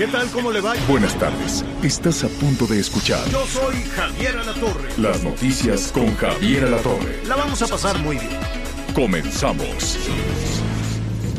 ¿Qué 0.00 0.06
tal? 0.06 0.30
¿Cómo 0.30 0.50
le 0.50 0.62
va? 0.62 0.72
Buenas 0.88 1.14
tardes. 1.18 1.62
Estás 1.82 2.24
a 2.24 2.28
punto 2.28 2.66
de 2.66 2.80
escuchar 2.80 3.22
Yo 3.28 3.44
soy 3.44 3.74
Javier 3.94 4.34
Alatorre. 4.34 4.88
las 4.96 5.22
noticias 5.22 5.92
con 5.92 6.16
Javier 6.16 6.64
Alatorre. 6.64 7.22
La 7.26 7.36
vamos 7.36 7.60
a 7.60 7.66
pasar 7.66 7.98
muy 7.98 8.16
bien. 8.16 8.40
Comenzamos. 8.94 9.98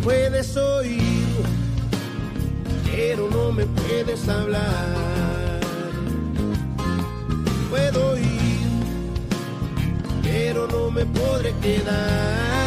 puedes 0.04 0.56
oír, 0.58 1.26
pero 2.86 3.32
no 3.32 3.52
me 3.52 3.66
puedes 3.66 4.30
hablar. 4.30 5.60
Puedo 7.72 8.16
ir, 8.20 8.28
pero 10.22 10.68
no 10.68 10.92
me 10.92 11.04
podré 11.08 11.52
quedar. 11.64 12.61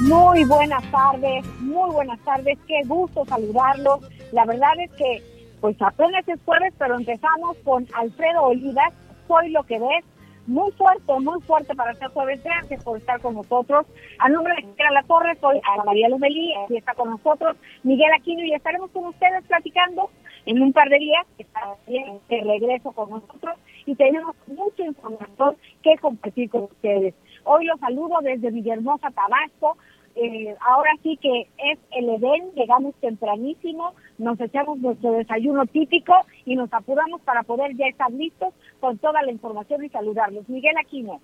Muy 0.00 0.44
buenas 0.44 0.90
tardes, 0.90 1.44
muy 1.60 1.90
buenas 1.92 2.18
tardes, 2.20 2.58
qué 2.66 2.80
gusto 2.86 3.24
saludarlos. 3.26 4.00
La 4.32 4.46
verdad 4.46 4.72
es 4.82 4.90
que, 4.92 5.22
pues 5.60 5.76
apenas 5.80 6.26
es 6.26 6.38
jueves, 6.44 6.72
pero 6.78 6.96
empezamos 6.96 7.56
con 7.62 7.86
Alfredo 7.94 8.44
Olivas, 8.44 8.94
Soy 9.28 9.50
lo 9.50 9.62
que 9.64 9.78
ves, 9.78 10.04
muy 10.50 10.72
fuerte, 10.72 11.12
muy 11.20 11.40
fuerte 11.42 11.74
para 11.76 11.94
ser 11.94 12.08
jueves. 12.08 12.42
Gracias 12.42 12.82
por 12.82 12.98
estar 12.98 13.20
con 13.20 13.34
nosotros. 13.34 13.86
A 14.18 14.28
nombre 14.28 14.52
de 14.56 14.62
Javier 14.62 14.90
La 14.92 15.02
Torre, 15.04 15.36
soy 15.40 15.60
Ana 15.72 15.84
María 15.84 16.08
Lomelí, 16.08 16.52
aquí 16.56 16.76
está 16.76 16.92
con 16.94 17.10
nosotros 17.10 17.56
Miguel 17.84 18.10
Aquino 18.18 18.42
y 18.44 18.52
estaremos 18.52 18.90
con 18.90 19.06
ustedes 19.06 19.44
platicando 19.44 20.10
en 20.46 20.60
un 20.60 20.72
par 20.72 20.88
de 20.88 20.98
días, 20.98 21.24
bien 21.86 22.18
de 22.28 22.40
regreso 22.40 22.90
con 22.92 23.10
nosotros 23.10 23.56
y 23.86 23.94
tenemos 23.94 24.34
mucha 24.48 24.84
información 24.84 25.56
que 25.82 25.96
compartir 25.98 26.50
con 26.50 26.64
ustedes. 26.64 27.14
Hoy 27.44 27.66
los 27.66 27.78
saludo 27.78 28.16
desde 28.22 28.50
Villahermosa, 28.50 29.10
Tabasco. 29.10 29.76
Eh, 30.16 30.56
ahora 30.60 30.90
sí 31.04 31.16
que 31.22 31.48
es 31.58 31.78
el 31.92 32.08
Edén, 32.08 32.50
llegamos 32.56 32.94
tempranísimo, 32.96 33.94
nos 34.20 34.40
echamos 34.40 34.78
nuestro 34.78 35.12
desayuno 35.12 35.66
típico 35.66 36.12
y 36.44 36.54
nos 36.54 36.72
apuramos 36.72 37.20
para 37.22 37.42
poder 37.42 37.76
ya 37.76 37.86
estar 37.86 38.10
listos 38.12 38.54
con 38.78 38.98
toda 38.98 39.22
la 39.22 39.32
información 39.32 39.84
y 39.84 39.88
saludarlos. 39.88 40.48
Miguel 40.48 40.74
Aquino. 40.80 41.20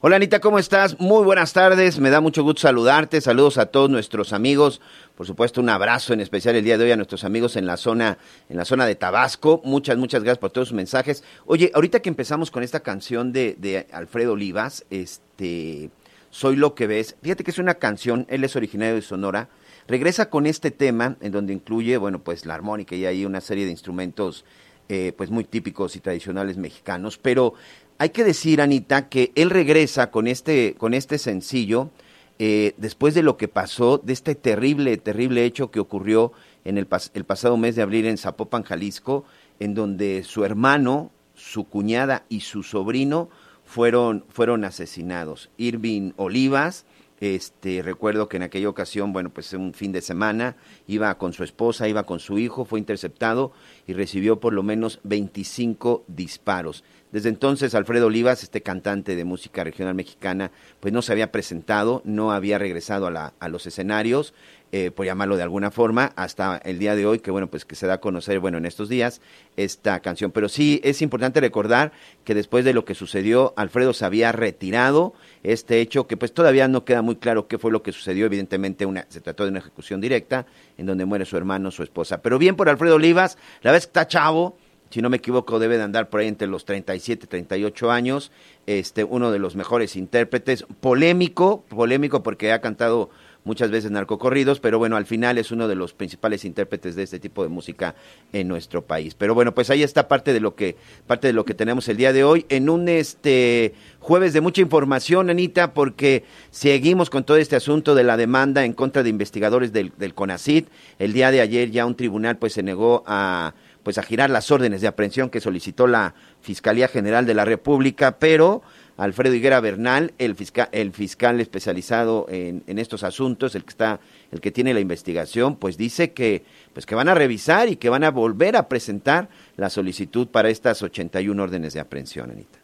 Hola 0.00 0.16
Anita, 0.16 0.38
¿cómo 0.40 0.58
estás? 0.58 1.00
Muy 1.00 1.24
buenas 1.24 1.54
tardes, 1.54 1.98
me 1.98 2.10
da 2.10 2.20
mucho 2.20 2.42
gusto 2.42 2.60
saludarte, 2.60 3.22
saludos 3.22 3.56
a 3.56 3.66
todos 3.66 3.88
nuestros 3.88 4.34
amigos, 4.34 4.82
por 5.16 5.26
supuesto 5.26 5.62
un 5.62 5.70
abrazo 5.70 6.12
en 6.12 6.20
especial 6.20 6.56
el 6.56 6.64
día 6.64 6.76
de 6.76 6.84
hoy 6.84 6.90
a 6.90 6.96
nuestros 6.96 7.24
amigos 7.24 7.56
en 7.56 7.64
la 7.64 7.78
zona, 7.78 8.18
en 8.50 8.58
la 8.58 8.66
zona 8.66 8.84
de 8.84 8.96
Tabasco, 8.96 9.62
muchas, 9.64 9.96
muchas 9.96 10.22
gracias 10.22 10.38
por 10.38 10.50
todos 10.50 10.68
sus 10.68 10.76
mensajes. 10.76 11.24
Oye, 11.46 11.70
ahorita 11.74 12.00
que 12.00 12.10
empezamos 12.10 12.50
con 12.50 12.62
esta 12.62 12.80
canción 12.80 13.32
de, 13.32 13.56
de 13.58 13.86
Alfredo 13.92 14.32
Olivas, 14.32 14.84
este, 14.90 15.88
Soy 16.28 16.56
lo 16.56 16.74
que 16.74 16.86
ves, 16.88 17.16
fíjate 17.22 17.44
que 17.44 17.52
es 17.52 17.58
una 17.58 17.74
canción, 17.74 18.26
él 18.28 18.44
es 18.44 18.56
originario 18.56 18.96
de 18.96 19.02
Sonora, 19.02 19.48
regresa 19.86 20.30
con 20.30 20.46
este 20.46 20.70
tema 20.70 21.16
en 21.20 21.32
donde 21.32 21.52
incluye, 21.52 21.96
bueno, 21.96 22.20
pues 22.20 22.46
la 22.46 22.54
armónica 22.54 22.94
y 22.94 23.06
hay 23.06 23.24
una 23.24 23.40
serie 23.40 23.64
de 23.64 23.70
instrumentos 23.70 24.44
eh, 24.88 25.12
pues 25.16 25.30
muy 25.30 25.44
típicos 25.44 25.96
y 25.96 26.00
tradicionales 26.00 26.56
mexicanos, 26.56 27.18
pero 27.18 27.54
hay 27.98 28.10
que 28.10 28.24
decir, 28.24 28.60
Anita, 28.60 29.08
que 29.08 29.32
él 29.34 29.50
regresa 29.50 30.10
con 30.10 30.26
este, 30.26 30.74
con 30.74 30.94
este 30.94 31.18
sencillo 31.18 31.90
eh, 32.38 32.74
después 32.78 33.14
de 33.14 33.22
lo 33.22 33.36
que 33.36 33.48
pasó, 33.48 33.98
de 33.98 34.12
este 34.12 34.34
terrible, 34.34 34.96
terrible 34.96 35.44
hecho 35.44 35.70
que 35.70 35.80
ocurrió 35.80 36.32
en 36.64 36.78
el, 36.78 36.88
el 37.14 37.24
pasado 37.24 37.56
mes 37.56 37.76
de 37.76 37.82
abril 37.82 38.06
en 38.06 38.18
Zapopan, 38.18 38.64
Jalisco, 38.64 39.24
en 39.60 39.74
donde 39.74 40.24
su 40.24 40.44
hermano, 40.44 41.12
su 41.34 41.64
cuñada 41.64 42.24
y 42.28 42.40
su 42.40 42.62
sobrino 42.62 43.28
fueron, 43.64 44.24
fueron 44.28 44.64
asesinados. 44.64 45.50
Irving 45.56 46.12
Olivas, 46.16 46.86
este, 47.24 47.82
recuerdo 47.82 48.28
que 48.28 48.36
en 48.36 48.42
aquella 48.42 48.68
ocasión, 48.68 49.12
bueno, 49.12 49.30
pues 49.30 49.52
un 49.54 49.72
fin 49.72 49.92
de 49.92 50.00
semana, 50.02 50.56
iba 50.86 51.16
con 51.16 51.32
su 51.32 51.42
esposa, 51.44 51.88
iba 51.88 52.04
con 52.04 52.20
su 52.20 52.38
hijo, 52.38 52.64
fue 52.64 52.78
interceptado 52.78 53.52
y 53.86 53.92
recibió 53.94 54.40
por 54.40 54.52
lo 54.52 54.62
menos 54.62 55.00
25 55.04 56.04
disparos. 56.06 56.84
Desde 57.12 57.28
entonces, 57.28 57.74
Alfredo 57.76 58.06
Olivas, 58.06 58.42
este 58.42 58.60
cantante 58.62 59.14
de 59.14 59.24
música 59.24 59.62
regional 59.62 59.94
mexicana, 59.94 60.50
pues 60.80 60.92
no 60.92 61.00
se 61.00 61.12
había 61.12 61.30
presentado, 61.30 62.02
no 62.04 62.32
había 62.32 62.58
regresado 62.58 63.06
a, 63.06 63.10
la- 63.12 63.34
a 63.38 63.48
los 63.48 63.66
escenarios, 63.66 64.34
eh, 64.76 64.90
por 64.90 65.06
llamarlo 65.06 65.36
de 65.36 65.44
alguna 65.44 65.70
forma, 65.70 66.10
hasta 66.16 66.56
el 66.56 66.80
día 66.80 66.96
de 66.96 67.06
hoy, 67.06 67.20
que 67.20 67.30
bueno, 67.30 67.46
pues 67.46 67.64
que 67.64 67.76
se 67.76 67.86
da 67.86 67.94
a 67.94 68.00
conocer, 68.00 68.40
bueno, 68.40 68.58
en 68.58 68.66
estos 68.66 68.88
días, 68.88 69.20
esta 69.56 70.00
canción. 70.00 70.32
Pero 70.32 70.48
sí 70.48 70.80
es 70.82 71.00
importante 71.00 71.40
recordar 71.40 71.92
que 72.24 72.34
después 72.34 72.64
de 72.64 72.72
lo 72.74 72.84
que 72.84 72.96
sucedió, 72.96 73.54
Alfredo 73.56 73.92
se 73.92 74.04
había 74.04 74.32
retirado, 74.32 75.14
este 75.44 75.80
hecho 75.80 76.08
que 76.08 76.16
pues 76.16 76.34
todavía 76.34 76.66
no 76.66 76.84
queda 76.84 77.02
muy 77.02 77.14
claro 77.14 77.46
qué 77.46 77.56
fue 77.56 77.70
lo 77.70 77.84
que 77.84 77.92
sucedió, 77.92 78.26
evidentemente 78.26 78.84
una, 78.84 79.06
se 79.10 79.20
trató 79.20 79.44
de 79.44 79.50
una 79.50 79.60
ejecución 79.60 80.00
directa, 80.00 80.44
en 80.76 80.86
donde 80.86 81.04
muere 81.04 81.24
su 81.24 81.36
hermano, 81.36 81.70
su 81.70 81.84
esposa. 81.84 82.20
Pero 82.20 82.40
bien 82.40 82.56
por 82.56 82.68
Alfredo 82.68 82.96
Olivas, 82.96 83.38
la 83.62 83.70
vez 83.70 83.86
que 83.86 83.90
está 83.90 84.08
chavo, 84.08 84.56
si 84.90 85.02
no 85.02 85.08
me 85.08 85.18
equivoco, 85.18 85.60
debe 85.60 85.76
de 85.76 85.84
andar 85.84 86.08
por 86.08 86.18
ahí 86.18 86.26
entre 86.26 86.48
los 86.48 86.64
37 86.64 87.26
y 87.26 87.28
38 87.28 87.90
años. 87.92 88.32
Este, 88.66 89.04
uno 89.04 89.30
de 89.30 89.38
los 89.38 89.54
mejores 89.54 89.94
intérpretes, 89.94 90.66
polémico, 90.80 91.62
polémico 91.68 92.24
porque 92.24 92.52
ha 92.52 92.60
cantado 92.60 93.10
muchas 93.44 93.70
veces 93.70 93.90
narcocorridos, 93.90 94.58
pero 94.58 94.78
bueno, 94.78 94.96
al 94.96 95.06
final 95.06 95.38
es 95.38 95.50
uno 95.50 95.68
de 95.68 95.74
los 95.74 95.92
principales 95.92 96.44
intérpretes 96.44 96.96
de 96.96 97.02
este 97.02 97.20
tipo 97.20 97.42
de 97.42 97.48
música 97.48 97.94
en 98.32 98.48
nuestro 98.48 98.82
país. 98.82 99.14
Pero 99.14 99.34
bueno, 99.34 99.54
pues 99.54 99.70
ahí 99.70 99.82
está 99.82 100.08
parte 100.08 100.32
de 100.32 100.40
lo 100.40 100.54
que 100.54 100.76
parte 101.06 101.26
de 101.26 101.32
lo 101.32 101.44
que 101.44 101.54
tenemos 101.54 101.88
el 101.88 101.96
día 101.96 102.12
de 102.12 102.24
hoy 102.24 102.46
en 102.48 102.68
un 102.68 102.88
este 102.88 103.74
jueves 104.00 104.32
de 104.32 104.40
mucha 104.40 104.62
información, 104.62 105.30
Anita, 105.30 105.74
porque 105.74 106.24
seguimos 106.50 107.10
con 107.10 107.24
todo 107.24 107.36
este 107.36 107.56
asunto 107.56 107.94
de 107.94 108.04
la 108.04 108.16
demanda 108.16 108.64
en 108.64 108.72
contra 108.72 109.02
de 109.02 109.10
investigadores 109.10 109.72
del, 109.72 109.92
del 109.96 110.14
CONACID. 110.14 110.64
El 110.98 111.12
día 111.12 111.30
de 111.30 111.40
ayer 111.40 111.70
ya 111.70 111.86
un 111.86 111.94
tribunal 111.94 112.38
pues 112.38 112.54
se 112.54 112.62
negó 112.62 113.04
a 113.06 113.54
pues 113.84 113.98
a 113.98 114.02
girar 114.02 114.30
las 114.30 114.50
órdenes 114.50 114.80
de 114.80 114.88
aprehensión 114.88 115.30
que 115.30 115.40
solicitó 115.40 115.86
la 115.86 116.14
Fiscalía 116.40 116.88
General 116.88 117.26
de 117.26 117.34
la 117.34 117.44
República, 117.44 118.18
pero 118.18 118.62
Alfredo 118.96 119.34
Higuera 119.34 119.60
Bernal, 119.60 120.12
el 120.18 120.34
fiscal, 120.34 120.68
el 120.72 120.92
fiscal 120.92 121.40
especializado 121.40 122.26
en, 122.28 122.62
en 122.66 122.78
estos 122.78 123.02
asuntos, 123.02 123.54
el 123.54 123.64
que 123.64 123.70
está, 123.70 124.00
el 124.30 124.40
que 124.40 124.50
tiene 124.50 124.72
la 124.72 124.80
investigación, 124.80 125.56
pues 125.56 125.76
dice 125.76 126.12
que, 126.12 126.42
pues 126.72 126.86
que 126.86 126.94
van 126.94 127.08
a 127.08 127.14
revisar 127.14 127.68
y 127.68 127.76
que 127.76 127.88
van 127.88 128.04
a 128.04 128.10
volver 128.10 128.56
a 128.56 128.68
presentar 128.68 129.28
la 129.56 129.68
solicitud 129.68 130.28
para 130.28 130.48
estas 130.48 130.82
81 130.82 131.42
órdenes 131.42 131.74
de 131.74 131.80
aprehensión, 131.80 132.30
Anita. 132.30 132.58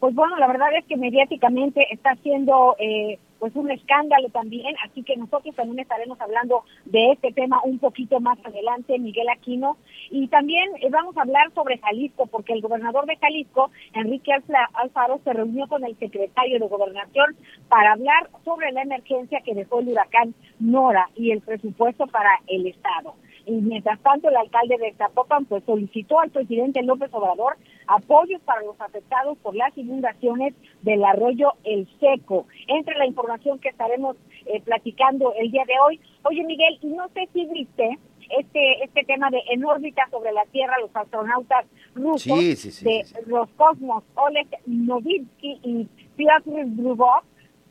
Pues 0.00 0.14
bueno, 0.14 0.36
la 0.36 0.46
verdad 0.46 0.68
es 0.78 0.84
que 0.84 0.96
mediáticamente 0.96 1.86
está 1.90 2.14
siendo 2.22 2.76
eh, 2.78 3.18
pues 3.38 3.54
un 3.56 3.70
escándalo 3.70 4.28
también, 4.30 4.74
así 4.84 5.02
que 5.02 5.16
nosotros 5.16 5.54
también 5.54 5.78
estaremos 5.80 6.20
hablando 6.20 6.64
de 6.84 7.12
este 7.12 7.32
tema 7.32 7.60
un 7.64 7.78
poquito 7.78 8.20
más 8.20 8.38
adelante, 8.44 8.98
Miguel 8.98 9.28
Aquino, 9.28 9.76
y 10.10 10.28
también 10.28 10.70
eh, 10.80 10.88
vamos 10.90 11.16
a 11.16 11.22
hablar 11.22 11.52
sobre 11.54 11.78
Jalisco, 11.78 12.26
porque 12.26 12.52
el 12.52 12.60
gobernador 12.62 13.06
de 13.06 13.16
Jalisco, 13.16 13.70
Enrique 13.94 14.32
Alfa- 14.32 14.68
Alfaro, 14.74 15.20
se 15.24 15.32
reunió 15.32 15.66
con 15.68 15.84
el 15.84 15.96
secretario 15.98 16.58
de 16.58 16.66
Gobernación 16.68 17.36
para 17.68 17.92
hablar 17.92 18.28
sobre 18.44 18.72
la 18.72 18.82
emergencia 18.82 19.40
que 19.44 19.54
dejó 19.54 19.80
el 19.80 19.88
huracán 19.88 20.34
Nora 20.58 21.08
y 21.14 21.30
el 21.30 21.40
presupuesto 21.40 22.06
para 22.06 22.40
el 22.48 22.66
Estado. 22.66 23.14
Y 23.48 23.52
mientras 23.62 23.98
tanto, 24.00 24.28
el 24.28 24.36
alcalde 24.36 24.76
de 24.76 24.92
Zapopan 24.92 25.46
pues 25.46 25.64
solicitó 25.64 26.20
al 26.20 26.30
presidente 26.30 26.82
López 26.82 27.08
Obrador 27.14 27.56
apoyos 27.86 28.42
para 28.42 28.60
los 28.62 28.78
afectados 28.78 29.38
por 29.38 29.56
las 29.56 29.76
inundaciones 29.78 30.54
del 30.82 31.02
arroyo 31.02 31.54
El 31.64 31.88
Seco. 31.98 32.46
Entre 32.66 32.94
la 32.98 33.06
información 33.06 33.58
que 33.58 33.70
estaremos 33.70 34.16
eh, 34.44 34.60
platicando 34.60 35.32
el 35.38 35.50
día 35.50 35.64
de 35.66 35.72
hoy. 35.86 36.00
Oye, 36.24 36.44
Miguel, 36.44 36.78
y 36.82 36.88
no 36.88 37.08
sé 37.08 37.26
si 37.32 37.46
viste 37.46 37.98
este 38.38 38.84
este 38.84 39.04
tema 39.04 39.30
de 39.30 39.40
en 39.50 39.64
órbita 39.64 40.06
sobre 40.10 40.32
la 40.32 40.44
Tierra 40.52 40.74
los 40.82 40.94
astronautas 40.94 41.64
rusos 41.94 42.38
Sí, 42.38 42.56
sí, 42.56 42.70
sí, 42.70 42.84
de 42.84 43.04
los 43.26 43.48
Cosmos, 43.50 44.04
Oleg 44.14 44.48
Novitsky 44.66 45.60
y 45.62 45.88
Piotr 46.16 46.66
Drubov, 46.76 47.22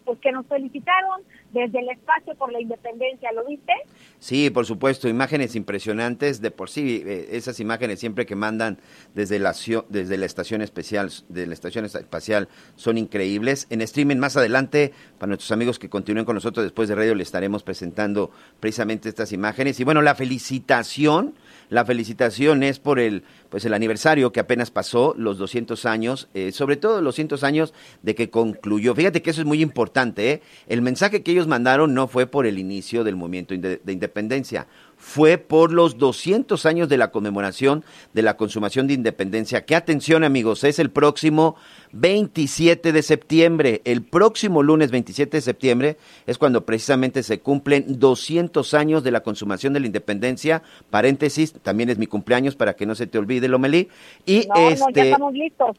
pues 0.06 0.18
que 0.20 0.32
nos 0.32 0.48
felicitaron 0.48 1.22
desde 1.58 1.80
el 1.80 1.90
espacio 1.90 2.36
por 2.36 2.52
la 2.52 2.62
independencia, 2.62 3.32
¿lo 3.32 3.46
viste? 3.46 3.74
Sí, 4.20 4.50
por 4.50 4.66
supuesto, 4.66 5.08
imágenes 5.08 5.56
impresionantes 5.56 6.42
de 6.42 6.52
por 6.52 6.70
sí, 6.70 7.04
eh, 7.06 7.30
esas 7.32 7.60
imágenes 7.60 8.00
siempre 8.00 8.26
que 8.26 8.36
mandan 8.36 8.78
desde 9.16 9.40
la, 9.40 9.54
desde 9.90 10.18
la 10.18 10.26
estación 10.26 10.62
especial, 10.62 11.12
de 11.30 11.48
la 11.48 11.54
estación 11.54 11.86
espacial, 11.86 12.48
son 12.76 12.98
increíbles. 12.98 13.68
En 13.70 13.82
streaming 13.82 14.18
más 14.18 14.38
adelante, 14.38 14.94
para 15.18 15.28
nuestros 15.28 15.52
amigos 15.52 15.80
que 15.80 15.90
continúen 15.90 16.26
con 16.26 16.36
nosotros 16.36 16.64
después 16.64 16.90
de 16.90 16.96
radio, 16.96 17.16
le 17.16 17.24
estaremos 17.24 17.64
presentando 17.64 18.32
precisamente 18.60 19.10
estas 19.10 19.32
imágenes. 19.32 19.80
Y 19.80 19.84
bueno, 19.84 20.02
la 20.02 20.16
felicitación 20.16 21.34
la 21.70 21.86
felicitación 21.86 22.64
es 22.64 22.80
por 22.80 23.00
el, 23.00 23.24
pues 23.50 23.66
el 23.66 23.74
aniversario 23.74 24.32
que 24.32 24.40
apenas 24.40 24.72
pasó, 24.72 25.14
los 25.18 25.38
200 25.38 25.86
años, 25.86 26.30
eh, 26.34 26.52
sobre 26.52 26.78
todo 26.78 27.02
los 27.02 27.16
200 27.16 27.44
años 27.44 27.74
de 28.04 28.16
que 28.16 28.30
concluyó. 28.30 28.96
Fíjate 28.96 29.22
que 29.22 29.32
eso 29.32 29.42
es 29.42 29.48
muy 29.48 29.62
importante. 29.62 30.32
¿eh? 30.32 30.42
El 30.68 30.82
mensaje 30.82 31.24
que 31.24 31.32
ellos 31.32 31.48
mandaron 31.48 31.94
no 31.94 32.08
fue 32.08 32.28
por 32.28 32.46
el 32.46 32.58
inicio 32.58 33.04
del 33.04 33.16
movimiento 33.16 33.56
de 33.56 33.94
independencia, 33.94 34.68
fue 34.98 35.38
por 35.38 35.72
los 35.72 35.98
200 35.98 36.66
años 36.66 36.90
de 36.90 36.98
la 36.98 37.12
conmemoración 37.12 37.86
de 38.14 38.24
la 38.24 38.36
consumación 38.36 38.88
de 38.88 38.96
independencia. 38.96 39.66
Que 39.66 39.76
atención 39.76 40.24
amigos, 40.24 40.64
es 40.64 40.80
el 40.80 40.90
próximo 40.90 41.56
27 41.94 42.92
de 42.92 43.04
septiembre. 43.04 43.82
El 43.86 44.02
próximo 44.02 44.64
lunes 44.64 44.92
27 44.92 45.38
de 45.38 45.42
septiembre 45.42 45.98
es 46.26 46.38
cuando 46.38 46.66
precisamente 46.66 47.24
se 47.24 47.40
cumplen 47.40 48.00
200 48.00 48.74
años 48.74 49.04
de 49.04 49.12
la 49.12 49.22
consumación 49.22 49.74
de 49.74 49.80
la 49.80 49.88
independencia. 49.88 50.64
Paréntesis, 50.90 51.54
también 51.54 51.90
es 51.90 51.98
mi 51.98 52.08
cumpleaños 52.08 52.56
para 52.56 52.76
que 52.76 52.86
no 52.86 52.96
se 52.96 53.08
te 53.08 53.20
olvide, 53.20 53.48
Lomelí. 53.48 53.90
Y, 54.26 54.48
este, 54.58 55.16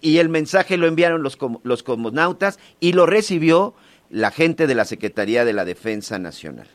y 0.00 0.18
el 0.18 0.28
mensaje 0.28 0.76
lo 0.76 0.86
enviaron 0.86 1.22
los, 1.22 1.36
los 1.64 1.82
cosmonautas 1.82 2.58
y 2.78 2.92
lo 2.92 3.04
recibió 3.04 3.74
la 4.10 4.30
gente 4.30 4.66
de 4.66 4.74
la 4.74 4.84
Secretaría 4.84 5.44
de 5.44 5.52
la 5.52 5.64
Defensa 5.64 6.18
Nacional. 6.18 6.68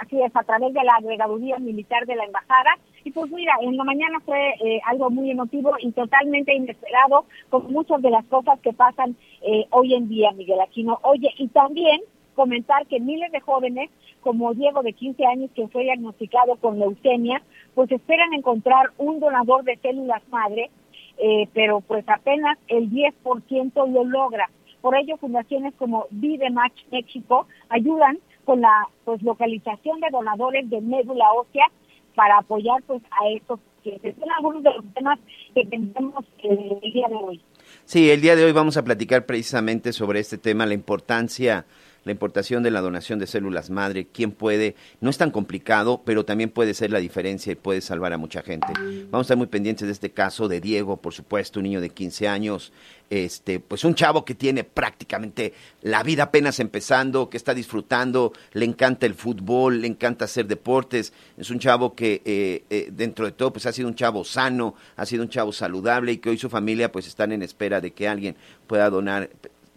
Así 0.00 0.20
es, 0.22 0.34
a 0.34 0.42
través 0.44 0.72
de 0.72 0.84
la 0.84 0.94
agregaduría 0.94 1.58
militar 1.58 2.06
de 2.06 2.16
la 2.16 2.24
embajada. 2.24 2.78
Y 3.04 3.10
pues 3.10 3.30
mira, 3.30 3.54
en 3.60 3.76
la 3.76 3.84
mañana 3.84 4.20
fue 4.20 4.54
eh, 4.60 4.80
algo 4.86 5.10
muy 5.10 5.30
emotivo 5.30 5.72
y 5.80 5.90
totalmente 5.92 6.54
inesperado, 6.54 7.24
con 7.50 7.72
muchas 7.72 8.00
de 8.02 8.10
las 8.10 8.24
cosas 8.26 8.60
que 8.60 8.72
pasan 8.72 9.16
eh, 9.42 9.66
hoy 9.70 9.94
en 9.94 10.08
día, 10.08 10.30
Miguel 10.32 10.60
Aquino. 10.60 10.98
Oye, 11.02 11.30
y 11.38 11.48
también 11.48 12.00
comentar 12.34 12.86
que 12.86 13.00
miles 13.00 13.32
de 13.32 13.40
jóvenes, 13.40 13.90
como 14.20 14.54
Diego 14.54 14.82
de 14.82 14.92
15 14.92 15.26
años, 15.26 15.50
que 15.54 15.66
fue 15.68 15.82
diagnosticado 15.82 16.56
con 16.56 16.78
leucemia, 16.78 17.42
pues 17.74 17.90
esperan 17.90 18.32
encontrar 18.32 18.90
un 18.98 19.18
donador 19.18 19.64
de 19.64 19.76
células 19.78 20.22
madre, 20.28 20.70
eh, 21.18 21.48
pero 21.52 21.80
pues 21.80 22.04
apenas 22.08 22.56
el 22.68 22.90
10% 22.90 23.72
lo 23.92 24.04
logra. 24.04 24.48
Por 24.80 24.96
ello, 24.96 25.16
fundaciones 25.16 25.74
como 25.74 26.06
Match 26.52 26.80
México 26.92 27.46
ayudan 27.68 28.18
con 28.48 28.62
la 28.62 28.88
pues 29.04 29.22
localización 29.22 30.00
de 30.00 30.06
donadores 30.10 30.70
de 30.70 30.80
médula 30.80 31.26
ósea 31.34 31.66
para 32.14 32.38
apoyar 32.38 32.82
pues 32.86 33.02
a 33.10 33.28
estos 33.28 33.60
que 33.84 34.14
son 34.18 34.30
algunos 34.38 34.62
de 34.62 34.72
los 34.72 34.84
temas 34.94 35.18
que 35.54 35.66
tenemos 35.66 36.24
eh, 36.42 36.78
el 36.82 36.92
día 36.94 37.08
de 37.08 37.14
hoy. 37.14 37.42
Sí, 37.84 38.10
el 38.10 38.22
día 38.22 38.36
de 38.36 38.44
hoy 38.44 38.52
vamos 38.52 38.78
a 38.78 38.84
platicar 38.84 39.26
precisamente 39.26 39.92
sobre 39.92 40.20
este 40.20 40.38
tema, 40.38 40.64
la 40.64 40.72
importancia 40.72 41.66
la 42.08 42.12
importación 42.12 42.62
de 42.62 42.70
la 42.70 42.80
donación 42.80 43.18
de 43.18 43.26
células 43.26 43.70
madre, 43.70 44.08
quién 44.10 44.32
puede, 44.32 44.74
no 45.00 45.10
es 45.10 45.18
tan 45.18 45.30
complicado, 45.30 46.02
pero 46.04 46.24
también 46.24 46.50
puede 46.50 46.72
ser 46.72 46.90
la 46.90 47.00
diferencia 47.00 47.52
y 47.52 47.56
puede 47.56 47.82
salvar 47.82 48.12
a 48.14 48.18
mucha 48.18 48.42
gente. 48.42 48.66
Vamos 49.10 49.24
a 49.24 49.26
estar 49.26 49.36
muy 49.36 49.46
pendientes 49.46 49.86
de 49.86 49.92
este 49.92 50.10
caso 50.10 50.48
de 50.48 50.60
Diego, 50.60 50.96
por 50.96 51.12
supuesto, 51.12 51.60
un 51.60 51.64
niño 51.64 51.80
de 51.82 51.90
15 51.90 52.26
años, 52.26 52.72
este, 53.10 53.60
pues 53.60 53.84
un 53.84 53.94
chavo 53.94 54.24
que 54.24 54.34
tiene 54.34 54.64
prácticamente 54.64 55.52
la 55.82 56.02
vida 56.02 56.24
apenas 56.24 56.60
empezando, 56.60 57.28
que 57.28 57.36
está 57.36 57.52
disfrutando, 57.52 58.32
le 58.52 58.64
encanta 58.64 59.04
el 59.04 59.14
fútbol, 59.14 59.82
le 59.82 59.86
encanta 59.86 60.24
hacer 60.24 60.46
deportes, 60.46 61.12
es 61.36 61.50
un 61.50 61.58
chavo 61.58 61.94
que 61.94 62.22
eh, 62.24 62.64
eh, 62.70 62.88
dentro 62.90 63.26
de 63.26 63.32
todo 63.32 63.52
pues 63.52 63.66
ha 63.66 63.72
sido 63.72 63.88
un 63.88 63.94
chavo 63.94 64.24
sano, 64.24 64.74
ha 64.96 65.04
sido 65.04 65.22
un 65.22 65.28
chavo 65.28 65.52
saludable 65.52 66.12
y 66.12 66.18
que 66.18 66.30
hoy 66.30 66.38
su 66.38 66.48
familia 66.48 66.90
pues 66.90 67.06
están 67.06 67.32
en 67.32 67.42
espera 67.42 67.82
de 67.82 67.92
que 67.92 68.08
alguien 68.08 68.34
pueda 68.66 68.88
donar 68.88 69.28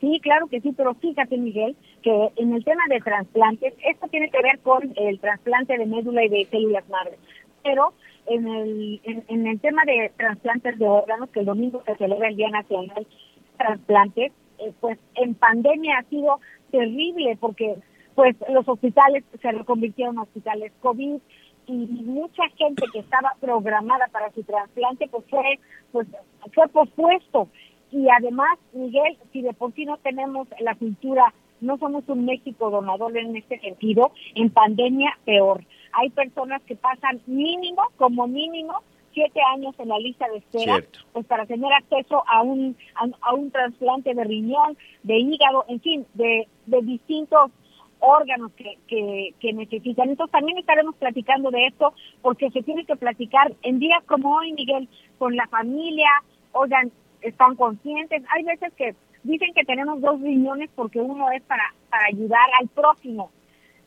Sí, 0.00 0.18
claro 0.20 0.48
que 0.48 0.60
sí, 0.60 0.72
pero 0.76 0.94
fíjate, 0.94 1.38
Miguel, 1.38 1.76
que 2.02 2.30
en 2.34 2.52
el 2.52 2.64
tema 2.64 2.82
de 2.90 3.00
trasplantes, 3.00 3.74
esto 3.88 4.08
tiene 4.08 4.28
que 4.28 4.42
ver 4.42 4.58
con 4.58 4.92
el 4.96 5.20
trasplante 5.20 5.78
de 5.78 5.86
médula 5.86 6.24
y 6.24 6.28
de 6.28 6.48
células 6.50 6.88
madre. 6.88 7.16
Pero 7.62 7.94
en 8.26 8.48
el, 8.48 9.00
en, 9.04 9.46
el 9.46 9.60
tema 9.60 9.82
de 9.84 10.12
trasplantes 10.16 10.78
de 10.78 10.86
órganos, 10.86 11.30
que 11.30 11.40
el 11.40 11.46
domingo 11.46 11.82
se 11.84 11.96
celebra 11.96 12.28
el 12.28 12.36
Día 12.36 12.50
Nacional 12.50 13.06
Trasplantes, 13.56 14.32
eh, 14.58 14.72
pues 14.80 14.98
en 15.16 15.34
pandemia 15.34 15.98
ha 15.98 16.04
sido 16.04 16.40
terrible 16.70 17.36
porque 17.40 17.76
pues 18.14 18.36
los 18.48 18.68
hospitales 18.68 19.24
se 19.40 19.52
reconvirtieron 19.52 20.16
en 20.16 20.20
hospitales 20.20 20.72
COVID, 20.80 21.18
y 21.66 21.72
mucha 21.72 22.42
gente 22.56 22.84
que 22.92 23.00
estaba 23.00 23.34
programada 23.40 24.08
para 24.08 24.32
su 24.32 24.42
trasplante 24.42 25.08
pues 25.08 25.24
fue 25.30 25.58
pues 25.92 26.08
fue 26.54 26.68
pospuesto. 26.68 27.48
Y 27.90 28.08
además 28.08 28.58
Miguel 28.72 29.16
si 29.32 29.42
de 29.42 29.52
por 29.52 29.72
sí 29.74 29.84
no 29.84 29.96
tenemos 29.98 30.48
la 30.60 30.74
cultura 30.74 31.32
no 31.60 31.78
somos 31.78 32.08
un 32.08 32.24
México 32.24 32.70
donador 32.70 33.16
en 33.16 33.36
este 33.36 33.60
sentido 33.60 34.12
en 34.34 34.50
pandemia 34.50 35.16
peor 35.24 35.64
hay 35.92 36.10
personas 36.10 36.62
que 36.62 36.76
pasan 36.76 37.20
mínimo 37.26 37.82
como 37.96 38.26
mínimo 38.26 38.82
siete 39.12 39.40
años 39.54 39.74
en 39.78 39.88
la 39.88 39.98
lista 39.98 40.26
de 40.28 40.38
espera 40.38 40.82
pues 41.12 41.26
para 41.26 41.44
tener 41.46 41.72
acceso 41.72 42.24
a 42.26 42.42
un 42.42 42.76
a, 42.94 43.34
un 43.34 43.50
trasplante 43.50 44.14
de 44.14 44.24
riñón 44.24 44.76
de 45.02 45.18
hígado 45.18 45.64
en 45.68 45.80
fin 45.80 46.06
de 46.14 46.48
de 46.66 46.82
distintos 46.82 47.50
órganos 48.04 48.50
que, 48.54 48.78
que, 48.88 49.32
que, 49.38 49.52
necesitan. 49.52 50.10
Entonces 50.10 50.32
también 50.32 50.58
estaremos 50.58 50.96
platicando 50.96 51.52
de 51.52 51.66
esto 51.66 51.94
porque 52.20 52.50
se 52.50 52.62
tiene 52.62 52.84
que 52.84 52.96
platicar 52.96 53.52
en 53.62 53.78
días 53.78 54.02
como 54.06 54.36
hoy, 54.36 54.52
Miguel, 54.54 54.88
con 55.18 55.36
la 55.36 55.46
familia, 55.46 56.08
oigan, 56.50 56.90
están 57.20 57.54
conscientes. 57.54 58.24
Hay 58.34 58.42
veces 58.42 58.72
que 58.74 58.96
dicen 59.22 59.54
que 59.54 59.64
tenemos 59.64 60.00
dos 60.00 60.20
riñones 60.20 60.68
porque 60.74 61.00
uno 61.00 61.30
es 61.30 61.42
para, 61.42 61.72
para 61.90 62.06
ayudar 62.06 62.48
al 62.60 62.68
próximo, 62.68 63.30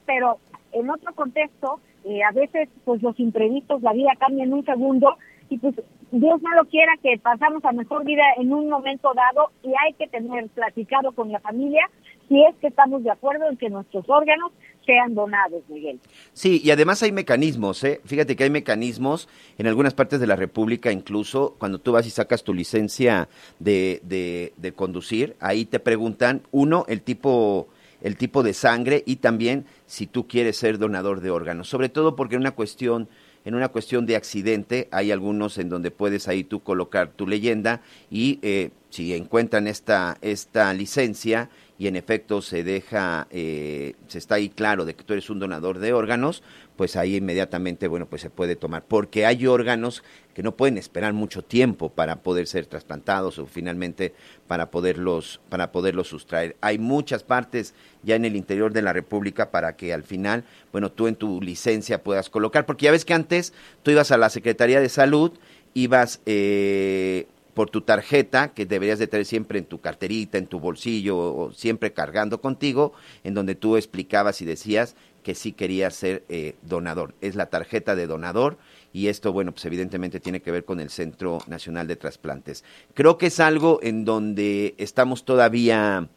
pero 0.06 0.40
en 0.72 0.90
otro 0.90 1.14
contexto, 1.14 1.80
eh, 2.06 2.24
a 2.24 2.32
veces 2.32 2.70
pues 2.84 3.02
los 3.02 3.20
imprevistos, 3.20 3.82
la 3.82 3.94
vida 3.94 4.12
cambia 4.20 4.44
en 4.44 4.54
un 4.54 4.64
segundo 4.64 5.18
y 5.50 5.58
pues 5.58 5.76
Dios 6.12 6.42
no 6.42 6.52
lo 6.56 6.66
quiera 6.66 6.94
que 7.02 7.18
pasamos 7.18 7.66
a 7.66 7.72
mejor 7.72 8.06
vida 8.06 8.24
en 8.38 8.54
un 8.54 8.70
momento 8.70 9.12
dado 9.14 9.50
y 9.64 9.70
hay 9.70 9.94
que 9.94 10.08
tener 10.08 10.48
platicado 10.50 11.12
con 11.12 11.32
la 11.32 11.40
familia 11.40 11.90
si 12.28 12.44
es 12.44 12.56
que 12.62 12.68
estamos 12.68 13.04
de 13.04 13.12
acuerdo 13.12 13.50
en 13.50 13.58
que 13.58 13.70
nuestros 13.70 14.06
órganos 14.08 14.52
sean 14.86 15.16
donados, 15.16 15.64
Miguel. 15.68 16.00
Sí, 16.34 16.62
y 16.64 16.72
además 16.72 17.02
hay 17.04 17.12
mecanismos, 17.12 17.84
¿eh? 17.84 18.02
Fíjate 18.06 18.36
que 18.36 18.44
hay 18.44 18.50
mecanismos 18.50 19.28
en 19.58 19.68
algunas 19.68 19.94
partes 19.94 20.20
de 20.20 20.28
la 20.28 20.36
República, 20.36 20.92
incluso 20.92 21.56
cuando 21.58 21.80
tú 21.80 21.92
vas 21.92 22.06
y 22.06 22.12
sacas 22.12 22.44
tu 22.44 22.54
licencia 22.54 23.28
de, 23.60 24.00
de, 24.04 24.54
de 24.58 24.74
conducir, 24.74 25.36
ahí 25.40 25.66
te 25.66 25.80
preguntan, 25.80 26.42
uno, 26.52 26.86
el 26.88 27.02
tipo 27.02 27.68
el 28.06 28.18
tipo 28.18 28.44
de 28.44 28.54
sangre 28.54 29.02
y 29.08 29.16
también 29.16 29.66
si 29.88 30.06
tú 30.06 30.28
quieres 30.28 30.58
ser 30.58 30.78
donador 30.78 31.22
de 31.22 31.32
órganos, 31.32 31.68
sobre 31.68 31.90
todo 31.90 32.16
porque 32.16 32.36
en 32.36 32.42
una 32.42 32.52
cuestión 32.52 33.10
en 33.46 33.56
una 33.56 33.70
cuestión 33.70 34.06
de 34.06 34.16
accidente 34.16 34.88
hay 34.92 35.12
algunos 35.12 35.58
en 35.58 35.70
donde 35.70 35.90
puedes 35.90 36.28
ahí 36.28 36.44
tú 36.44 36.62
colocar 36.62 37.14
tu 37.14 37.28
leyenda 37.28 37.82
y 38.12 38.38
eh, 38.44 38.70
si 38.92 39.14
encuentran 39.16 39.68
esta, 39.68 40.18
esta 40.22 40.72
licencia 40.74 41.50
y 41.78 41.88
en 41.88 41.98
efecto 41.98 42.42
se 42.42 42.64
deja, 42.64 43.28
eh, 43.32 43.96
se 44.08 44.18
está 44.18 44.36
ahí 44.36 44.50
claro 44.50 44.86
de 44.86 44.96
que 44.96 45.04
tú 45.04 45.14
eres 45.14 45.30
un 45.30 45.40
donador 45.40 45.80
de 45.80 45.92
órganos, 45.92 46.42
pues 46.78 46.96
ahí 46.96 47.18
inmediatamente, 47.18 47.88
bueno, 47.88 48.06
pues 48.06 48.22
se 48.22 48.30
puede 48.30 48.56
tomar. 48.56 48.84
Porque 48.88 49.26
hay 49.26 49.46
órganos 49.46 50.02
que 50.34 50.42
no 50.42 50.56
pueden 50.56 50.78
esperar 50.78 51.12
mucho 51.14 51.42
tiempo 51.42 51.90
para 51.90 52.18
poder 52.18 52.48
ser 52.48 52.66
trasplantados 52.66 53.40
o 53.40 53.46
finalmente 53.46 54.14
para 54.48 54.72
poderlos, 54.72 55.42
para 55.50 55.74
poderlos 55.74 56.08
sustraer. 56.08 56.56
Hay 56.62 56.78
muchas 56.78 57.24
partes 57.24 57.74
ya 58.04 58.16
en 58.16 58.24
el 58.24 58.38
interior 58.38 58.72
de 58.72 58.82
la 58.82 58.94
República 58.94 59.52
para 59.52 59.76
que 59.76 59.94
al 59.94 60.04
final, 60.04 60.46
bueno, 60.72 60.92
tú 60.92 61.08
en 61.08 61.16
tu 61.16 61.42
licencia 61.42 62.04
puedas 62.04 62.30
colocar, 62.30 62.66
porque 62.66 62.86
ya 62.86 62.92
ves 62.92 63.04
que 63.04 63.14
antes 63.14 63.54
tú 63.84 63.92
ibas 63.92 64.12
a 64.12 64.18
la 64.18 64.30
Secretaría 64.30 64.80
de 64.80 64.90
Salud, 64.90 65.34
ibas... 65.74 66.22
Eh, 66.26 67.28
por 67.56 67.70
tu 67.70 67.82
tarjeta, 67.82 68.54
que 68.54 68.66
deberías 68.66 69.00
de 69.00 69.08
tener 69.08 69.26
siempre 69.26 69.58
en 69.58 69.66
tu 69.66 69.80
carterita, 69.80 70.38
en 70.38 70.46
tu 70.46 70.60
bolsillo, 70.60 71.18
o 71.18 71.52
siempre 71.54 71.94
cargando 71.94 72.42
contigo, 72.42 72.94
en 73.24 73.34
donde 73.34 73.56
tú 73.56 73.78
explicabas 73.78 74.42
y 74.42 74.46
decías 74.46 74.96
que 75.24 75.34
sí 75.34 75.54
querías 75.54 75.96
ser 75.96 76.24
eh, 76.30 76.56
donador. 76.62 77.16
Es 77.22 77.36
la 77.36 77.48
tarjeta 77.48 77.96
de 77.96 78.08
donador 78.08 78.58
y 78.94 79.08
esto, 79.08 79.34
bueno, 79.34 79.54
pues 79.54 79.66
evidentemente 79.66 80.20
tiene 80.20 80.42
que 80.42 80.52
ver 80.52 80.66
con 80.66 80.80
el 80.80 80.90
Centro 80.90 81.40
Nacional 81.48 81.88
de 81.88 81.96
Trasplantes. 81.96 82.64
Creo 82.94 83.18
que 83.18 83.28
es 83.28 83.40
algo 83.40 83.80
en 83.82 84.06
donde 84.06 84.76
estamos 84.78 85.26
todavía 85.26 86.10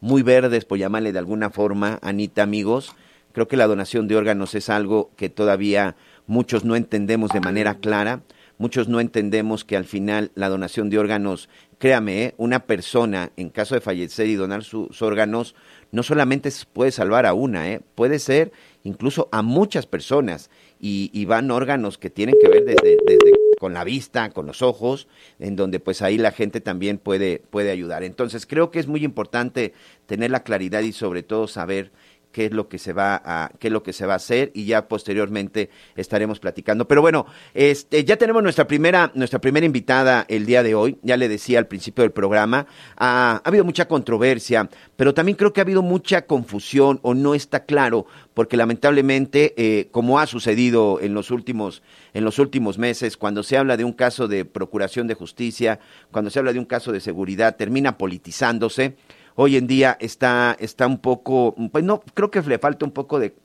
muy 0.00 0.22
verdes, 0.22 0.64
por 0.64 0.78
llamarle 0.78 1.12
de 1.12 1.18
alguna 1.18 1.50
forma, 1.50 1.98
Anita, 2.02 2.42
amigos. 2.42 2.94
Creo 3.32 3.48
que 3.48 3.56
la 3.56 3.66
donación 3.66 4.08
de 4.08 4.16
órganos 4.16 4.54
es 4.54 4.70
algo 4.70 5.10
que 5.16 5.28
todavía 5.28 5.94
muchos 6.26 6.64
no 6.64 6.74
entendemos 6.74 7.30
de 7.30 7.40
manera 7.40 7.74
clara 7.76 8.22
muchos 8.58 8.88
no 8.88 9.00
entendemos 9.00 9.64
que 9.64 9.76
al 9.76 9.84
final 9.84 10.30
la 10.34 10.48
donación 10.48 10.90
de 10.90 10.98
órganos, 10.98 11.48
créame, 11.78 12.24
¿eh? 12.24 12.34
una 12.36 12.66
persona 12.66 13.32
en 13.36 13.50
caso 13.50 13.74
de 13.74 13.80
fallecer 13.80 14.26
y 14.26 14.34
donar 14.34 14.64
sus 14.64 15.02
órganos, 15.02 15.54
no 15.92 16.02
solamente 16.02 16.50
puede 16.72 16.90
salvar 16.90 17.26
a 17.26 17.34
una, 17.34 17.70
¿eh? 17.70 17.80
puede 17.94 18.18
ser 18.18 18.52
incluso 18.84 19.28
a 19.32 19.42
muchas 19.42 19.86
personas 19.86 20.50
y, 20.78 21.24
van 21.24 21.50
órganos 21.50 21.98
que 21.98 22.10
tienen 22.10 22.36
que 22.40 22.48
ver 22.48 22.64
desde, 22.64 22.98
desde 23.06 23.32
con 23.58 23.74
la 23.74 23.84
vista, 23.84 24.30
con 24.30 24.46
los 24.46 24.62
ojos, 24.62 25.08
en 25.38 25.56
donde 25.56 25.80
pues 25.80 26.02
ahí 26.02 26.18
la 26.18 26.32
gente 26.32 26.60
también 26.60 26.98
puede, 26.98 27.42
puede 27.50 27.70
ayudar. 27.70 28.02
Entonces 28.04 28.46
creo 28.46 28.70
que 28.70 28.78
es 28.78 28.86
muy 28.86 29.04
importante 29.04 29.72
tener 30.06 30.30
la 30.30 30.42
claridad 30.42 30.82
y 30.82 30.92
sobre 30.92 31.22
todo 31.22 31.48
saber 31.48 31.90
qué 32.36 32.44
es 32.44 32.52
lo 32.52 32.68
que 32.68 32.76
se 32.76 32.92
va 32.92 33.22
a 33.24 33.50
qué 33.58 33.68
es 33.68 33.72
lo 33.72 33.82
que 33.82 33.94
se 33.94 34.04
va 34.04 34.12
a 34.12 34.16
hacer 34.16 34.52
y 34.52 34.66
ya 34.66 34.88
posteriormente 34.88 35.70
estaremos 35.96 36.38
platicando. 36.38 36.86
Pero 36.86 37.00
bueno, 37.00 37.24
este 37.54 38.04
ya 38.04 38.18
tenemos 38.18 38.42
nuestra 38.42 38.66
primera 38.66 39.10
nuestra 39.14 39.40
primera 39.40 39.64
invitada 39.64 40.26
el 40.28 40.44
día 40.44 40.62
de 40.62 40.74
hoy. 40.74 40.98
Ya 41.00 41.16
le 41.16 41.30
decía 41.30 41.58
al 41.58 41.66
principio 41.66 42.02
del 42.02 42.12
programa, 42.12 42.66
ha, 42.98 43.40
habido 43.42 43.64
mucha 43.64 43.88
controversia, 43.88 44.68
pero 44.96 45.14
también 45.14 45.36
creo 45.36 45.54
que 45.54 45.62
ha 45.62 45.64
habido 45.64 45.80
mucha 45.80 46.26
confusión 46.26 47.00
o 47.00 47.14
no 47.14 47.34
está 47.34 47.64
claro 47.64 48.04
porque 48.34 48.58
lamentablemente 48.58 49.54
eh, 49.56 49.88
como 49.90 50.20
ha 50.20 50.26
sucedido 50.26 51.00
en 51.00 51.14
los 51.14 51.30
últimos 51.30 51.82
en 52.12 52.22
los 52.22 52.38
últimos 52.38 52.76
meses 52.76 53.16
cuando 53.16 53.42
se 53.44 53.56
habla 53.56 53.78
de 53.78 53.84
un 53.84 53.94
caso 53.94 54.28
de 54.28 54.44
procuración 54.44 55.06
de 55.06 55.14
justicia, 55.14 55.80
cuando 56.10 56.30
se 56.30 56.38
habla 56.38 56.52
de 56.52 56.58
un 56.58 56.66
caso 56.66 56.92
de 56.92 57.00
seguridad 57.00 57.56
termina 57.56 57.96
politizándose 57.96 58.96
hoy 59.36 59.56
en 59.56 59.66
día 59.66 59.96
está, 60.00 60.56
está 60.58 60.86
un 60.86 60.98
poco, 60.98 61.54
pues 61.70 61.84
no, 61.84 62.00
creo 62.14 62.30
que 62.30 62.42
le 62.42 62.58
falta 62.58 62.84
un 62.84 62.92
poco 62.92 63.20
de 63.20 63.36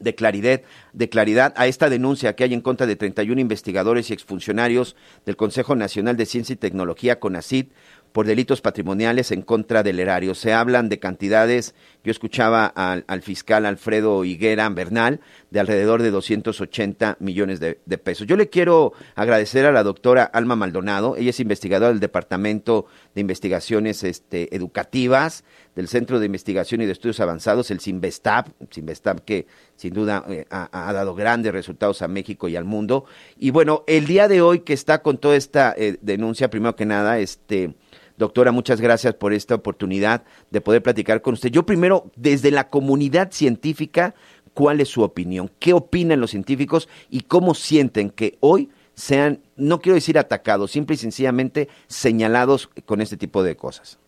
de 0.00 0.14
claridad, 0.14 0.62
de 0.92 1.08
claridad 1.08 1.52
a 1.56 1.66
esta 1.66 1.88
denuncia 1.88 2.34
que 2.36 2.44
hay 2.44 2.54
en 2.54 2.60
contra 2.60 2.86
de 2.86 2.96
31 2.96 3.40
investigadores 3.40 4.10
y 4.10 4.12
exfuncionarios 4.12 4.96
del 5.24 5.36
Consejo 5.36 5.76
Nacional 5.76 6.16
de 6.16 6.26
Ciencia 6.26 6.52
y 6.52 6.56
Tecnología, 6.56 7.20
CONACIT, 7.20 7.72
por 8.14 8.28
delitos 8.28 8.60
patrimoniales 8.60 9.32
en 9.32 9.42
contra 9.42 9.82
del 9.82 9.98
erario. 9.98 10.36
Se 10.36 10.52
hablan 10.52 10.88
de 10.88 11.00
cantidades, 11.00 11.74
yo 12.04 12.12
escuchaba 12.12 12.64
al, 12.64 13.22
fiscal 13.22 13.66
Alfredo 13.66 14.24
Higuera 14.24 14.68
Bernal, 14.68 15.18
de 15.50 15.58
alrededor 15.58 16.00
de 16.00 16.12
280 16.12 17.16
millones 17.18 17.58
de, 17.58 17.74
pesos. 17.98 18.28
Yo 18.28 18.36
le 18.36 18.48
quiero 18.48 18.92
agradecer 19.16 19.66
a 19.66 19.72
la 19.72 19.82
doctora 19.82 20.22
Alma 20.22 20.54
Maldonado, 20.54 21.16
ella 21.16 21.30
es 21.30 21.40
investigadora 21.40 21.88
del 21.88 21.98
Departamento 21.98 22.86
de 23.16 23.20
Investigaciones 23.20 24.04
este, 24.04 24.54
Educativas 24.54 25.42
del 25.74 25.88
Centro 25.88 26.20
de 26.20 26.26
Investigación 26.26 26.82
y 26.82 26.86
de 26.86 26.92
Estudios 26.92 27.18
Avanzados, 27.18 27.72
el 27.72 27.80
CINVESTAB, 27.80 28.46
CINVESTAB 28.70 29.22
que 29.22 29.48
sin 29.74 29.92
duda 29.92 30.24
eh, 30.28 30.46
ha, 30.50 30.92
dado 30.92 31.16
grandes 31.16 31.52
resultados 31.52 32.00
a 32.00 32.06
México 32.06 32.46
y 32.46 32.54
al 32.54 32.64
mundo. 32.64 33.06
Y 33.36 33.50
bueno, 33.50 33.82
el 33.88 34.06
día 34.06 34.28
de 34.28 34.40
hoy 34.40 34.60
que 34.60 34.72
está 34.72 35.02
con 35.02 35.18
toda 35.18 35.34
esta 35.34 35.74
eh, 35.76 35.98
denuncia, 36.00 36.48
primero 36.48 36.76
que 36.76 36.86
nada, 36.86 37.18
este 37.18 37.74
Doctora, 38.16 38.52
muchas 38.52 38.80
gracias 38.80 39.14
por 39.14 39.32
esta 39.32 39.56
oportunidad 39.56 40.22
de 40.50 40.60
poder 40.60 40.82
platicar 40.82 41.20
con 41.20 41.34
usted. 41.34 41.50
Yo 41.50 41.66
primero, 41.66 42.10
desde 42.14 42.50
la 42.52 42.68
comunidad 42.68 43.32
científica, 43.32 44.14
¿cuál 44.52 44.80
es 44.80 44.88
su 44.88 45.02
opinión? 45.02 45.50
¿Qué 45.58 45.72
opinan 45.72 46.20
los 46.20 46.30
científicos 46.30 46.88
y 47.10 47.22
cómo 47.22 47.54
sienten 47.54 48.10
que 48.10 48.36
hoy 48.40 48.70
sean, 48.94 49.40
no 49.56 49.80
quiero 49.80 49.94
decir 49.94 50.16
atacados, 50.16 50.70
simple 50.70 50.94
y 50.94 50.98
sencillamente 50.98 51.68
señalados 51.88 52.68
con 52.86 53.00
este 53.00 53.16
tipo 53.16 53.42
de 53.42 53.56
cosas? 53.56 53.98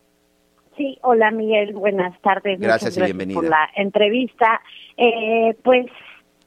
Sí, 0.77 0.97
hola 1.01 1.31
Miguel, 1.31 1.73
buenas 1.73 2.19
tardes. 2.21 2.59
Gracias, 2.59 2.97
y 2.97 3.01
bienvenida. 3.01 3.39
por 3.39 3.49
la 3.49 3.69
entrevista. 3.75 4.61
Eh, 4.95 5.57
pues 5.63 5.87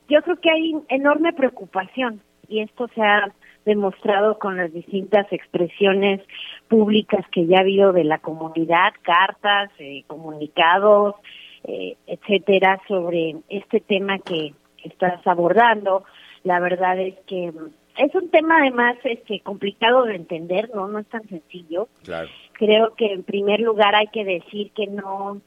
yo 0.08 0.22
creo 0.22 0.36
que 0.40 0.50
hay 0.50 0.74
enorme 0.88 1.32
preocupación 1.32 2.22
y 2.48 2.60
esto 2.62 2.88
se 2.94 3.02
ha 3.02 3.32
demostrado 3.64 4.38
con 4.38 4.56
las 4.56 4.72
distintas 4.72 5.26
expresiones 5.32 6.20
públicas 6.68 7.24
que 7.30 7.46
ya 7.46 7.58
ha 7.58 7.60
habido 7.60 7.92
de 7.92 8.04
la 8.04 8.18
comunidad, 8.18 8.92
cartas, 9.02 9.70
eh, 9.78 10.04
comunicados, 10.06 11.16
eh, 11.64 11.96
etcétera, 12.06 12.80
sobre 12.88 13.36
este 13.48 13.80
tema 13.80 14.18
que, 14.18 14.54
estás 14.82 15.20
abordando. 15.26 16.04
La 16.42 16.58
verdad 16.58 16.98
es 16.98 17.14
que 17.26 17.52
es 17.98 18.14
un 18.14 18.30
tema 18.30 18.60
además 18.60 18.96
este 19.04 19.40
complicado 19.40 20.04
de 20.04 20.16
entender, 20.16 20.70
no 20.74 20.88
no 20.88 21.00
es 21.00 21.06
tan 21.08 21.28
sencillo. 21.28 21.88
Claro. 22.02 22.28
Creo 22.54 22.94
que 22.94 23.12
en 23.12 23.22
primer 23.22 23.60
lugar 23.60 23.94
hay 23.94 24.06
que 24.06 24.24
decir 24.24 24.70
que 24.72 24.86
no 24.86 25.42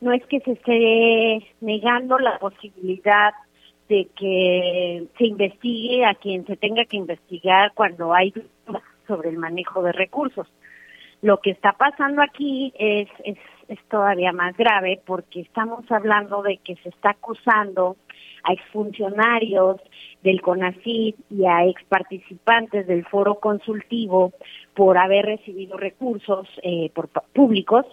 no 0.00 0.12
es 0.12 0.24
que 0.26 0.38
se 0.40 0.52
esté 0.52 1.52
negando 1.60 2.18
la 2.18 2.38
posibilidad 2.38 3.32
de 3.90 4.08
que 4.14 5.08
se 5.18 5.26
investigue 5.26 6.04
a 6.04 6.14
quien 6.14 6.46
se 6.46 6.56
tenga 6.56 6.84
que 6.84 6.96
investigar 6.96 7.72
cuando 7.74 8.14
hay 8.14 8.30
dudas 8.30 8.84
sobre 9.08 9.30
el 9.30 9.36
manejo 9.36 9.82
de 9.82 9.90
recursos. 9.90 10.46
Lo 11.22 11.40
que 11.40 11.50
está 11.50 11.72
pasando 11.72 12.22
aquí 12.22 12.72
es, 12.78 13.08
es, 13.24 13.36
es 13.66 13.78
todavía 13.88 14.32
más 14.32 14.56
grave 14.56 15.00
porque 15.04 15.40
estamos 15.40 15.90
hablando 15.90 16.40
de 16.42 16.58
que 16.58 16.76
se 16.76 16.90
está 16.90 17.10
acusando 17.10 17.96
a 18.44 18.52
exfuncionarios 18.52 19.80
del 20.22 20.40
CONACYT 20.40 21.16
y 21.28 21.46
a 21.46 21.64
exparticipantes 21.64 22.86
del 22.86 23.04
foro 23.06 23.40
consultivo 23.40 24.32
por 24.72 24.98
haber 24.98 25.26
recibido 25.26 25.76
recursos 25.76 26.46
eh, 26.62 26.90
por, 26.94 27.08
públicos, 27.08 27.84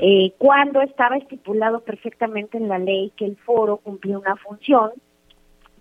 eh, 0.00 0.32
cuando 0.38 0.80
estaba 0.80 1.18
estipulado 1.18 1.80
perfectamente 1.80 2.56
en 2.56 2.68
la 2.68 2.78
ley 2.78 3.12
que 3.14 3.26
el 3.26 3.36
foro 3.36 3.76
cumplía 3.76 4.18
una 4.18 4.36
función 4.36 4.92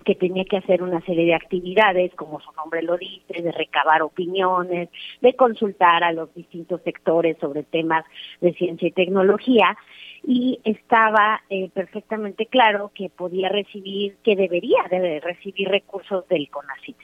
que 0.04 0.16
tenía 0.16 0.46
que 0.46 0.58
hacer 0.58 0.84
una 0.84 1.02
serie 1.02 1.26
de 1.26 1.36
actividades, 1.36 2.14
como 2.16 2.40
su 2.40 2.52
nombre 2.54 2.82
lo 2.82 2.98
dice, 2.98 3.42
de 3.42 3.52
recabar 3.52 4.02
opiniones, 4.02 4.90
de 5.22 5.36
consultar 5.36 6.04
a 6.04 6.12
los 6.12 6.34
distintos 6.34 6.82
sectores 6.84 7.38
sobre 7.40 7.64
temas 7.64 8.06
de 8.42 8.54
ciencia 8.54 8.88
y 8.88 8.92
tecnología, 8.92 9.78
y 10.26 10.60
estaba 10.64 11.42
eh, 11.50 11.70
perfectamente 11.74 12.46
claro 12.46 12.92
que 12.96 13.10
podía 13.10 13.50
recibir, 13.50 14.16
que 14.24 14.36
debería 14.36 14.84
de 14.90 15.20
recibir 15.20 15.68
recursos 15.68 16.28
del 16.30 16.50
CONACYT. 16.50 16.98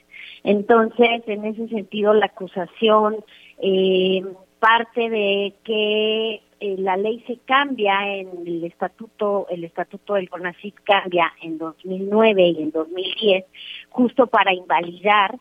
Entonces, 0.44 1.24
en 1.28 1.46
ese 1.46 1.68
sentido, 1.68 2.14
la 2.14 2.28
acusación 2.28 3.18
eh, 3.62 4.24
parte 4.60 5.10
de 5.10 5.54
que 5.64 6.42
eh, 6.60 6.76
la 6.78 6.98
ley 6.98 7.24
se 7.26 7.38
cambia 7.46 8.16
en 8.16 8.46
el 8.46 8.66
estatuto, 8.66 9.48
el 9.50 9.64
estatuto 9.64 10.16
del 10.16 10.30
CONACYT 10.30 10.76
cambia 10.84 11.32
en 11.42 11.58
2009 11.58 12.48
y 12.50 12.64
en 12.64 12.72
2010, 12.72 13.46
justo 13.90 14.28
para 14.28 14.54
invalidar 14.54 15.38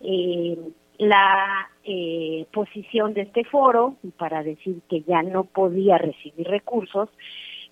eh, 0.00 0.56
la 0.98 1.68
eh, 1.82 2.46
posición 2.52 3.14
de 3.14 3.22
este 3.22 3.44
foro 3.44 3.96
y 4.04 4.10
para 4.10 4.42
decir 4.44 4.80
que 4.88 5.02
ya 5.02 5.22
no 5.22 5.44
podía 5.44 5.98
recibir 5.98 6.46
recursos, 6.46 7.08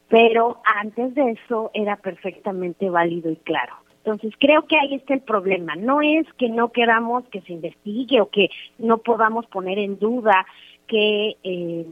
pero 0.09 0.61
antes 0.65 1.15
de 1.15 1.33
eso 1.33 1.71
era 1.75 1.97
perfectamente 1.97 2.91
válido 2.91 3.31
y 3.31 3.37
claro. 3.37 3.75
Entonces 3.99 4.33
creo 4.41 4.67
que 4.67 4.79
ahí 4.79 4.95
está 4.95 5.13
el 5.13 5.21
problema. 5.21 5.77
No 5.77 6.01
es 6.01 6.27
que 6.39 6.49
no 6.49 6.73
queramos 6.73 7.29
que 7.29 7.43
se 7.43 7.53
investigue 7.53 8.23
o 8.23 8.31
que 8.31 8.49
no 8.79 8.99
podamos 8.99 9.47
poner 9.47 9.79
en 9.79 9.99
duda 9.99 10.47
que 10.89 11.37
eh, 11.45 11.87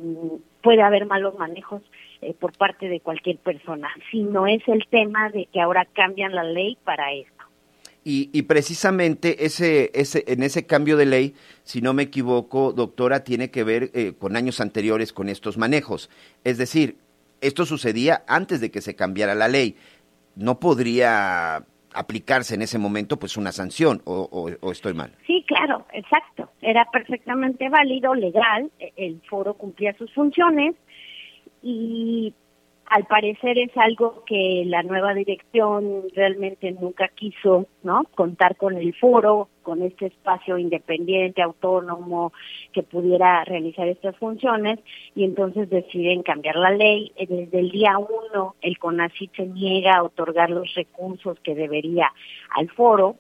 puede 0.63 0.83
haber 0.83 1.07
malos 1.07 1.39
manejos 1.39 1.83
eh, 2.23 2.35
por 2.35 2.57
parte 2.57 2.89
de 2.89 3.01
cualquier 3.01 3.37
persona, 3.39 3.89
sino 4.11 4.47
es 4.47 4.67
el 4.67 4.85
tema 4.91 5.31
de 5.31 5.47
que 5.53 5.61
ahora 5.61 5.87
cambian 5.93 6.35
la 6.35 6.43
ley 6.43 6.77
para 6.85 7.13
esto. 7.13 7.37
Y, 8.09 8.43
precisamente 8.43 9.47
ese, 9.47 9.91
ese, 9.93 10.23
en 10.29 10.45
ese 10.45 10.65
cambio 10.65 10.97
de 10.97 11.07
ley, 11.07 11.35
si 11.65 11.81
no 11.81 11.93
me 11.93 12.05
equivoco, 12.05 12.73
doctora, 12.73 13.25
tiene 13.25 13.51
que 13.51 13.65
ver 13.65 13.91
eh, 13.95 14.13
con 14.17 14.37
años 14.37 14.61
anteriores 14.61 15.13
con 15.13 15.29
estos 15.29 15.59
manejos. 15.59 16.09
Es 16.45 16.57
decir, 16.57 16.99
esto 17.41 17.67
sucedía 17.67 18.23
antes 18.29 18.61
de 18.61 18.71
que 18.71 18.81
se 18.81 18.95
cambiara 18.95 19.35
la 19.35 19.49
ley. 19.49 19.75
No 20.37 20.61
podría 20.61 21.67
aplicarse 21.99 22.55
en 22.55 22.63
ese 22.63 22.79
momento 22.79 23.19
pues 23.19 23.37
una 23.37 23.53
sanción 23.53 24.03
o, 24.05 24.29
o, 24.61 24.71
estoy 24.73 24.95
mal. 24.95 25.13
Sí, 25.27 25.45
claro, 25.47 25.87
exacto. 25.93 26.51
Era 26.61 26.87
perfectamente 26.93 27.69
válido, 27.69 28.15
legal, 28.15 28.71
e- 28.79 28.93
el 28.97 29.21
foro 29.29 29.55
cumplía 29.55 29.95
sus 29.97 30.13
funciones 30.15 30.75
y 31.63 32.35
al 32.89 33.05
parecer 33.07 33.59
es 33.59 33.77
algo 33.77 34.23
que 34.27 34.63
la 34.67 34.83
nueva 34.83 35.13
dirección 35.15 36.05
realmente 36.15 36.71
nunca 36.73 37.09
quiso, 37.09 37.67
¿no? 37.83 38.05
Contar 38.15 38.57
con 38.57 38.77
el 38.77 38.95
foro, 38.95 39.49
con 39.63 39.83
este 39.83 40.07
espacio 40.07 40.57
independiente, 40.57 41.43
autónomo, 41.43 42.33
que 42.73 42.83
pudiera 42.83 43.45
realizar 43.45 43.89
estas 43.89 44.17
funciones, 44.17 44.79
y 45.15 45.25
entonces 45.25 45.69
deciden 45.69 46.23
cambiar 46.23 46.57
la 46.57 46.71
ley. 46.71 47.13
Desde 47.19 47.59
el 47.59 47.71
día 47.71 47.99
uno, 47.99 48.55
el 48.61 48.79
CONACYT 48.79 49.35
se 49.35 49.47
niega 49.47 49.97
a 49.97 50.05
otorgar 50.05 50.51
los 50.51 50.73
recursos 50.75 51.39
que 51.41 51.55
debería 51.55 52.13
al 52.55 52.69
foro, 52.71 53.17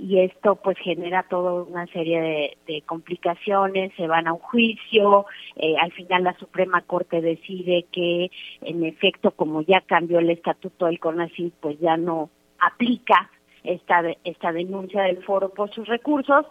y 0.00 0.20
esto 0.20 0.56
pues 0.56 0.78
genera 0.78 1.24
toda 1.24 1.52
una 1.62 1.86
serie 1.88 2.20
de, 2.20 2.56
de 2.66 2.82
complicaciones, 2.82 3.92
se 3.96 4.06
van 4.06 4.26
a 4.26 4.32
un 4.32 4.38
juicio, 4.38 5.26
eh, 5.56 5.74
al 5.78 5.92
final 5.92 6.24
la 6.24 6.34
Suprema 6.38 6.80
Corte 6.82 7.20
decide 7.20 7.84
que 7.92 8.30
en 8.62 8.84
efecto 8.84 9.32
como 9.32 9.60
ya 9.62 9.82
cambió 9.82 10.18
el 10.18 10.30
estatuto 10.30 10.86
del 10.86 10.98
CONACYT 10.98 11.54
pues 11.60 11.78
ya 11.80 11.98
no 11.98 12.30
aplica 12.58 13.30
esta, 13.62 14.02
esta 14.24 14.52
denuncia 14.52 15.02
del 15.02 15.22
foro 15.22 15.50
por 15.50 15.70
sus 15.70 15.86
recursos, 15.86 16.46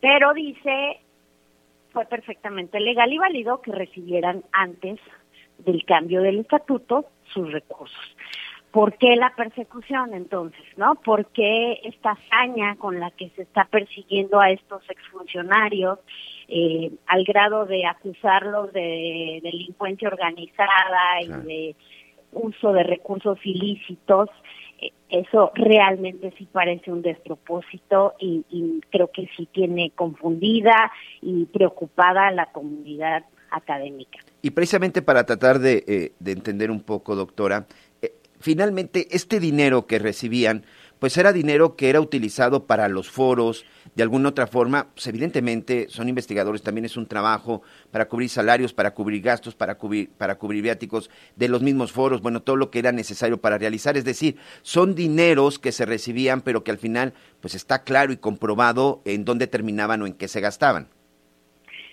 pero 0.00 0.32
dice 0.32 1.00
fue 1.92 2.06
perfectamente 2.06 2.78
legal 2.80 3.12
y 3.12 3.18
válido 3.18 3.60
que 3.60 3.72
recibieran 3.72 4.44
antes 4.52 4.98
del 5.58 5.84
cambio 5.84 6.22
del 6.22 6.38
estatuto 6.38 7.06
sus 7.32 7.50
recursos. 7.52 8.16
¿Por 8.72 8.96
qué 8.96 9.16
la 9.16 9.34
persecución 9.36 10.14
entonces, 10.14 10.64
no? 10.78 10.94
¿Por 10.94 11.26
qué 11.26 11.80
esta 11.84 12.12
hazaña 12.12 12.76
con 12.76 12.98
la 12.98 13.10
que 13.10 13.28
se 13.36 13.42
está 13.42 13.64
persiguiendo 13.66 14.40
a 14.40 14.50
estos 14.50 14.82
exfuncionarios 14.88 15.98
eh, 16.48 16.90
al 17.06 17.24
grado 17.24 17.66
de 17.66 17.84
acusarlos 17.84 18.72
de 18.72 19.40
delincuencia 19.42 20.08
organizada 20.08 21.20
y 21.20 21.28
de 21.28 21.76
uso 22.32 22.72
de 22.72 22.82
recursos 22.82 23.38
ilícitos? 23.44 24.30
Eh, 24.80 24.90
Eso 25.10 25.52
realmente 25.54 26.32
sí 26.38 26.48
parece 26.50 26.90
un 26.90 27.02
despropósito 27.02 28.14
y, 28.18 28.42
y 28.48 28.80
creo 28.90 29.10
que 29.12 29.28
sí 29.36 29.46
tiene 29.52 29.90
confundida 29.90 30.90
y 31.20 31.44
preocupada 31.44 32.28
a 32.28 32.32
la 32.32 32.46
comunidad 32.46 33.26
académica. 33.50 34.18
Y 34.40 34.50
precisamente 34.50 35.02
para 35.02 35.26
tratar 35.26 35.58
de, 35.58 35.84
eh, 35.86 36.12
de 36.18 36.32
entender 36.32 36.70
un 36.70 36.80
poco, 36.80 37.14
doctora, 37.14 37.66
finalmente 38.42 39.08
este 39.10 39.40
dinero 39.40 39.86
que 39.86 39.98
recibían, 39.98 40.64
pues 40.98 41.16
era 41.16 41.32
dinero 41.32 41.74
que 41.74 41.90
era 41.90 42.00
utilizado 42.00 42.66
para 42.66 42.88
los 42.88 43.10
foros, 43.10 43.64
de 43.96 44.02
alguna 44.02 44.28
otra 44.28 44.46
forma, 44.46 44.88
pues 44.94 45.06
evidentemente 45.08 45.88
son 45.88 46.08
investigadores, 46.08 46.62
también 46.62 46.84
es 46.84 46.96
un 46.96 47.06
trabajo 47.06 47.62
para 47.90 48.06
cubrir 48.08 48.28
salarios, 48.28 48.72
para 48.72 48.94
cubrir 48.94 49.20
gastos, 49.20 49.54
para 49.54 49.76
cubrir, 49.76 50.10
para 50.16 50.36
cubrir 50.36 50.62
viáticos 50.62 51.10
de 51.34 51.48
los 51.48 51.62
mismos 51.62 51.90
foros, 51.90 52.22
bueno, 52.22 52.42
todo 52.42 52.56
lo 52.56 52.70
que 52.70 52.78
era 52.78 52.92
necesario 52.92 53.40
para 53.40 53.58
realizar, 53.58 53.96
es 53.96 54.04
decir, 54.04 54.36
son 54.62 54.94
dineros 54.94 55.58
que 55.58 55.72
se 55.72 55.86
recibían, 55.86 56.40
pero 56.40 56.62
que 56.62 56.70
al 56.70 56.78
final, 56.78 57.14
pues 57.40 57.54
está 57.54 57.82
claro 57.82 58.12
y 58.12 58.16
comprobado 58.16 59.02
en 59.04 59.24
dónde 59.24 59.48
terminaban 59.48 60.02
o 60.02 60.06
en 60.06 60.14
qué 60.14 60.28
se 60.28 60.40
gastaban. 60.40 60.88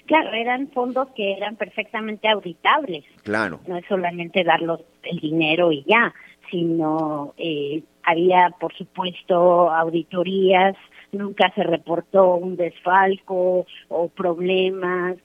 Claro, 0.06 0.34
eran 0.34 0.70
fondos 0.70 1.08
que 1.15 1.34
eran 1.34 1.56
perfectamente 1.56 2.27
auditables. 2.27 3.06
Claro. 3.22 3.60
No 3.68 3.77
es 3.77 3.86
solamente 3.88 4.44
darlos 4.44 4.82
el 5.03 5.20
dinero 5.20 5.72
y 5.72 5.84
ya, 5.88 6.13
sino 6.50 7.34
eh, 7.38 7.84
había, 8.03 8.50
por 8.60 8.74
supuesto, 8.75 9.72
auditorías, 9.72 10.75
nunca 11.12 11.51
se 11.56 11.63
reportó 11.63 12.36
un 12.36 12.56
desfalco 12.56 13.65
o 13.89 14.08
problemas 14.10 15.18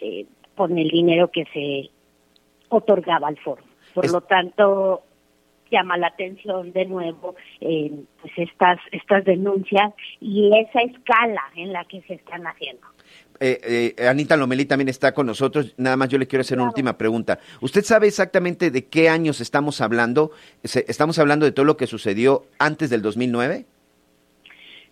eh, 0.00 0.26
con 0.56 0.76
el 0.78 0.88
dinero 0.88 1.30
que 1.30 1.44
se 1.52 1.90
otorgaba 2.68 3.28
al 3.28 3.38
foro. 3.38 3.62
Por 3.94 4.04
Es- 4.06 4.12
lo 4.12 4.20
tanto, 4.22 5.02
llama 5.72 5.96
la 5.96 6.08
atención 6.08 6.72
de 6.72 6.84
nuevo 6.84 7.34
eh, 7.60 7.90
pues 8.20 8.32
estas 8.36 8.78
estas 8.92 9.24
denuncias 9.24 9.92
y 10.20 10.50
esa 10.56 10.80
escala 10.82 11.42
en 11.56 11.72
la 11.72 11.84
que 11.86 12.00
se 12.02 12.14
están 12.14 12.46
haciendo. 12.46 12.86
Eh, 13.40 13.94
eh, 13.98 14.06
Anita 14.06 14.36
Lomelí 14.36 14.66
también 14.66 14.88
está 14.88 15.12
con 15.12 15.26
nosotros. 15.26 15.74
Nada 15.76 15.96
más 15.96 16.08
yo 16.10 16.18
le 16.18 16.28
quiero 16.28 16.42
hacer 16.42 16.58
una 16.58 16.68
última 16.68 16.96
pregunta. 16.96 17.40
¿Usted 17.60 17.82
sabe 17.82 18.06
exactamente 18.06 18.70
de 18.70 18.84
qué 18.86 19.08
años 19.08 19.40
estamos 19.40 19.80
hablando? 19.80 20.30
¿Estamos 20.62 21.18
hablando 21.18 21.44
de 21.44 21.50
todo 21.50 21.64
lo 21.66 21.76
que 21.76 21.88
sucedió 21.88 22.44
antes 22.60 22.88
del 22.90 23.02
2009? 23.02 23.66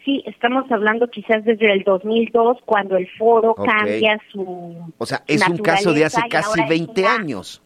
Sí, 0.04 0.22
estamos 0.26 0.64
hablando 0.72 1.08
quizás 1.08 1.44
desde 1.44 1.70
el 1.72 1.84
2002, 1.84 2.58
cuando 2.64 2.96
el 2.96 3.06
foro 3.18 3.54
cambia 3.54 4.18
su. 4.32 4.92
O 4.96 5.06
sea, 5.06 5.22
es 5.26 5.46
un 5.46 5.58
caso 5.58 5.92
de 5.92 6.06
hace 6.06 6.22
casi 6.28 6.48
ahora 6.48 6.62
es 6.64 6.68
20 6.70 7.00
una- 7.02 7.14
años. 7.14 7.62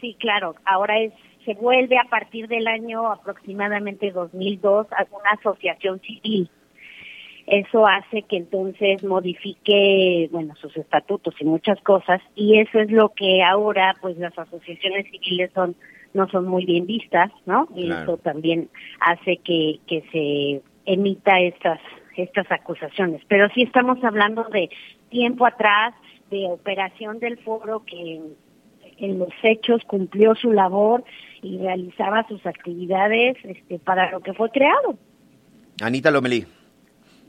Sí, 0.00 0.16
claro. 0.18 0.56
Ahora 0.64 0.98
es 1.00 1.12
se 1.48 1.54
vuelve 1.54 1.96
a 1.96 2.04
partir 2.04 2.46
del 2.46 2.66
año 2.66 3.10
aproximadamente 3.10 4.10
2002 4.10 4.86
a 4.92 5.06
una 5.10 5.30
asociación 5.30 5.98
civil. 6.00 6.50
Eso 7.46 7.86
hace 7.86 8.20
que 8.22 8.36
entonces 8.36 9.02
modifique, 9.02 10.28
bueno, 10.30 10.54
sus 10.56 10.76
estatutos 10.76 11.34
y 11.40 11.46
muchas 11.46 11.80
cosas, 11.80 12.20
y 12.34 12.58
eso 12.58 12.78
es 12.80 12.90
lo 12.90 13.14
que 13.14 13.42
ahora, 13.42 13.96
pues, 14.02 14.18
las 14.18 14.38
asociaciones 14.38 15.06
civiles 15.10 15.50
son 15.54 15.74
no 16.12 16.26
son 16.28 16.46
muy 16.46 16.64
bien 16.66 16.86
vistas, 16.86 17.30
¿no? 17.46 17.68
Y 17.74 17.86
Claro. 17.86 18.02
eso 18.02 18.16
también 18.18 18.68
hace 19.00 19.38
que 19.38 19.78
que 19.86 20.02
se 20.12 20.62
emita 20.84 21.40
estas 21.40 21.80
estas 22.16 22.50
acusaciones. 22.52 23.22
Pero 23.28 23.48
sí 23.54 23.62
estamos 23.62 24.02
hablando 24.04 24.44
de 24.44 24.68
tiempo 25.08 25.46
atrás, 25.46 25.94
de 26.30 26.44
operación 26.46 27.18
del 27.20 27.38
foro 27.38 27.84
que 27.86 28.20
en 28.98 29.18
los 29.18 29.32
hechos 29.42 29.82
cumplió 29.86 30.34
su 30.34 30.52
labor 30.52 31.04
y 31.42 31.58
realizaba 31.58 32.26
sus 32.28 32.44
actividades 32.46 33.36
este, 33.44 33.78
para 33.78 34.10
lo 34.10 34.20
que 34.20 34.34
fue 34.34 34.50
creado. 34.50 34.96
Anita 35.80 36.10
Lomelí. 36.10 36.44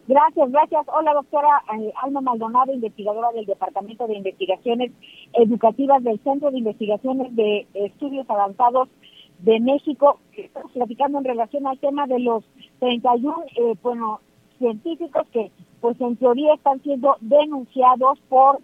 Gracias, 0.08 0.52
gracias. 0.52 0.88
Hola, 0.88 1.14
doctora 1.14 1.62
eh, 1.78 1.94
Alma 2.02 2.22
Maldonado, 2.22 2.74
investigadora 2.74 3.32
del 3.32 3.46
Departamento 3.46 4.08
de 4.08 4.16
Investigaciones 4.16 4.92
Educativas 5.34 6.04
del 6.04 6.20
Centro 6.22 6.50
de 6.50 6.58
Investigaciones 6.58 7.36
de 7.36 7.68
Estudios 7.76 8.28
Avanzados 8.28 8.90
de 9.38 9.60
México. 9.60 10.20
Estamos 10.36 10.72
platicando 10.72 11.20
en 11.20 11.26
relación 11.26 11.68
al 11.68 11.78
tema 11.78 12.08
de 12.08 12.20
los 12.20 12.44
31, 12.80 13.44
eh, 13.56 13.76
bueno, 13.84 14.20
científicos 14.58 15.28
que, 15.32 15.52
pues 15.80 16.02
en 16.02 16.16
teoría 16.16 16.56
están 16.56 16.82
siendo 16.82 17.18
denunciados 17.22 18.20
por, 18.30 18.60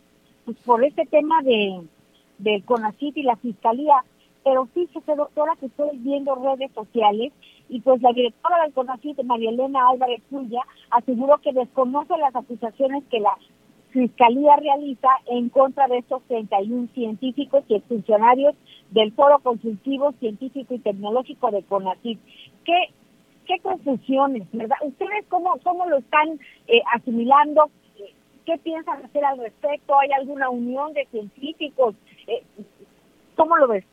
pues, 0.45 0.57
por 0.65 0.83
este 0.83 1.05
tema 1.05 1.41
de 1.43 1.81
del 2.37 2.63
CONACYT 2.63 3.17
y 3.17 3.23
la 3.23 3.35
Fiscalía. 3.37 4.03
Pero 4.45 4.67
fíjese, 4.67 5.15
doctora, 5.15 5.55
que 5.59 5.65
estoy 5.65 5.97
viendo 5.97 6.35
redes 6.35 6.71
sociales 6.73 7.33
y 7.67 7.81
pues 7.81 7.99
la 8.03 8.13
directora 8.13 8.61
del 8.61 8.73
CONACYT, 8.73 9.23
María 9.23 9.49
Elena 9.49 9.89
Álvarez 9.89 10.21
Puya, 10.29 10.61
aseguró 10.91 11.39
que 11.39 11.51
desconoce 11.51 12.15
las 12.19 12.35
acusaciones 12.35 13.03
que 13.09 13.19
la 13.19 13.35
Fiscalía 13.89 14.55
realiza 14.57 15.07
en 15.25 15.49
contra 15.49 15.87
de 15.87 15.97
estos 15.97 16.21
31 16.27 16.89
científicos 16.93 17.63
y 17.69 17.79
funcionarios 17.79 18.53
del 18.91 19.13
Foro 19.13 19.39
Consultivo 19.39 20.11
Científico 20.19 20.75
y 20.75 20.79
Tecnológico 20.79 21.49
de 21.49 21.63
CONACYT. 21.63 22.19
¿Qué, 22.65 22.93
qué 23.47 23.59
confusiones, 23.63 24.47
verdad? 24.51 24.77
¿Ustedes 24.83 25.25
cómo, 25.27 25.57
cómo 25.63 25.87
lo 25.87 25.97
están 25.97 26.39
eh, 26.67 26.83
asimilando? 26.93 27.71
¿Qué 28.45 28.59
piensan 28.59 29.03
hacer 29.03 29.25
al 29.25 29.39
respecto? 29.39 29.97
¿Hay 29.97 30.11
alguna 30.11 30.51
unión 30.51 30.93
de 30.93 31.07
científicos? 31.07 31.95
Eh, 32.27 32.43
¿Cómo 33.35 33.57
lo 33.57 33.69
ves? 33.69 33.85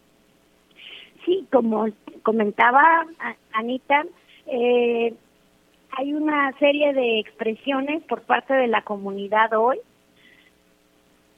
Sí, 1.24 1.46
como 1.52 1.86
comentaba 2.22 3.06
Anita, 3.52 4.04
eh, 4.46 5.14
hay 5.96 6.14
una 6.14 6.52
serie 6.58 6.92
de 6.92 7.20
expresiones 7.20 8.02
por 8.04 8.22
parte 8.22 8.54
de 8.54 8.66
la 8.66 8.82
comunidad 8.82 9.52
hoy 9.52 9.78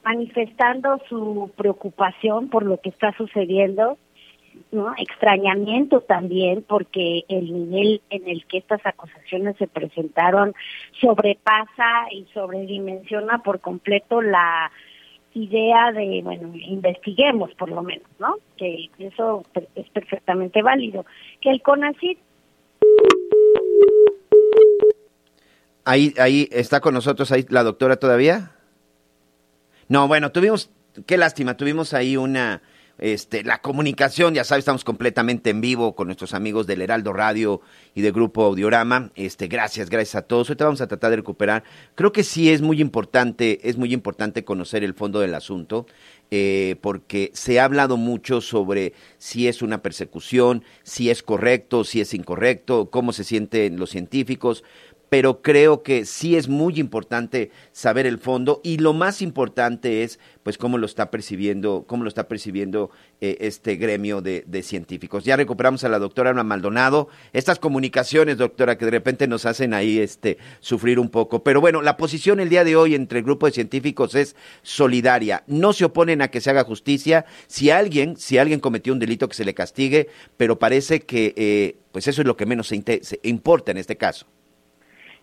manifestando 0.05 1.01
su 1.09 1.51
preocupación 1.57 2.49
por 2.49 2.65
lo 2.65 2.79
que 2.79 2.91
está 2.91 3.13
sucediendo, 3.17 3.97
¿no? 4.71 4.93
extrañamiento 4.97 6.03
también 6.03 6.63
porque 6.63 7.25
el 7.29 7.53
nivel 7.53 8.03
en 8.11 8.29
el 8.29 8.45
que 8.47 8.59
estas 8.59 8.85
acusaciones 8.85 9.57
se 9.57 9.67
presentaron 9.67 10.55
sobrepasa 11.01 12.07
y 12.11 12.27
sobredimensiona 12.35 13.39
por 13.39 13.61
completo 13.61 14.21
la 14.21 14.71
idea 15.35 15.93
de, 15.93 16.21
bueno, 16.23 16.53
investiguemos 16.55 17.53
por 17.55 17.69
lo 17.69 17.83
menos, 17.83 18.09
¿no? 18.19 18.37
Que 18.57 18.89
eso 18.99 19.45
es 19.75 19.89
perfectamente 19.91 20.63
válido. 20.63 21.05
Que 21.41 21.51
el 21.51 21.61
CONACYT 21.61 22.19
Ahí, 25.85 26.15
ahí 26.19 26.49
está 26.51 26.81
con 26.81 26.95
nosotros 26.95 27.31
ahí 27.31 27.45
la 27.51 27.63
doctora 27.63 27.97
todavía. 27.97 28.53
No, 29.89 30.09
bueno, 30.09 30.33
tuvimos, 30.33 30.71
qué 31.07 31.19
lástima, 31.19 31.59
tuvimos 31.59 31.93
ahí 31.93 32.17
una, 32.17 32.63
este, 32.99 33.43
la 33.43 33.61
comunicación, 33.61 34.35
ya 34.35 34.45
sabes, 34.45 34.63
estamos 34.63 34.85
completamente 34.85 35.51
en 35.51 35.61
vivo 35.61 35.95
con 35.95 36.07
nuestros 36.07 36.33
amigos 36.33 36.67
del 36.67 36.81
Heraldo 36.81 37.13
Radio 37.13 37.61
y 37.95 38.03
del 38.03 38.13
Grupo 38.13 38.45
Audiorama. 38.45 39.11
Este, 39.17 39.49
gracias, 39.49 39.91
gracias 39.91 40.15
a 40.15 40.23
todos. 40.23 40.49
Te 40.49 40.63
vamos 40.63 40.81
a 40.81 40.87
tratar 40.87 41.11
de 41.11 41.17
recuperar. 41.17 41.65
Creo 41.97 42.13
que 42.13 42.23
sí 42.23 42.51
es 42.51 42.63
muy 42.63 42.81
importante, 42.81 43.69
es 43.69 43.77
muy 43.77 43.93
importante 43.93 44.45
conocer 44.45 44.85
el 44.85 44.95
fondo 44.95 45.21
del 45.21 45.35
asunto, 45.35 45.87
eh, 46.31 46.77
porque 46.81 47.31
se 47.35 47.59
ha 47.59 47.65
hablado 47.65 47.97
mucho 47.97 48.41
sobre 48.41 48.93
si 49.19 49.49
es 49.49 49.61
una 49.61 49.83
persecución, 49.83 50.63
si 50.83 51.11
es 51.11 51.23
correcto, 51.23 51.85
si 51.85 52.01
es 52.01 52.15
incorrecto, 52.15 52.91
cómo 52.91 53.13
se 53.13 53.25
sienten 53.25 53.77
los 53.77 53.91
científicos 53.91 54.65
pero 55.15 55.43
creo 55.43 55.85
que 55.85 56.07
sí 56.07 56.35
es 56.35 56.49
muy 56.49 56.81
importante 56.81 57.53
saber 57.71 58.05
el 58.05 58.19
fondo 58.19 58.61
y 58.65 58.79
lo 58.79 58.93
más 58.93 59.23
importante 59.23 60.03
es 60.03 60.19
pues 60.43 60.59
cómo 60.59 60.77
lo 60.77 60.87
está 60.87 61.13
percibiendo, 61.13 61.85
cómo 61.87 62.03
lo 62.03 62.09
está 62.09 62.27
percibiendo 62.27 62.91
eh, 63.21 63.37
este 63.39 63.77
gremio 63.77 64.21
de, 64.21 64.45
científicos. 64.65 65.23
Ya 65.23 65.37
recuperamos 65.37 65.85
a 65.85 65.89
la 65.89 66.01
doctora 66.01 66.31
Ana 66.31 66.43
Maldonado. 66.43 67.07
Estas 67.33 67.61
comunicaciones, 67.61 68.39
doctora, 68.39 68.77
que 68.77 68.87
de 68.87 68.91
repente 68.91 69.29
nos 69.29 69.47
hacen 69.47 69.73
ahí 69.73 70.01
este 70.01 70.37
sufrir 70.59 70.99
un 70.99 71.11
poco. 71.11 71.45
Pero 71.45 71.61
bueno, 71.61 71.81
la 71.81 71.97
posición 71.97 72.41
el 72.41 72.49
día 72.49 72.65
de 72.65 72.75
hoy 72.75 72.97
entre 72.97 73.21
el 73.21 73.25
grupo 73.25 73.47
de 73.47 73.53
científicos 73.53 74.17
es 74.17 74.35
solidaria. 74.63 75.45
No 75.47 75.73
se 75.73 75.85
oponen 75.85 76.23
a 76.23 76.29
que 76.29 76.41
se 76.41 76.51
haga 76.51 76.65
justicia. 76.65 77.25
Si 77.47 77.71
alguien, 77.71 78.17
si 78.17 78.37
alguien 78.37 78.59
cometió 78.59 78.93
un 78.93 78.99
delito 78.99 79.29
que 79.29 79.37
se 79.37 79.45
le 79.45 79.55
castigue, 79.55 80.09
pero 80.37 80.59
parece 80.59 81.03
que 81.03 81.35
eh, 81.37 81.77
pues 81.93 82.09
eso 82.09 82.23
es 82.23 82.27
lo 82.27 82.37
que 82.37 82.47
menos 82.47 82.67
se 82.67 83.21
importa 83.23 83.71
en 83.71 83.79
este 83.79 83.97
caso. 83.97 84.27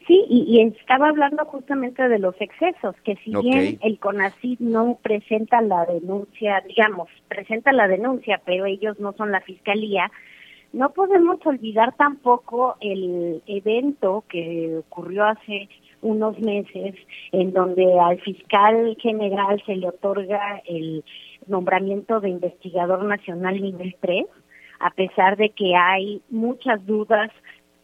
Sí, 0.07 0.25
y, 0.29 0.45
y, 0.47 0.61
estaba 0.61 1.09
hablando 1.09 1.45
justamente 1.45 2.07
de 2.07 2.17
los 2.17 2.35
excesos, 2.41 2.95
que 3.03 3.15
si 3.17 3.35
okay. 3.35 3.51
bien 3.51 3.79
el 3.83 3.99
CONACYT 3.99 4.59
no 4.59 4.97
presenta 5.01 5.61
la 5.61 5.85
denuncia, 5.85 6.61
digamos, 6.67 7.07
presenta 7.27 7.71
la 7.71 7.87
denuncia, 7.87 8.41
pero 8.43 8.65
ellos 8.65 8.99
no 8.99 9.13
son 9.13 9.31
la 9.31 9.41
fiscalía, 9.41 10.11
no 10.73 10.91
podemos 10.91 11.45
olvidar 11.45 11.95
tampoco 11.97 12.77
el 12.79 13.43
evento 13.45 14.23
que 14.29 14.77
ocurrió 14.79 15.25
hace 15.25 15.69
unos 16.01 16.39
meses 16.39 16.95
en 17.31 17.53
donde 17.53 17.99
al 17.99 18.19
fiscal 18.21 18.97
general 18.99 19.61
se 19.65 19.75
le 19.75 19.89
otorga 19.89 20.61
el 20.65 21.03
nombramiento 21.47 22.19
de 22.21 22.29
investigador 22.29 23.03
nacional 23.03 23.61
nivel 23.61 23.95
3, 23.99 24.25
a 24.79 24.91
pesar 24.91 25.37
de 25.37 25.49
que 25.49 25.75
hay 25.75 26.21
muchas 26.29 26.85
dudas 26.85 27.29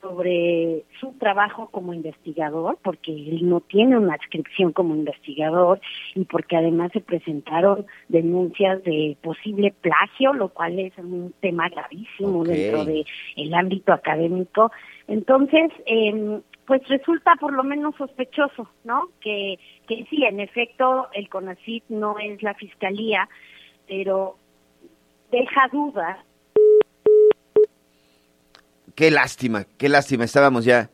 sobre 0.08 0.84
su 1.00 1.12
trabajo 1.14 1.68
como 1.70 1.94
investigador, 1.94 2.78
porque 2.84 3.12
él 3.12 3.48
no 3.48 3.60
tiene 3.62 3.98
una 3.98 4.14
adscripción 4.14 4.72
como 4.72 4.96
investigador 4.96 5.80
y 6.16 6.24
porque 6.26 6.56
además 6.56 6.92
se 6.94 7.02
presentaron 7.02 7.86
denuncias 8.08 8.84
de 8.84 9.18
posible 9.22 9.74
plagio, 9.82 10.34
lo 10.34 10.50
cual 10.50 10.80
es 10.80 10.98
un 10.98 11.34
tema 11.42 11.70
gravísimo 11.70 12.42
okay. 12.42 12.56
dentro 12.56 12.86
del 12.86 13.06
el 13.36 13.54
ámbito 13.54 13.92
académico. 13.92 14.72
Entonces, 15.08 15.72
eh, 15.86 16.40
pues 16.66 16.88
resulta 16.88 17.36
por 17.40 17.54
lo 17.54 17.64
menos 17.64 17.96
sospechoso, 17.96 18.70
¿no? 18.84 19.10
Que, 19.22 19.58
que 19.88 20.06
sí, 20.10 20.24
en 20.24 20.40
efecto, 20.40 21.08
el 21.14 21.30
CONACYT 21.30 21.86
no 21.90 22.20
es 22.20 22.42
la 22.44 22.54
fiscalía, 22.54 23.28
pero 23.88 24.36
deja 25.32 25.68
dudas 25.72 26.18
qué 28.98 29.12
lástima, 29.12 29.68
qué 29.78 29.90
lástima. 29.90 30.24
Estábamos 30.26 30.66
ya, 30.66 30.90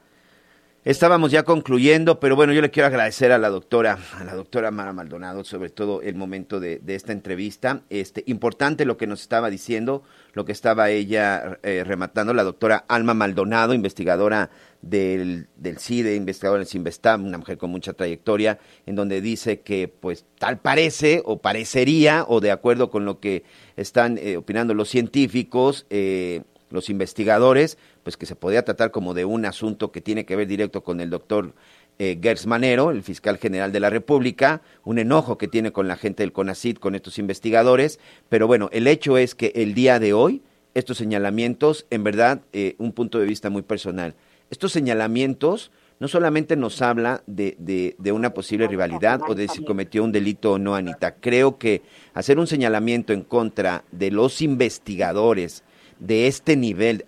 estábamos 0.84 1.32
ya 1.32 1.44
concluyendo, 1.44 2.20
pero 2.20 2.36
bueno, 2.36 2.52
yo 2.52 2.62
le 2.62 2.70
quiero 2.70 2.88
agradecer 2.88 3.32
a 3.32 3.38
la 3.38 3.48
doctora, 3.48 3.98
a 4.20 4.26
la 4.26 4.36
doctora 4.36 4.72
Mara 4.72 4.92
Maldonado, 4.92 5.46
sobre 5.46 5.70
todo 5.70 6.02
el 6.02 6.16
momento 6.16 6.60
de, 6.60 6.82
esta 6.86 7.14
entrevista. 7.14 7.84
Este, 7.90 8.22
importante 8.28 8.84
lo 8.84 8.98
que 8.98 9.08
nos 9.08 9.22
estaba 9.22 9.50
diciendo, 9.50 10.04
lo 10.34 10.44
que 10.44 10.52
estaba 10.52 10.90
ella 10.90 11.60
eh, 11.64 11.86
rematando, 11.86 12.34
la 12.34 12.44
doctora 12.44 12.84
Alma 12.90 13.14
Maldonado, 13.14 13.74
investigadora 13.74 14.50
del, 14.82 15.48
del 15.56 15.78
CIDE, 15.78 16.18
investigadora 16.18 16.60
del 16.60 16.68
CINVESTAM, 16.68 17.26
una 17.26 17.38
mujer 17.38 17.58
con 17.58 17.72
mucha 17.72 17.94
trayectoria, 17.94 18.60
en 18.86 18.96
donde 18.96 19.22
dice 19.22 19.62
que 19.62 19.88
pues 19.88 20.26
tal 20.40 20.60
parece 20.60 21.22
o 21.24 21.38
parecería, 21.38 22.26
o 22.28 22.42
de 22.42 22.52
acuerdo 22.52 22.90
con 22.90 23.06
lo 23.06 23.22
que 23.22 23.46
están 23.78 24.18
eh, 24.18 24.36
opinando 24.36 24.74
los 24.74 24.90
científicos, 24.90 25.86
eh, 25.90 26.42
los 26.74 26.90
investigadores, 26.90 27.78
pues 28.02 28.18
que 28.18 28.26
se 28.26 28.36
podía 28.36 28.66
tratar 28.66 28.92
como 28.92 29.14
de 29.14 29.26
un 29.26 29.46
asunto 29.46 29.92
que 29.92 30.02
tiene 30.02 30.26
que 30.26 30.36
ver 30.36 30.48
directo 30.48 30.84
con 30.84 31.00
el 31.00 31.10
doctor 31.10 31.54
eh, 32.00 32.20
Manero, 32.48 32.90
el 32.90 33.04
fiscal 33.04 33.38
general 33.38 33.72
de 33.72 33.80
la 33.80 33.92
República, 33.92 34.62
un 34.84 34.98
enojo 34.98 35.38
que 35.38 35.48
tiene 35.48 35.72
con 35.72 35.88
la 35.88 35.96
gente 35.96 36.24
del 36.24 36.34
CONACID, 36.34 36.78
con 36.78 36.96
estos 36.96 37.20
investigadores, 37.20 38.00
pero 38.28 38.48
bueno, 38.48 38.70
el 38.74 38.88
hecho 38.88 39.18
es 39.18 39.36
que 39.36 39.54
el 39.56 39.76
día 39.76 40.00
de 40.00 40.14
hoy, 40.14 40.42
estos 40.74 40.98
señalamientos, 40.98 41.86
en 41.92 42.04
verdad, 42.04 42.42
eh, 42.52 42.76
un 42.80 42.92
punto 42.92 43.20
de 43.20 43.28
vista 43.28 43.52
muy 43.52 43.62
personal, 43.62 44.16
estos 44.50 44.72
señalamientos 44.72 45.72
no 46.00 46.08
solamente 46.08 46.56
nos 46.56 46.82
habla 46.82 47.24
de, 47.28 47.56
de, 47.98 48.12
una 48.12 48.34
posible 48.34 48.68
rivalidad 48.68 49.22
o 49.28 49.36
de 49.36 49.48
si 49.48 49.64
cometió 49.64 50.04
un 50.04 50.12
delito 50.12 50.54
o 50.54 50.58
no, 50.58 50.76
Anita. 50.76 51.16
Creo 51.16 51.58
que 51.58 51.84
hacer 52.14 52.40
un 52.40 52.48
señalamiento 52.48 53.14
en 53.14 53.24
contra 53.24 53.86
de 53.92 54.12
los 54.12 54.42
investigadores 54.42 55.64
de 56.06 56.28
este 56.28 56.56
nivel, 56.56 57.06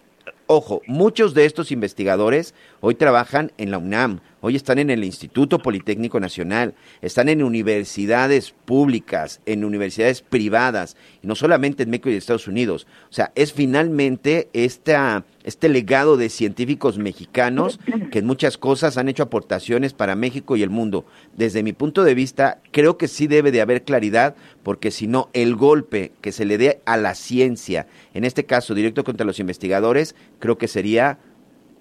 Ojo, 0.48 0.84
muchos 0.86 1.34
de 1.34 1.46
estos 1.46 1.72
investigadores 1.72 2.54
hoy 2.80 2.94
trabajan 2.94 3.52
en 3.58 3.72
la 3.72 3.80
UNAM, 3.80 4.20
hoy 4.46 4.56
están 4.56 4.78
en 4.78 4.92
el 4.92 5.04
Instituto 5.04 5.58
Politécnico 5.58 6.20
Nacional, 6.20 6.76
están 7.02 7.30
en 7.30 7.42
universidades 7.42 8.54
públicas, 8.66 9.42
en 9.48 9.66
universidades 9.66 10.22
privadas, 10.22 10.98
y 11.24 11.28
no 11.28 11.34
solamente 11.34 11.82
en 11.82 11.90
México 11.90 12.12
y 12.12 12.14
Estados 12.14 12.48
Unidos. 12.48 12.86
O 13.10 13.14
sea, 13.14 13.32
es 13.34 13.54
finalmente 13.54 14.50
esta, 14.54 15.26
este 15.44 15.68
legado 15.68 16.16
de 16.16 16.30
científicos 16.30 17.00
mexicanos 17.00 17.80
que 18.12 18.20
en 18.20 18.28
muchas 18.28 18.60
cosas 18.60 18.98
han 18.98 19.10
hecho 19.10 19.24
aportaciones 19.24 19.94
para 19.94 20.16
México 20.16 20.56
y 20.56 20.62
el 20.62 20.70
mundo. 20.70 21.08
Desde 21.36 21.64
mi 21.64 21.74
punto 21.74 22.04
de 22.04 22.14
vista, 22.14 22.60
creo 22.70 23.00
que 23.00 23.08
sí 23.08 23.26
debe 23.26 23.52
de 23.52 23.62
haber 23.62 23.84
claridad, 23.84 24.36
porque 24.62 24.92
si 24.92 25.08
no, 25.08 25.30
el 25.34 25.56
golpe 25.56 26.12
que 26.22 26.32
se 26.32 26.46
le 26.46 26.60
dé 26.60 26.82
a 26.86 26.98
la 26.98 27.16
ciencia, 27.16 27.88
en 28.14 28.24
este 28.24 28.44
caso 28.44 28.76
directo 28.76 29.04
contra 29.04 29.26
los 29.26 29.40
investigadores, 29.40 30.14
creo 30.38 30.60
que 30.60 30.68
sería 30.68 31.18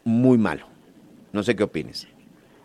muy 0.03 0.39
malo. 0.39 0.67
No 1.35 1.43
sé 1.43 1.55
qué 1.57 1.65
opines. 1.65 2.09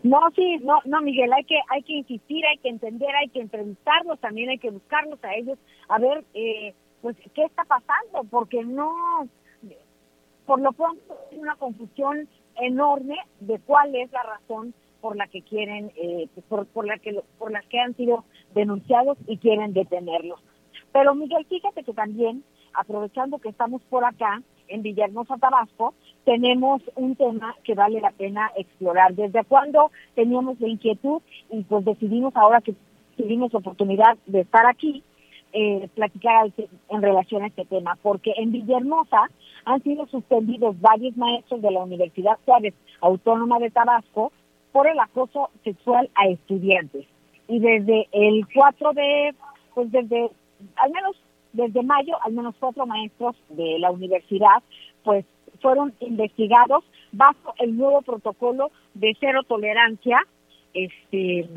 No, 0.04 0.20
sí, 0.36 0.58
no, 0.62 0.80
no, 0.86 1.02
Miguel, 1.02 1.32
hay 1.34 1.44
que, 1.44 1.60
hay 1.70 1.84
que 1.84 1.94
insistir, 1.94 2.46
hay 2.46 2.58
que 2.60 2.70
entender, 2.70 3.14
hay 3.16 3.28
que 3.30 3.42
entrevistarlos, 3.42 4.20
también 4.20 4.50
hay 4.50 4.58
que 4.58 4.70
buscarlos 4.70 5.22
a 5.24 5.36
ellos, 5.36 5.60
a 5.90 6.00
ver, 6.00 6.24
eh, 6.34 6.74
pues, 7.02 7.18
qué 7.34 7.44
está 7.44 7.66
pasando, 7.66 8.24
porque 8.30 8.64
no, 8.64 9.28
por 10.46 10.62
lo 10.62 10.72
pronto, 10.72 11.18
es 11.32 11.38
una 11.38 11.56
confusión 11.58 12.30
enorme 12.56 13.18
de 13.42 13.60
cuál 13.60 13.94
es 13.96 14.12
la 14.12 14.24
razón 14.24 14.74
por 15.02 15.16
la 15.16 15.28
que 15.28 15.42
quieren, 15.42 15.92
eh, 15.96 16.28
por, 16.48 16.66
por 16.68 16.86
la 16.88 16.98
que, 16.98 17.22
por 17.38 17.52
las 17.52 17.66
que 17.68 17.80
han 17.80 17.96
sido 17.96 18.26
denunciados 18.54 19.18
y 19.28 19.38
quieren 19.38 19.74
detenerlos. 19.74 20.40
Pero 20.92 21.14
Miguel, 21.14 21.46
fíjate 21.46 21.84
que 21.84 21.94
también, 21.94 22.44
aprovechando 22.74 23.40
que 23.40 23.50
estamos 23.50 23.82
por 23.84 24.04
acá, 24.06 24.42
en 24.70 24.82
Villahermosa, 24.84 25.38
Tabasco, 25.38 25.94
tenemos 26.26 26.82
un 26.96 27.16
tema 27.16 27.56
que 27.64 27.76
vale 27.76 28.00
la 28.00 28.12
pena 28.12 28.52
explorar. 28.56 29.14
¿Desde 29.14 29.44
cuándo 29.44 29.92
teníamos 30.16 30.60
la 30.60 30.68
inquietud 30.68 31.22
y 31.52 31.64
pues 31.64 31.86
decidimos 31.86 32.36
ahora 32.36 32.62
que 32.62 32.76
tuvimos 33.18 33.54
oportunidad 33.54 34.18
de 34.28 34.42
estar 34.42 34.66
aquí, 34.66 35.04
eh, 35.52 35.90
platicar 35.96 36.52
en 36.90 37.02
relación 37.02 37.44
a 37.44 37.48
este 37.48 37.66
tema? 37.66 37.98
Porque 38.02 38.34
en 38.38 38.52
Villahermosa 38.52 39.30
han 39.66 39.84
sido 39.84 40.06
suspendidos 40.08 40.80
varios 40.80 41.18
maestros 41.18 41.62
de 41.62 41.72
la 41.72 41.84
Universidad 41.84 42.38
Juárez 42.46 42.74
Autónoma 43.02 43.60
de 43.60 43.72
Tabasco 43.72 44.32
por 44.72 44.88
el 44.88 45.00
acoso 45.00 45.50
sexual 45.64 46.10
a 46.16 46.28
estudiantes. 46.28 47.06
Y 47.48 47.60
desde 47.60 48.08
el 48.12 48.46
4 48.54 48.94
de, 48.94 49.36
pues 49.74 49.92
desde, 49.92 50.30
al 50.76 50.92
menos 50.92 51.16
desde 51.54 51.84
mayo, 51.84 52.16
al 52.24 52.34
menos 52.34 52.56
cuatro 52.60 52.86
maestros 52.86 53.36
de 53.50 53.80
la 53.80 53.92
universidad, 53.92 54.62
pues 55.04 55.26
fueron 55.62 55.94
investigados 56.00 56.84
bajo 57.12 57.54
el 57.58 57.76
nuevo 57.76 58.02
protocolo 58.02 58.72
de 58.94 59.16
cero 59.20 59.42
tolerancia, 59.48 60.20
este, 60.74 61.50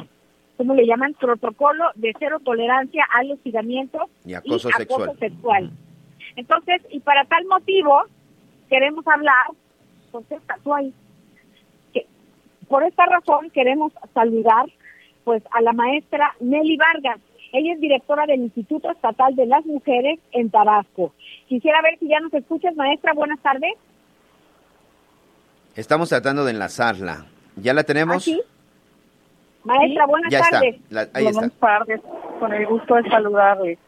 ¿cómo 0.57 0.75
le 0.75 0.87
llaman? 0.87 1.15
Protocolo 1.15 1.85
de 1.95 2.13
cero 2.19 2.39
tolerancia 2.45 3.07
al 3.13 3.33
hostigamiento 3.33 4.09
y 4.25 4.35
acoso, 4.35 4.69
y 4.69 4.73
sexual. 4.73 5.03
acoso 5.03 5.19
sexual. 5.19 5.71
Entonces, 6.37 6.83
y 6.91 7.01
para 7.01 7.25
tal 7.25 7.45
motivo, 7.47 8.03
queremos 8.69 9.07
hablar, 9.07 9.47
pues 10.11 10.25
tú 10.63 10.75
ahí, 10.75 10.93
que 11.93 12.07
por 12.69 12.83
esta 12.85 13.05
razón 13.07 13.51
queremos 13.51 13.93
saludar 14.15 14.67
pues 15.25 15.43
a 15.53 15.61
la 15.61 15.73
maestra 15.73 16.35
Nelly 16.41 16.77
Vargas, 16.77 17.21
ella 17.53 17.75
es 17.75 17.81
directora 17.81 18.27
del 18.27 18.41
Instituto 18.41 18.91
Estatal 18.91 19.35
de 19.37 19.47
las 19.47 19.65
Mujeres 19.67 20.19
en 20.33 20.51
Tabasco. 20.51 21.13
Quisiera 21.49 21.81
ver 21.83 21.99
si 21.99 22.09
ya 22.09 22.19
nos 22.21 22.33
escuchas, 22.35 22.75
maestra. 22.77 23.13
Buenas 23.15 23.41
tardes. 23.41 23.73
Estamos 25.77 26.09
tratando 26.09 26.45
de 26.45 26.53
enlazarla. 26.53 27.27
¿Ya 27.57 27.75
la 27.75 27.85
tenemos? 27.85 28.17
¿Ah, 28.17 28.21
sí? 28.21 28.41
Maestra, 29.65 30.07
buenas 30.07 30.31
Ya 30.33 30.39
está, 30.41 30.51
tardes. 30.61 30.77
la- 30.91 31.01
ahí 31.15 31.27
está. 31.27 31.33
Buenas 31.41 31.53
tardes, 31.59 32.01
con 32.41 32.53
el 32.53 32.67
gusto 32.67 32.95
de 32.97 33.09
saludarles. 33.09 33.79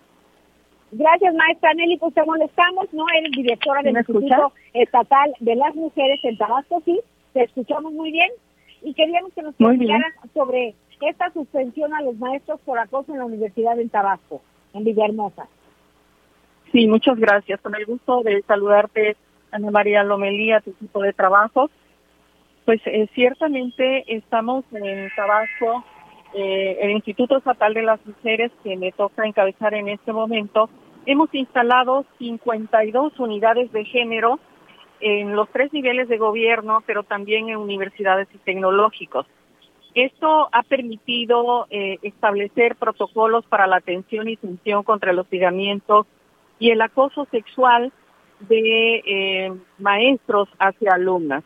Gracias, 0.93 1.35
maestra 1.35 1.75
Nelly, 1.75 1.97
pues 1.97 2.15
te 2.15 2.23
molestamos, 2.25 2.87
¿no? 2.93 3.05
Eres 3.19 3.33
directora 3.33 3.83
del 3.83 3.95
¿Me 3.95 4.01
Instituto 4.01 4.27
escuchas? 4.27 4.53
Estatal 4.75 5.35
de 5.41 5.57
las 5.57 5.75
Mujeres 5.75 6.21
en 6.23 6.37
Tabasco, 6.39 6.81
sí, 6.85 7.01
te 7.33 7.43
escuchamos 7.43 7.93
muy 7.93 8.13
bien. 8.13 8.31
Y 8.83 8.95
queríamos 8.95 9.33
que 9.33 9.43
nos 9.43 9.55
platicaras 9.57 10.13
sobre 10.35 10.75
esta 11.01 11.31
suspensión 11.33 11.95
a 11.95 12.03
los 12.03 12.17
maestros 12.17 12.61
por 12.61 12.79
acoso 12.79 13.13
en 13.13 13.19
la 13.19 13.25
Universidad 13.25 13.79
en 13.79 13.89
Tabasco, 13.89 14.41
en 14.73 14.85
Villahermosa. 14.85 15.47
Sí, 16.73 16.87
muchas 16.89 17.19
gracias. 17.19 17.61
Con 17.61 17.75
el 17.75 17.87
gusto 17.87 18.23
de 18.23 18.43
saludarte, 18.43 19.17
Ana 19.53 19.71
María 19.71 20.03
Lomelí, 20.03 20.53
a 20.53 20.61
tu 20.61 20.71
equipo 20.71 21.03
de 21.03 21.13
trabajo. 21.13 21.71
Pues 22.65 22.81
eh, 22.87 23.09
ciertamente 23.15 24.05
estamos 24.13 24.65
en 24.73 25.11
Tabasco, 25.15 25.85
eh, 26.35 26.79
el 26.81 26.91
Instituto 26.91 27.37
Estatal 27.37 27.75
de 27.75 27.83
las 27.83 28.05
Mujeres, 28.05 28.51
que 28.65 28.77
me 28.77 28.91
toca 28.91 29.27
encabezar 29.27 29.75
en 29.75 29.89
este 29.89 30.13
momento. 30.13 30.69
Hemos 31.07 31.33
instalado 31.35 32.07
52 32.19 33.21
unidades 33.21 33.71
de 33.71 33.85
género 33.85 34.41
en 35.01 35.37
los 35.37 35.49
tres 35.51 35.73
niveles 35.73 36.09
de 36.09 36.19
gobierno, 36.19 36.83
pero 36.87 37.03
también 37.03 37.51
en 37.51 37.57
universidades 37.57 38.27
y 38.35 38.39
tecnológicos. 38.39 39.27
Esto 39.95 40.49
ha 40.51 40.63
permitido 40.65 41.67
eh, 41.71 41.99
establecer 42.03 42.75
protocolos 42.75 43.45
para 43.47 43.69
la 43.69 43.77
atención 43.77 44.29
y 44.29 44.37
sanción 44.37 44.83
contra 44.83 45.13
el 45.13 45.19
hostigamiento 45.21 46.07
y 46.59 46.71
el 46.71 46.81
acoso 46.83 47.27
sexual 47.31 47.93
de 48.41 49.03
eh, 49.07 49.53
maestros 49.79 50.49
hacia 50.59 50.95
alumnas. 50.95 51.45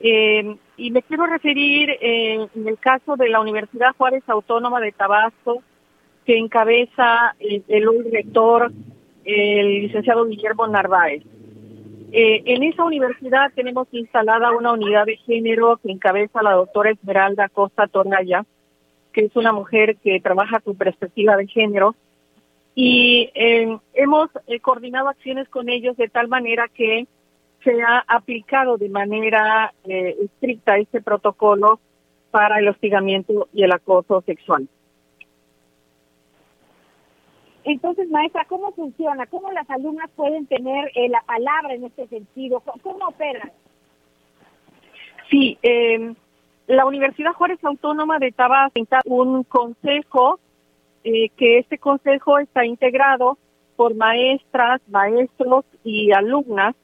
Eh, 0.00 0.56
y 0.78 0.90
me 0.90 1.02
quiero 1.02 1.26
referir 1.26 1.90
en 2.00 2.48
el 2.66 2.78
caso 2.78 3.16
de 3.16 3.28
la 3.28 3.40
Universidad 3.40 3.94
Juárez 3.96 4.22
Autónoma 4.26 4.80
de 4.80 4.92
Tabasco, 4.92 5.62
que 6.24 6.36
encabeza 6.36 7.34
el 7.38 7.88
hoy 7.88 8.10
rector, 8.10 8.72
el 9.24 9.82
licenciado 9.82 10.26
Guillermo 10.26 10.66
Narváez. 10.66 11.22
Eh, 12.18 12.54
en 12.54 12.62
esa 12.62 12.82
universidad 12.82 13.52
tenemos 13.54 13.88
instalada 13.92 14.56
una 14.56 14.72
unidad 14.72 15.04
de 15.04 15.18
género 15.18 15.76
que 15.76 15.92
encabeza 15.92 16.42
la 16.42 16.52
doctora 16.52 16.90
Esmeralda 16.90 17.50
Costa 17.50 17.88
Tornaya, 17.88 18.46
que 19.12 19.26
es 19.26 19.36
una 19.36 19.52
mujer 19.52 19.98
que 19.98 20.18
trabaja 20.20 20.60
con 20.60 20.76
perspectiva 20.76 21.36
de 21.36 21.46
género. 21.46 21.94
Y 22.74 23.28
eh, 23.34 23.78
hemos 23.92 24.30
eh, 24.46 24.60
coordinado 24.60 25.10
acciones 25.10 25.46
con 25.50 25.68
ellos 25.68 25.94
de 25.98 26.08
tal 26.08 26.28
manera 26.28 26.68
que 26.68 27.06
se 27.62 27.82
ha 27.82 28.02
aplicado 28.08 28.78
de 28.78 28.88
manera 28.88 29.74
eh, 29.84 30.16
estricta 30.18 30.78
este 30.78 31.02
protocolo 31.02 31.80
para 32.30 32.60
el 32.60 32.68
hostigamiento 32.68 33.46
y 33.52 33.62
el 33.62 33.72
acoso 33.72 34.22
sexual. 34.22 34.66
Entonces, 37.66 38.08
maestra, 38.10 38.44
¿cómo 38.44 38.70
funciona? 38.70 39.26
¿Cómo 39.26 39.50
las 39.50 39.68
alumnas 39.68 40.08
pueden 40.14 40.46
tener 40.46 40.92
eh, 40.94 41.08
la 41.08 41.20
palabra 41.26 41.74
en 41.74 41.82
este 41.82 42.06
sentido? 42.06 42.62
¿Cómo, 42.80 43.08
operan? 43.08 43.50
Sí, 45.28 45.58
eh, 45.64 46.14
la 46.68 46.86
Universidad 46.86 47.32
Juárez 47.32 47.58
Autónoma 47.64 48.20
de 48.20 48.30
Tabasco 48.30 48.80
un 49.06 49.42
consejo, 49.42 50.38
eh, 51.02 51.30
que 51.30 51.58
este 51.58 51.78
consejo 51.78 52.38
está 52.38 52.64
integrado 52.64 53.36
por 53.74 53.96
maestras, 53.96 54.80
maestros 54.88 55.64
y 55.82 56.12
alumnas. 56.12 56.76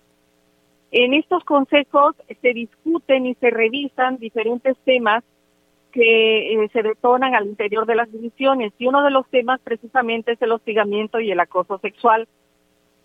En 0.90 1.14
estos 1.14 1.44
consejos 1.44 2.16
se 2.40 2.52
discuten 2.52 3.26
y 3.26 3.34
se 3.36 3.50
revisan 3.50 4.16
diferentes 4.16 4.76
temas 4.78 5.22
que 5.92 6.54
eh, 6.54 6.68
se 6.72 6.82
detonan 6.82 7.34
al 7.34 7.46
interior 7.46 7.86
de 7.86 7.94
las 7.94 8.10
divisiones 8.10 8.72
y 8.78 8.86
uno 8.86 9.02
de 9.02 9.10
los 9.10 9.28
temas 9.28 9.60
precisamente 9.62 10.32
es 10.32 10.42
el 10.42 10.52
hostigamiento 10.52 11.20
y 11.20 11.30
el 11.30 11.40
acoso 11.40 11.78
sexual. 11.78 12.26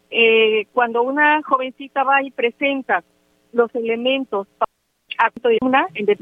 Eh, 0.09 0.67
cuando 0.73 1.03
una 1.03 1.41
jovencita 1.43 2.03
va 2.03 2.23
y 2.23 2.31
presenta 2.31 3.03
los 3.51 3.73
elementos 3.75 4.47
de 5.43 5.57
una 5.61 5.87
de, 5.93 6.15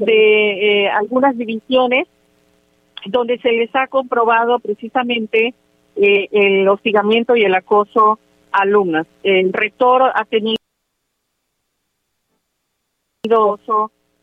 eh, 0.84 0.88
algunas 0.88 1.36
divisiones 1.36 2.08
donde 3.06 3.38
se 3.38 3.52
les 3.52 3.74
ha 3.74 3.86
comprobado 3.86 4.58
precisamente 4.58 5.54
eh, 5.96 6.28
el 6.32 6.68
hostigamiento 6.68 7.36
y 7.36 7.44
el 7.44 7.54
acoso 7.54 8.18
a 8.52 8.62
alumnas. 8.62 9.06
El 9.22 9.52
rector 9.52 10.10
ha 10.14 10.24
tenido 10.24 10.56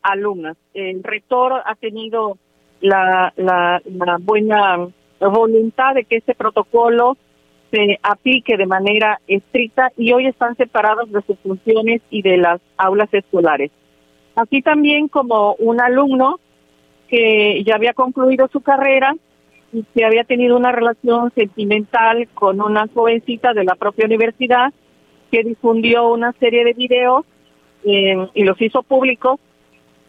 alumnas. 0.04 0.56
El 0.74 1.02
rector 1.02 1.54
ha 1.64 1.74
tenido 1.74 2.38
la, 2.80 3.32
la, 3.36 3.80
buena 4.20 4.88
voluntad 5.18 5.94
de 5.94 6.04
que 6.04 6.16
este 6.16 6.34
protocolo 6.34 7.16
se 7.70 7.98
aplique 8.02 8.56
de 8.56 8.66
manera 8.66 9.20
estricta 9.26 9.90
y 9.96 10.12
hoy 10.12 10.26
están 10.26 10.54
separados 10.56 11.10
de 11.10 11.22
sus 11.22 11.38
funciones 11.40 12.02
y 12.10 12.22
de 12.22 12.36
las 12.36 12.60
aulas 12.76 13.12
escolares. 13.12 13.72
Así 14.36 14.62
también 14.62 15.08
como 15.08 15.54
un 15.54 15.80
alumno 15.80 16.38
que 17.08 17.64
ya 17.64 17.76
había 17.76 17.94
concluido 17.94 18.48
su 18.48 18.60
carrera 18.60 19.14
y 19.72 19.84
que 19.94 20.04
había 20.04 20.24
tenido 20.24 20.56
una 20.56 20.72
relación 20.72 21.32
sentimental 21.34 22.28
con 22.34 22.60
una 22.60 22.86
jovencita 22.94 23.54
de 23.54 23.64
la 23.64 23.74
propia 23.74 24.06
universidad 24.06 24.72
que 25.32 25.42
difundió 25.42 26.12
una 26.12 26.32
serie 26.34 26.64
de 26.64 26.74
videos 26.74 27.24
eh, 27.84 28.28
y 28.34 28.44
los 28.44 28.60
hizo 28.60 28.82
públicos 28.82 29.40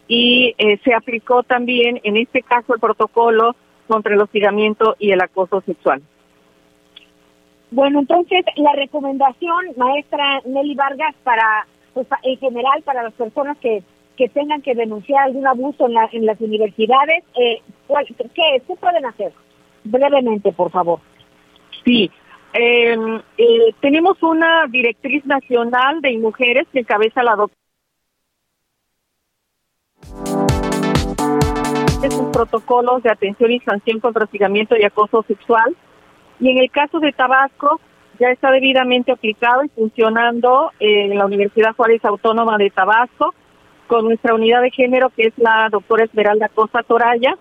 y 0.08 0.54
eh, 0.58 0.80
se 0.84 0.94
aplicó 0.94 1.44
también 1.44 2.00
en 2.04 2.18
este 2.18 2.41
caso 2.41 2.74
el 2.74 2.80
protocolo 2.80 3.56
contra 3.88 4.13
el 4.13 4.22
hostigamiento 4.22 4.96
y 5.00 5.12
el 5.12 5.22
acoso 5.22 5.62
sexual. 5.62 6.02
Bueno, 7.72 8.00
entonces 8.00 8.46
la 8.56 8.74
recomendación, 8.74 9.65
maestra 9.78 10.41
Nelly 10.46 10.76
Vargas, 10.76 11.15
para 11.24 11.68
pues, 11.94 12.08
en 12.24 12.38
general 12.38 12.84
para 12.84 13.04
las 13.04 13.13
personas 13.13 13.58
que, 13.58 13.84
que 14.18 14.30
tengan 14.30 14.62
que 14.62 14.76
denunciar 14.76 15.26
algún 15.26 15.48
abuso 15.48 15.88
en, 15.88 15.94
la, 15.94 16.10
en 16.12 16.26
las 16.26 16.39
universidades, 16.39 17.24
eh, 17.36 17.62
¿cuál, 17.88 18.06
¿qué 18.06 18.62
pueden 18.80 19.06
hacer? 19.06 19.34
Brevemente, 19.84 20.52
por 20.52 20.72
favor. 20.72 21.00
Sí, 21.84 22.10
eh, 22.54 22.96
eh, 23.38 23.74
tenemos 23.82 24.22
una 24.24 24.65
directriz 24.70 25.26
nacional 25.26 26.02
de 26.02 26.18
mujeres 26.18 26.68
que 26.72 26.80
encabeza 26.80 27.24
la 27.24 27.36
doctora. 27.36 27.64
Estos 32.04 32.30
protocolos 32.32 33.04
de 33.04 33.12
atención 33.12 33.52
y 33.52 33.60
sanción 33.62 34.00
contra 34.00 34.26
hostigamiento 34.26 34.76
y 34.78 34.84
acoso 34.84 35.24
sexual. 35.28 35.76
Y 36.39 36.52
en 36.52 36.58
el 36.58 36.70
caso 36.70 37.00
de 37.00 37.12
Tabasco, 37.12 37.80
ya 38.20 38.30
está 38.30 38.52
debidamente 38.52 39.12
aplicado 39.12 39.63
y 39.63 39.70
funcionando 39.70 40.72
eh, 40.80 41.06
en 41.06 41.18
la 41.18 41.26
Universidad 41.26 41.76
Juárez 41.76 42.04
Autónoma 42.06 42.58
de 42.58 42.70
Tabasco 42.70 43.34
con 43.88 44.06
nuestra 44.06 44.34
unidad 44.34 44.62
de 44.62 44.72
género 44.72 45.10
que 45.10 45.24
es 45.24 45.34
la 45.38 45.70
doctora 45.72 46.06
Esmeralda 46.06 46.50
Costa 46.50 46.84
Toraya. 46.84 47.38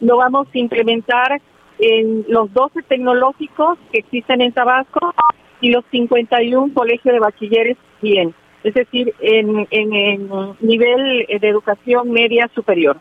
Lo 0.00 0.16
vamos 0.16 0.48
a 0.52 0.58
implementar 0.58 1.40
en 1.78 2.24
los 2.28 2.52
12 2.52 2.82
tecnológicos 2.82 3.78
que 3.92 3.98
existen 3.98 4.40
en 4.40 4.52
Tabasco 4.52 5.14
y 5.60 5.70
los 5.70 5.84
51 5.90 6.74
colegios 6.74 7.12
de 7.14 7.20
bachilleres 7.20 7.76
bien, 8.02 8.34
es 8.64 8.74
decir, 8.74 9.14
en, 9.20 9.68
en, 9.70 9.92
en 9.92 10.28
nivel 10.60 11.26
de 11.28 11.48
educación 11.48 12.10
media 12.10 12.50
superior. 12.54 12.98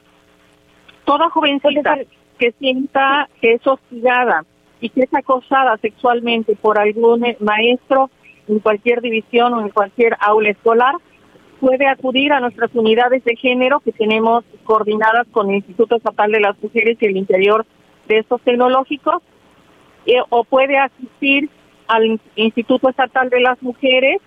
Toda 1.06 1.30
jovencita 1.30 1.97
que 2.38 2.52
sienta 2.60 3.30
que 3.41 3.54
es 3.54 3.65
hostigada 3.65 4.45
y 4.82 4.89
que 4.89 5.02
es 5.02 5.13
acosada 5.13 5.78
sexualmente 5.78 6.58
por 6.58 6.78
algún 6.78 7.26
maestro 7.39 8.10
en 8.49 8.60
cualquier 8.60 9.02
división 9.02 9.54
o 9.54 9.62
en 9.62 9.69
cualquier 9.69 10.17
aula 10.19 10.49
escolar, 10.49 10.95
puede 11.62 11.88
acudir 11.88 12.34
a 12.34 12.41
nuestras 12.41 12.76
unidades 12.76 13.23
de 13.23 13.38
género 13.38 13.80
que 13.80 13.93
tenemos 13.93 14.43
coordinadas 14.65 15.26
con 15.32 15.49
el 15.49 15.56
Instituto 15.56 15.95
Estatal 15.95 16.30
de 16.30 16.41
las 16.41 16.62
Mujeres 16.62 16.97
y 16.99 17.06
el 17.06 17.15
interior 17.15 17.65
de 18.10 18.17
estos 18.17 18.41
tecnológicos, 18.41 19.23
eh, 20.06 20.19
o 20.28 20.43
puede 20.43 20.78
asistir 20.78 21.49
al 21.88 22.19
Instituto 22.36 22.89
Estatal 22.89 23.30
de 23.30 23.39
las 23.39 23.62
Mujeres 23.62 24.19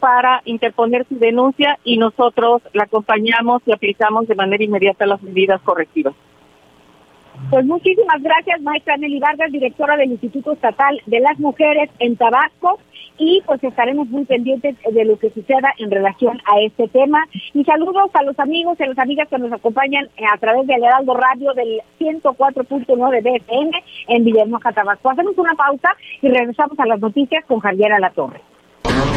para 0.00 0.42
interponer 0.44 1.06
su 1.08 1.18
denuncia 1.18 1.78
y 1.84 1.98
nosotros 1.98 2.62
la 2.72 2.84
acompañamos 2.84 3.62
y 3.66 3.72
aplicamos 3.72 4.26
de 4.26 4.34
manera 4.34 4.64
inmediata 4.64 5.06
las 5.06 5.22
medidas 5.22 5.60
correctivas. 5.62 6.14
Pues 7.48 7.64
muchísimas 7.64 8.22
gracias, 8.22 8.60
maestra 8.60 8.96
Nelly 8.96 9.18
Vargas, 9.18 9.50
directora 9.50 9.96
del 9.96 10.12
Instituto 10.12 10.52
Estatal 10.52 11.00
de 11.06 11.20
las 11.20 11.38
Mujeres 11.38 11.90
en 11.98 12.16
Tabasco. 12.16 12.78
Y 13.18 13.42
pues 13.44 13.62
estaremos 13.62 14.08
muy 14.08 14.24
pendientes 14.24 14.76
de 14.90 15.04
lo 15.04 15.18
que 15.18 15.30
suceda 15.30 15.74
en 15.78 15.90
relación 15.90 16.40
a 16.46 16.60
este 16.60 16.88
tema. 16.88 17.22
Y 17.52 17.64
saludos 17.64 18.10
a 18.14 18.22
los 18.22 18.38
amigos 18.38 18.78
y 18.78 18.84
a 18.84 18.86
las 18.86 18.98
amigas 18.98 19.28
que 19.28 19.38
nos 19.38 19.52
acompañan 19.52 20.08
a 20.32 20.38
través 20.38 20.66
de 20.66 20.74
Heraldo 20.74 21.14
Radio 21.14 21.52
del 21.52 21.82
104.9 21.98 23.22
BFM 23.22 23.84
en 24.08 24.24
Villahermosa, 24.24 24.72
Tabasco. 24.72 25.10
Hacemos 25.10 25.36
una 25.36 25.54
pausa 25.54 25.90
y 26.22 26.28
regresamos 26.28 26.78
a 26.78 26.86
las 26.86 27.00
noticias 27.00 27.44
con 27.46 27.60
Javier 27.60 27.92
Alatorre. 27.92 28.40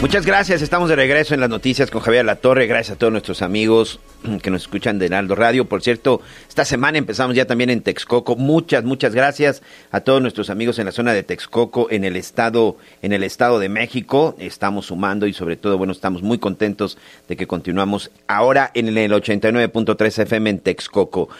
Muchas 0.00 0.26
gracias, 0.26 0.60
estamos 0.60 0.90
de 0.90 0.96
regreso 0.96 1.32
en 1.32 1.40
las 1.40 1.48
noticias 1.48 1.90
con 1.90 2.02
Javier 2.02 2.26
Latorre, 2.26 2.66
gracias 2.66 2.96
a 2.96 2.98
todos 2.98 3.10
nuestros 3.10 3.40
amigos 3.40 4.00
que 4.42 4.50
nos 4.50 4.62
escuchan 4.62 4.98
de 4.98 5.06
Heraldo 5.06 5.34
Radio. 5.34 5.66
Por 5.66 5.82
cierto, 5.82 6.20
esta 6.46 6.66
semana 6.66 6.98
empezamos 6.98 7.34
ya 7.34 7.46
también 7.46 7.70
en 7.70 7.80
Texcoco. 7.80 8.36
Muchas, 8.36 8.84
muchas 8.84 9.14
gracias 9.14 9.62
a 9.90 10.00
todos 10.00 10.20
nuestros 10.20 10.50
amigos 10.50 10.78
en 10.78 10.86
la 10.86 10.92
zona 10.92 11.14
de 11.14 11.22
Texcoco, 11.22 11.90
en 11.90 12.04
el 12.04 12.16
estado, 12.16 12.76
en 13.00 13.12
el 13.12 13.22
estado 13.22 13.58
de 13.58 13.70
México. 13.70 14.34
Estamos 14.38 14.86
sumando 14.86 15.26
y 15.26 15.32
sobre 15.32 15.56
todo, 15.56 15.78
bueno, 15.78 15.92
estamos 15.92 16.22
muy 16.22 16.38
contentos 16.38 16.98
de 17.26 17.36
que 17.36 17.46
continuamos 17.46 18.10
ahora 18.26 18.72
en 18.74 18.88
el 18.96 19.12
89.3 19.12 20.22
FM 20.22 20.50
en 20.50 20.58
Texcoco. 20.58 21.30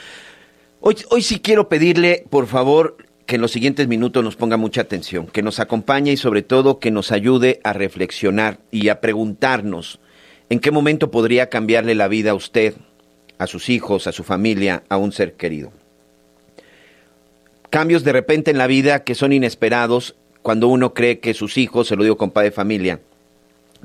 Hoy, 0.81 0.97
hoy 1.11 1.23
sí 1.23 1.41
quiero 1.41 1.69
pedirle, 1.69 2.25
por 2.31 2.47
favor, 2.47 2.97
que 3.27 3.37
en 3.37 3.41
los 3.41 3.53
siguientes 3.53 3.89
minutos 3.89 4.23
nos 4.23 4.37
ponga 4.37 4.57
mucha 4.57 4.83
atención, 4.83 5.27
que 5.27 5.43
nos 5.43 5.61
acompañe 5.61 6.13
y 6.13 6.17
sobre 6.17 6.43
todo 6.43 6.79
que 6.79 6.91
nos 6.91 7.11
ayude 7.13 7.61
a 7.65 7.73
reflexionar 7.73 8.59
y 8.71 8.89
a 8.89 9.01
preguntarnos 9.01 10.01
en 10.51 10.61
qué 10.61 10.71
momento 10.71 11.11
podría 11.11 11.49
cambiarle 11.49 11.95
la 11.95 12.09
vida 12.09 12.33
a 12.33 12.35
usted, 12.35 12.75
a 13.39 13.47
sus 13.47 13.69
hijos, 13.71 14.07
a 14.07 14.13
su 14.13 14.25
familia, 14.25 14.85
a 14.89 14.97
un 14.99 15.13
ser 15.13 15.35
querido. 15.35 15.73
Cambios 17.71 18.05
de 18.05 18.13
repente 18.13 18.51
en 18.51 18.59
la 18.59 18.67
vida 18.67 19.05
que 19.05 19.15
son 19.15 19.33
inesperados 19.33 20.15
cuando 20.43 20.69
uno 20.69 20.93
cree 20.93 21.19
que 21.21 21.35
sus 21.35 21.57
hijos, 21.57 21.89
se 21.89 21.97
lo 21.97 22.03
digo 22.03 22.17
con 22.17 22.31
padre 22.31 22.51
de 22.51 22.55
familia, 22.55 23.01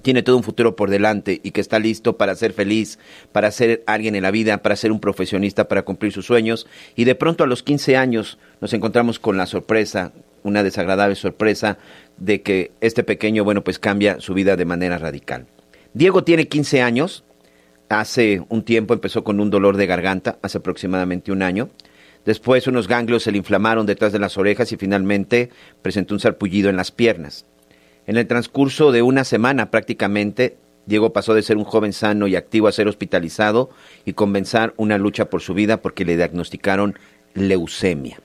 tiene 0.02 0.24
todo 0.24 0.38
un 0.38 0.44
futuro 0.44 0.76
por 0.76 0.90
delante 0.90 1.40
y 1.44 1.52
que 1.52 1.62
está 1.62 1.80
listo 1.80 2.18
para 2.18 2.36
ser 2.36 2.54
feliz, 2.54 3.00
para 3.32 3.52
ser 3.52 3.84
alguien 3.86 4.16
en 4.16 4.24
la 4.24 4.32
vida, 4.32 4.62
para 4.62 4.76
ser 4.76 4.92
un 4.92 5.00
profesionista, 5.00 5.68
para 5.68 5.84
cumplir 5.84 6.12
sus 6.12 6.26
sueños. 6.26 6.68
Y 6.96 7.06
de 7.06 7.16
pronto 7.16 7.44
a 7.44 7.48
los 7.48 7.64
15 7.64 7.98
años 7.98 8.38
nos 8.62 8.74
encontramos 8.74 9.20
con 9.20 9.38
la 9.38 9.46
sorpresa, 9.46 10.14
una 10.44 10.64
desagradable 10.64 11.16
sorpresa 11.16 11.78
de 12.18 12.42
que 12.42 12.72
este 12.82 13.04
pequeño, 13.04 13.44
bueno, 13.44 13.64
pues 13.64 13.80
cambia 13.80 14.20
su 14.20 14.34
vida 14.34 14.56
de 14.56 14.66
manera 14.66 14.98
radical. 14.98 15.48
Diego 15.94 16.24
tiene 16.24 16.48
15 16.48 16.82
años, 16.82 17.24
hace 17.90 18.44
un 18.50 18.64
tiempo 18.64 18.94
empezó 18.94 19.24
con 19.24 19.40
un 19.40 19.50
dolor 19.50 19.78
de 19.78 19.88
garganta, 19.88 20.38
hace 20.42 20.60
aproximadamente 20.60 21.32
un 21.32 21.42
año. 21.42 21.70
Después 22.26 22.68
unos 22.68 22.88
ganglios 22.88 23.24
se 23.24 23.32
le 23.32 23.38
inflamaron 23.38 23.86
detrás 23.86 24.12
de 24.12 24.20
las 24.20 24.38
orejas 24.38 24.72
y 24.72 24.78
finalmente 24.78 25.50
presentó 25.82 26.14
un 26.14 26.20
sarpullido 26.20 26.70
en 26.70 26.76
las 26.76 26.92
piernas. 26.92 27.46
En 28.10 28.18
el 28.18 28.26
transcurso 28.26 28.92
de 28.92 29.04
una 29.04 29.24
semana 29.24 29.70
prácticamente, 29.70 30.58
Diego 30.88 31.14
pasó 31.14 31.36
de 31.36 31.44
ser 31.44 31.58
un 31.58 31.64
joven 31.64 31.94
sano 31.94 32.26
y 32.26 32.36
activo 32.36 32.68
a 32.68 32.72
ser 32.72 32.88
hospitalizado 32.88 33.70
y 34.04 34.14
comenzar 34.14 34.74
una 34.78 34.98
lucha 34.98 35.30
por 35.30 35.44
su 35.44 35.54
vida 35.54 35.84
porque 35.84 36.06
le 36.06 36.18
diagnosticaron 36.18 36.98
leucemia. 37.36 38.20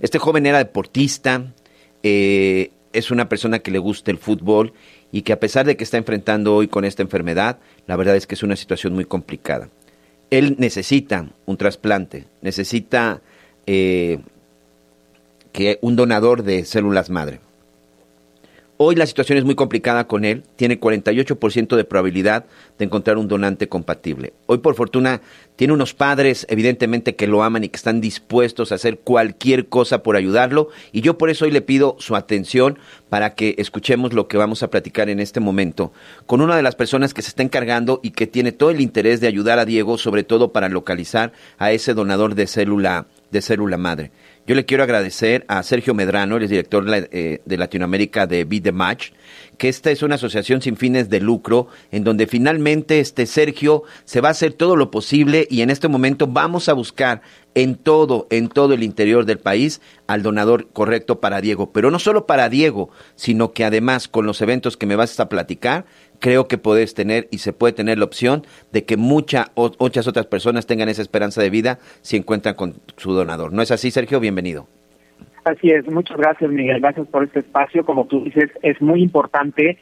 Este 0.00 0.18
joven 0.18 0.44
era 0.44 0.58
deportista, 0.58 1.54
eh, 2.02 2.70
es 2.92 3.10
una 3.10 3.30
persona 3.30 3.60
que 3.60 3.70
le 3.70 3.78
gusta 3.78 4.10
el 4.10 4.18
fútbol 4.18 4.74
y 5.10 5.22
que 5.22 5.32
a 5.32 5.40
pesar 5.40 5.64
de 5.64 5.78
que 5.78 5.84
está 5.84 5.96
enfrentando 5.96 6.54
hoy 6.54 6.68
con 6.68 6.84
esta 6.84 7.00
enfermedad, 7.00 7.60
la 7.86 7.96
verdad 7.96 8.16
es 8.16 8.26
que 8.26 8.34
es 8.34 8.42
una 8.42 8.56
situación 8.56 8.92
muy 8.92 9.06
complicada. 9.06 9.70
Él 10.28 10.56
necesita 10.58 11.30
un 11.46 11.56
trasplante, 11.56 12.26
necesita 12.42 13.22
eh, 13.66 14.18
que 15.52 15.78
un 15.80 15.96
donador 15.96 16.42
de 16.42 16.66
células 16.66 17.08
madre. 17.08 17.40
Hoy 18.76 18.96
la 18.96 19.06
situación 19.06 19.38
es 19.38 19.44
muy 19.44 19.54
complicada 19.54 20.08
con 20.08 20.24
él, 20.24 20.42
tiene 20.56 20.80
48% 20.80 21.76
de 21.76 21.84
probabilidad 21.84 22.44
de 22.76 22.84
encontrar 22.84 23.18
un 23.18 23.28
donante 23.28 23.68
compatible. 23.68 24.32
Hoy 24.46 24.58
por 24.58 24.74
fortuna 24.74 25.20
tiene 25.54 25.72
unos 25.72 25.94
padres 25.94 26.44
evidentemente 26.50 27.14
que 27.14 27.28
lo 27.28 27.44
aman 27.44 27.62
y 27.62 27.68
que 27.68 27.76
están 27.76 28.00
dispuestos 28.00 28.72
a 28.72 28.74
hacer 28.74 28.98
cualquier 28.98 29.68
cosa 29.68 30.02
por 30.02 30.16
ayudarlo 30.16 30.70
y 30.90 31.02
yo 31.02 31.16
por 31.16 31.30
eso 31.30 31.44
hoy 31.44 31.52
le 31.52 31.60
pido 31.60 31.94
su 32.00 32.16
atención 32.16 32.76
para 33.10 33.36
que 33.36 33.54
escuchemos 33.58 34.12
lo 34.12 34.26
que 34.26 34.38
vamos 34.38 34.64
a 34.64 34.70
platicar 34.70 35.08
en 35.08 35.20
este 35.20 35.38
momento 35.38 35.92
con 36.26 36.40
una 36.40 36.56
de 36.56 36.62
las 36.62 36.74
personas 36.74 37.14
que 37.14 37.22
se 37.22 37.28
está 37.28 37.44
encargando 37.44 38.00
y 38.02 38.10
que 38.10 38.26
tiene 38.26 38.50
todo 38.50 38.70
el 38.70 38.80
interés 38.80 39.20
de 39.20 39.28
ayudar 39.28 39.60
a 39.60 39.66
Diego, 39.66 39.98
sobre 39.98 40.24
todo 40.24 40.50
para 40.50 40.68
localizar 40.68 41.32
a 41.58 41.70
ese 41.70 41.94
donador 41.94 42.34
de 42.34 42.48
célula 42.48 43.06
de 43.30 43.42
célula 43.42 43.76
madre. 43.76 44.10
Yo 44.46 44.54
le 44.54 44.66
quiero 44.66 44.82
agradecer 44.82 45.46
a 45.48 45.62
Sergio 45.62 45.94
Medrano, 45.94 46.36
el 46.36 46.46
director 46.46 46.84
eh, 46.90 47.40
de 47.42 47.56
Latinoamérica 47.56 48.26
de 48.26 48.44
Be 48.44 48.60
the 48.60 48.72
Match, 48.72 49.12
que 49.56 49.70
esta 49.70 49.90
es 49.90 50.02
una 50.02 50.16
asociación 50.16 50.60
sin 50.60 50.76
fines 50.76 51.08
de 51.08 51.20
lucro, 51.20 51.68
en 51.90 52.04
donde 52.04 52.26
finalmente 52.26 53.00
este 53.00 53.24
Sergio 53.24 53.84
se 54.04 54.20
va 54.20 54.28
a 54.28 54.32
hacer 54.32 54.52
todo 54.52 54.76
lo 54.76 54.90
posible 54.90 55.48
y 55.50 55.62
en 55.62 55.70
este 55.70 55.88
momento 55.88 56.26
vamos 56.26 56.68
a 56.68 56.74
buscar 56.74 57.22
en 57.54 57.76
todo, 57.76 58.26
en 58.28 58.48
todo 58.48 58.74
el 58.74 58.82
interior 58.82 59.24
del 59.24 59.38
país 59.38 59.80
al 60.08 60.22
donador 60.22 60.68
correcto 60.74 61.20
para 61.20 61.40
Diego. 61.40 61.72
Pero 61.72 61.90
no 61.90 61.98
solo 61.98 62.26
para 62.26 62.50
Diego, 62.50 62.90
sino 63.16 63.52
que 63.52 63.64
además 63.64 64.08
con 64.08 64.26
los 64.26 64.42
eventos 64.42 64.76
que 64.76 64.84
me 64.84 64.96
vas 64.96 65.18
a 65.20 65.30
platicar, 65.30 65.86
creo 66.24 66.48
que 66.48 66.56
puedes 66.56 66.94
tener 66.94 67.28
y 67.30 67.38
se 67.38 67.52
puede 67.52 67.74
tener 67.74 67.98
la 67.98 68.06
opción 68.06 68.44
de 68.72 68.86
que 68.86 68.96
muchas 68.96 69.50
otras 69.58 70.24
personas 70.24 70.66
tengan 70.66 70.88
esa 70.88 71.02
esperanza 71.02 71.42
de 71.42 71.50
vida 71.50 71.78
si 72.00 72.16
encuentran 72.16 72.54
con 72.54 72.76
su 72.96 73.12
donador. 73.12 73.52
¿No 73.52 73.60
es 73.60 73.70
así, 73.70 73.90
Sergio? 73.90 74.20
Bienvenido. 74.20 74.66
Así 75.44 75.68
es, 75.68 75.86
muchas 75.92 76.16
gracias 76.16 76.50
Miguel, 76.50 76.80
gracias 76.80 77.06
por 77.08 77.24
este 77.24 77.40
espacio. 77.40 77.84
Como 77.84 78.06
tú 78.06 78.24
dices, 78.24 78.50
es 78.62 78.80
muy 78.80 79.02
importante 79.02 79.76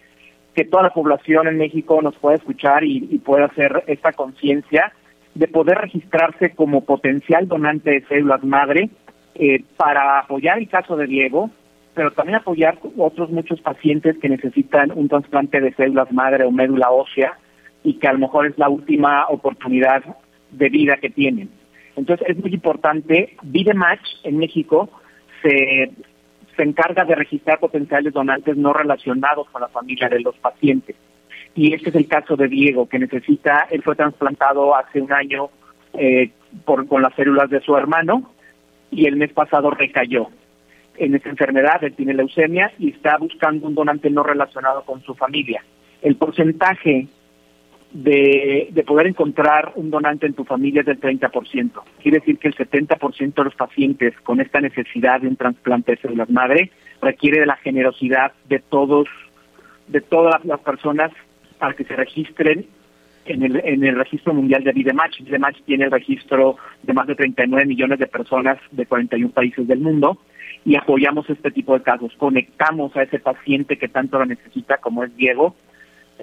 que 0.56 0.64
toda 0.64 0.82
la 0.82 0.92
población 0.92 1.46
en 1.46 1.58
México 1.58 2.02
nos 2.02 2.16
pueda 2.16 2.34
escuchar 2.34 2.82
y, 2.82 3.00
pueda 3.24 3.44
hacer 3.44 3.84
esta 3.86 4.12
conciencia 4.12 4.92
de 5.36 5.46
poder 5.46 5.78
registrarse 5.78 6.56
como 6.56 6.80
potencial 6.80 7.46
donante 7.46 7.92
de 7.92 8.04
células 8.06 8.42
madre 8.42 8.90
eh, 9.36 9.62
para 9.76 10.18
apoyar 10.18 10.58
el 10.58 10.68
caso 10.68 10.96
de 10.96 11.06
Diego, 11.06 11.50
pero 11.94 12.10
también 12.12 12.36
apoyar 12.36 12.78
otros 12.96 13.30
muchos 13.30 13.60
pacientes 13.60 14.16
que 14.18 14.28
necesitan 14.28 14.92
un 14.94 15.08
trasplante 15.08 15.60
de 15.60 15.74
células 15.74 16.10
madre 16.12 16.44
o 16.44 16.50
médula 16.50 16.90
ósea 16.90 17.38
y 17.84 17.94
que 17.94 18.08
a 18.08 18.12
lo 18.12 18.20
mejor 18.20 18.46
es 18.46 18.56
la 18.58 18.68
última 18.68 19.26
oportunidad 19.28 20.02
de 20.50 20.68
vida 20.68 20.96
que 20.96 21.10
tienen. 21.10 21.50
Entonces 21.96 22.26
es 22.28 22.38
muy 22.38 22.52
importante, 22.54 23.36
Vidematch 23.42 24.06
en 24.24 24.38
México 24.38 24.88
se, 25.42 25.90
se 26.56 26.62
encarga 26.62 27.04
de 27.04 27.14
registrar 27.14 27.58
potenciales 27.58 28.14
donantes 28.14 28.56
no 28.56 28.72
relacionados 28.72 29.48
con 29.50 29.60
la 29.60 29.68
familia 29.68 30.08
de 30.08 30.20
los 30.20 30.36
pacientes. 30.38 30.96
Y 31.54 31.74
este 31.74 31.90
es 31.90 31.96
el 31.96 32.08
caso 32.08 32.36
de 32.36 32.48
Diego, 32.48 32.88
que 32.88 32.98
necesita, 32.98 33.66
él 33.70 33.82
fue 33.82 33.94
trasplantado 33.94 34.74
hace 34.74 35.02
un 35.02 35.12
año 35.12 35.50
eh, 35.92 36.30
por, 36.64 36.86
con 36.86 37.02
las 37.02 37.14
células 37.14 37.50
de 37.50 37.60
su 37.60 37.76
hermano 37.76 38.32
y 38.90 39.06
el 39.06 39.16
mes 39.16 39.32
pasado 39.34 39.70
recayó 39.70 40.28
en 40.96 41.14
esta 41.14 41.30
enfermedad, 41.30 41.82
él 41.82 41.94
tiene 41.94 42.14
leucemia 42.14 42.72
y 42.78 42.90
está 42.90 43.16
buscando 43.18 43.66
un 43.66 43.74
donante 43.74 44.10
no 44.10 44.22
relacionado 44.22 44.82
con 44.84 45.02
su 45.02 45.14
familia. 45.14 45.64
El 46.02 46.16
porcentaje 46.16 47.06
de, 47.92 48.68
de 48.70 48.84
poder 48.84 49.06
encontrar 49.06 49.72
un 49.76 49.90
donante 49.90 50.26
en 50.26 50.34
tu 50.34 50.44
familia 50.44 50.80
es 50.80 50.86
del 50.86 51.00
30%. 51.00 51.70
Quiere 52.02 52.18
decir 52.18 52.38
que 52.38 52.48
el 52.48 52.54
70% 52.54 53.34
de 53.34 53.44
los 53.44 53.54
pacientes 53.54 54.14
con 54.22 54.40
esta 54.40 54.60
necesidad 54.60 55.20
de 55.20 55.28
un 55.28 55.36
trasplante 55.36 55.92
de 55.92 55.98
células 55.98 56.30
madre 56.30 56.70
requiere 57.00 57.40
de 57.40 57.46
la 57.46 57.56
generosidad 57.56 58.32
de 58.48 58.60
todos, 58.60 59.08
de 59.88 60.00
todas 60.00 60.44
las 60.44 60.60
personas 60.60 61.10
para 61.58 61.74
que 61.74 61.84
se 61.84 61.96
registren 61.96 62.66
en 63.26 63.42
el, 63.42 63.60
en 63.64 63.84
el 63.84 63.96
registro 63.96 64.34
mundial 64.34 64.64
de 64.64 64.72
Vidematch. 64.72 65.20
Vidematch 65.20 65.62
tiene 65.64 65.84
el 65.84 65.90
registro 65.90 66.56
de 66.82 66.92
más 66.92 67.06
de 67.06 67.14
39 67.14 67.66
millones 67.66 67.98
de 67.98 68.06
personas 68.06 68.58
de 68.70 68.86
41 68.86 69.30
países 69.32 69.66
del 69.66 69.80
mundo 69.80 70.18
y 70.64 70.76
apoyamos 70.76 71.28
este 71.28 71.50
tipo 71.50 71.74
de 71.74 71.82
casos. 71.82 72.12
Conectamos 72.16 72.96
a 72.96 73.02
ese 73.02 73.18
paciente 73.18 73.78
que 73.78 73.88
tanto 73.88 74.18
lo 74.18 74.26
necesita, 74.26 74.78
como 74.78 75.04
es 75.04 75.14
Diego, 75.16 75.54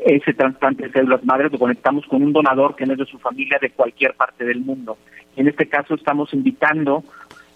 ese 0.06 0.34
trasplante 0.34 0.84
de 0.84 0.92
células 0.92 1.24
madres, 1.26 1.52
lo 1.52 1.60
conectamos 1.60 2.06
con 2.06 2.24
un 2.24 2.32
donador 2.32 2.76
que 2.76 2.86
no 2.86 2.94
es 2.94 3.00
de 3.00 3.06
su 3.06 3.20
familia 3.20 3.58
de 3.62 3.72
cualquier 3.72 4.14
parte 4.14 4.46
del 4.46 4.62
mundo. 4.62 4.98
En 5.36 5.48
este 5.48 5.68
caso 5.68 5.96
estamos 5.96 6.34
invitando 6.34 7.04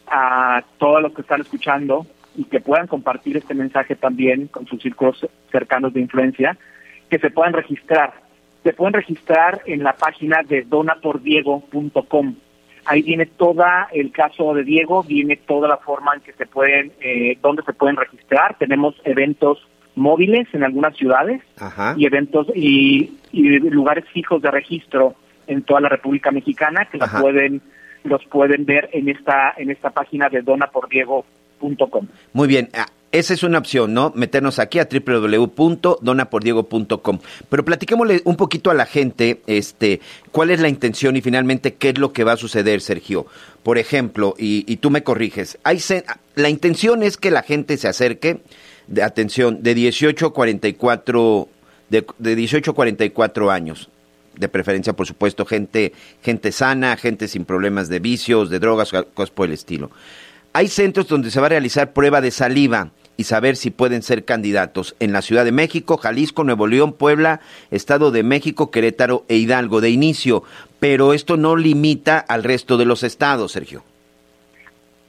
a 0.08 0.64
todos 0.78 1.02
los 1.02 1.14
que 1.14 1.22
están 1.22 1.42
escuchando 1.42 2.06
y 2.36 2.46
que 2.46 2.60
puedan 2.60 2.88
compartir 2.88 3.38
este 3.38 3.54
mensaje 3.54 3.96
también 3.96 4.48
con 4.48 4.66
sus 4.68 4.82
círculos 4.82 5.26
cercanos 5.52 5.94
de 5.94 6.02
influencia, 6.02 6.58
que 7.10 7.20
se 7.20 7.30
puedan 7.30 7.54
registrar. 7.54 8.14
Se 8.64 8.74
pueden 8.74 8.94
registrar 8.94 9.62
en 9.66 9.84
la 9.84 9.94
página 9.94 10.42
de 10.44 10.64
donapordiego.com. 10.64 12.36
Ahí 12.86 13.02
viene 13.02 13.26
todo 13.26 13.64
el 13.92 14.12
caso 14.12 14.54
de 14.54 14.64
Diego, 14.64 15.04
viene 15.04 15.38
toda 15.38 15.68
la 15.68 15.78
forma 15.78 16.14
en 16.16 16.22
que 16.22 16.34
se 16.34 16.46
pueden, 16.46 16.92
eh, 17.00 17.38
dónde 17.42 17.64
se 17.64 17.74
pueden 17.74 17.96
registrar. 17.96 18.58
Tenemos 18.58 18.96
eventos 19.06 19.60
móviles 19.96 20.48
en 20.54 20.64
algunas 20.64 20.96
ciudades 20.96 21.42
y 21.96 22.06
eventos 22.06 22.48
y, 22.56 23.20
lugares 23.32 24.06
fijos 24.14 24.42
de 24.42 24.52
registro 24.52 25.16
en 25.48 25.64
toda 25.64 25.82
la 25.82 25.90
República 25.90 26.32
Mexicana 26.32 26.88
que 26.92 26.98
los 26.98 27.10
pueden 27.10 27.62
los 28.04 28.24
pueden 28.26 28.66
ver 28.66 28.90
en 28.92 29.10
esta 29.10 29.54
en 29.58 29.72
esta 29.72 29.90
página 29.90 30.30
de 30.30 30.42
donapordiego.com. 30.42 32.08
Muy 32.34 32.48
bien, 32.48 32.70
esa 33.14 33.34
es 33.36 33.44
una 33.44 33.60
opción, 33.60 33.94
¿no? 33.94 34.12
Meternos 34.16 34.58
aquí 34.58 34.80
a 34.80 34.90
www.donapordiego.com. 34.92 37.20
Pero 37.48 37.64
platiquémosle 37.64 38.24
un 38.26 38.36
poquito 38.36 38.72
a 38.72 38.74
la 38.74 38.88
gente, 38.88 39.40
este, 39.46 40.02
cuál 40.32 40.50
es 40.50 40.60
la 40.60 40.68
intención 40.68 41.16
y 41.16 41.22
finalmente 41.22 41.76
qué 41.76 41.90
es 41.90 42.00
lo 42.00 42.12
que 42.12 42.24
va 42.24 42.32
a 42.32 42.38
suceder, 42.38 42.82
Sergio. 42.82 43.28
Por 43.62 43.78
ejemplo, 43.78 44.34
y, 44.36 44.78
tú 44.78 44.90
me 44.90 45.04
corriges, 45.04 45.60
hay 45.64 45.80
La 46.34 46.50
intención 46.50 47.04
es 47.04 47.18
que 47.18 47.30
la 47.30 47.44
gente 47.44 47.78
se 47.78 47.88
acerque, 47.88 48.40
de, 48.88 49.04
atención, 49.04 49.62
de 49.62 49.76
18 49.76 50.26
a 50.26 50.34
44, 50.34 51.48
de, 51.90 52.08
de 52.18 52.36
18 52.36 52.72
a 52.72 52.74
44 52.74 53.52
años 53.52 53.90
de 54.36 54.50
preferencia, 54.50 54.94
por 54.94 55.06
supuesto, 55.06 55.46
gente, 55.46 55.94
gente 56.24 56.52
sana, 56.52 56.98
gente 56.98 57.28
sin 57.28 57.46
problemas 57.46 57.90
de 57.90 58.00
vicios, 58.00 58.50
de 58.50 58.58
drogas, 58.58 58.92
cosas 59.14 59.30
por 59.30 59.46
el 59.46 59.54
estilo. 59.54 59.92
Hay 60.54 60.68
centros 60.68 61.08
donde 61.08 61.30
se 61.30 61.40
va 61.40 61.46
a 61.46 61.50
realizar 61.50 61.94
prueba 61.94 62.20
de 62.20 62.32
saliva 62.32 62.90
y 63.18 63.26
saber 63.26 63.56
si 63.56 63.70
pueden 63.72 64.02
ser 64.02 64.26
candidatos 64.26 64.96
en 65.00 65.14
la 65.14 65.22
Ciudad 65.22 65.46
de 65.46 65.52
México, 65.52 65.98
Jalisco, 65.98 66.44
Nuevo 66.44 66.66
León, 66.68 66.94
Puebla, 66.94 67.42
Estado 67.72 68.12
de 68.12 68.24
México, 68.24 68.72
Querétaro 68.72 69.24
e 69.28 69.38
Hidalgo 69.38 69.82
de 69.82 69.92
inicio. 69.92 70.44
Pero 70.80 71.14
esto 71.14 71.38
no 71.38 71.56
limita 71.56 72.18
al 72.20 72.44
resto 72.44 72.78
de 72.78 72.86
los 72.86 73.04
estados, 73.04 73.52
Sergio. 73.52 73.84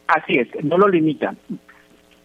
Así 0.07 0.34
es, 0.34 0.48
no 0.62 0.76
lo 0.76 0.88
limita. 0.88 1.34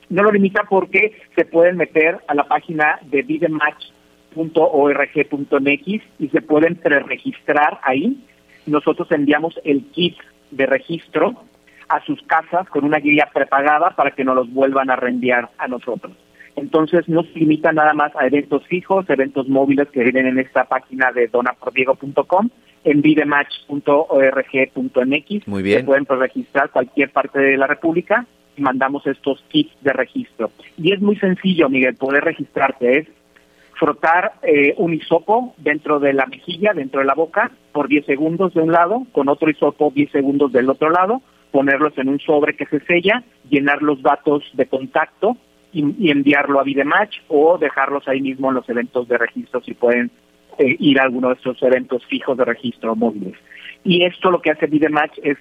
No 0.10 0.24
lo 0.24 0.32
limita 0.32 0.64
porque 0.68 1.22
se 1.36 1.46
pueden 1.46 1.78
meter 1.78 2.18
a 2.28 2.34
la 2.34 2.44
página 2.46 3.00
de 3.04 3.22
vidematch.org.mx 3.22 6.04
y 6.20 6.30
se 6.30 6.42
pueden 6.42 6.76
preregistrar 6.76 7.80
ahí. 7.84 8.22
Nosotros 8.66 9.10
enviamos 9.12 9.58
el 9.64 9.86
kit 9.92 10.18
de 10.52 10.66
registro 10.66 11.46
a 11.90 12.04
sus 12.06 12.22
casas 12.24 12.68
con 12.70 12.86
una 12.86 13.00
guía 13.00 13.30
prepagada 13.34 13.96
para 13.96 14.12
que 14.12 14.24
no 14.24 14.36
los 14.36 14.52
vuelvan 14.54 14.90
a 14.90 14.96
reenviar 14.96 15.50
a 15.58 15.68
nosotros. 15.68 16.14
Entonces 16.56 17.08
no 17.08 17.24
se 17.24 17.40
limita 17.40 17.72
nada 17.72 17.94
más 17.94 18.16
a 18.16 18.28
eventos 18.28 18.66
fijos, 18.68 19.10
eventos 19.10 19.48
móviles 19.48 19.88
que 19.90 20.04
vienen 20.04 20.28
en 20.28 20.38
esta 20.40 20.66
página 20.66 21.12
de 21.12 21.28
donapordiego.com, 21.28 22.50
en 22.84 23.02
vidematch.org.mx. 23.02 25.48
Muy 25.48 25.64
bien. 25.64 25.80
Se 25.80 25.86
pueden 25.86 26.06
registrar 26.06 26.70
cualquier 26.70 27.12
parte 27.12 27.40
de 27.40 27.58
la 27.58 27.68
República 27.68 28.26
y 28.56 28.62
mandamos 28.62 29.08
estos 29.08 29.44
kits 29.50 29.74
de 29.82 29.94
registro. 29.94 30.52
Y 30.78 30.94
es 30.94 31.02
muy 31.02 31.16
sencillo, 31.18 31.70
Miguel, 31.70 31.96
poder 31.96 32.24
registrarte. 32.24 33.00
Es 33.00 33.08
frotar 33.80 34.34
eh, 34.44 34.74
un 34.78 34.94
hisopo 34.94 35.56
dentro 35.58 36.00
de 36.00 36.14
la 36.14 36.26
mejilla, 36.26 36.74
dentro 36.74 37.00
de 37.00 37.06
la 37.06 37.16
boca, 37.16 37.50
por 37.72 37.88
10 37.88 38.06
segundos 38.06 38.54
de 38.54 38.62
un 38.62 38.74
lado, 38.74 39.08
con 39.14 39.30
otro 39.30 39.50
hisopo 39.50 39.92
10 39.96 40.12
segundos 40.12 40.52
del 40.52 40.70
otro 40.70 40.90
lado, 40.90 41.22
ponerlos 41.52 41.98
en 41.98 42.10
un 42.10 42.20
sobre 42.20 42.56
que 42.56 42.66
se 42.66 42.80
sella, 42.82 43.24
llenar 43.50 43.82
los 43.82 44.02
datos 44.02 44.44
de 44.54 44.68
contacto 44.68 45.38
y, 45.72 46.10
enviarlo 46.10 46.60
a 46.60 46.64
Vidematch 46.64 47.18
o 47.28 47.58
dejarlos 47.58 48.08
ahí 48.08 48.22
mismo 48.22 48.50
en 48.50 48.56
los 48.56 48.70
eventos 48.70 49.08
de 49.08 49.18
registro 49.18 49.62
si 49.62 49.74
pueden 49.74 50.12
eh, 50.58 50.76
ir 50.80 51.00
a 51.00 51.04
alguno 51.04 51.30
de 51.30 51.36
estos 51.36 51.62
eventos 51.64 52.06
fijos 52.06 52.38
de 52.38 52.46
registro 52.46 52.96
móviles. 52.96 53.36
Y 53.84 54.04
esto 54.04 54.32
lo 54.32 54.42
que 54.42 54.52
hace 54.52 54.68
Vidematch 54.68 55.18
es 55.24 55.38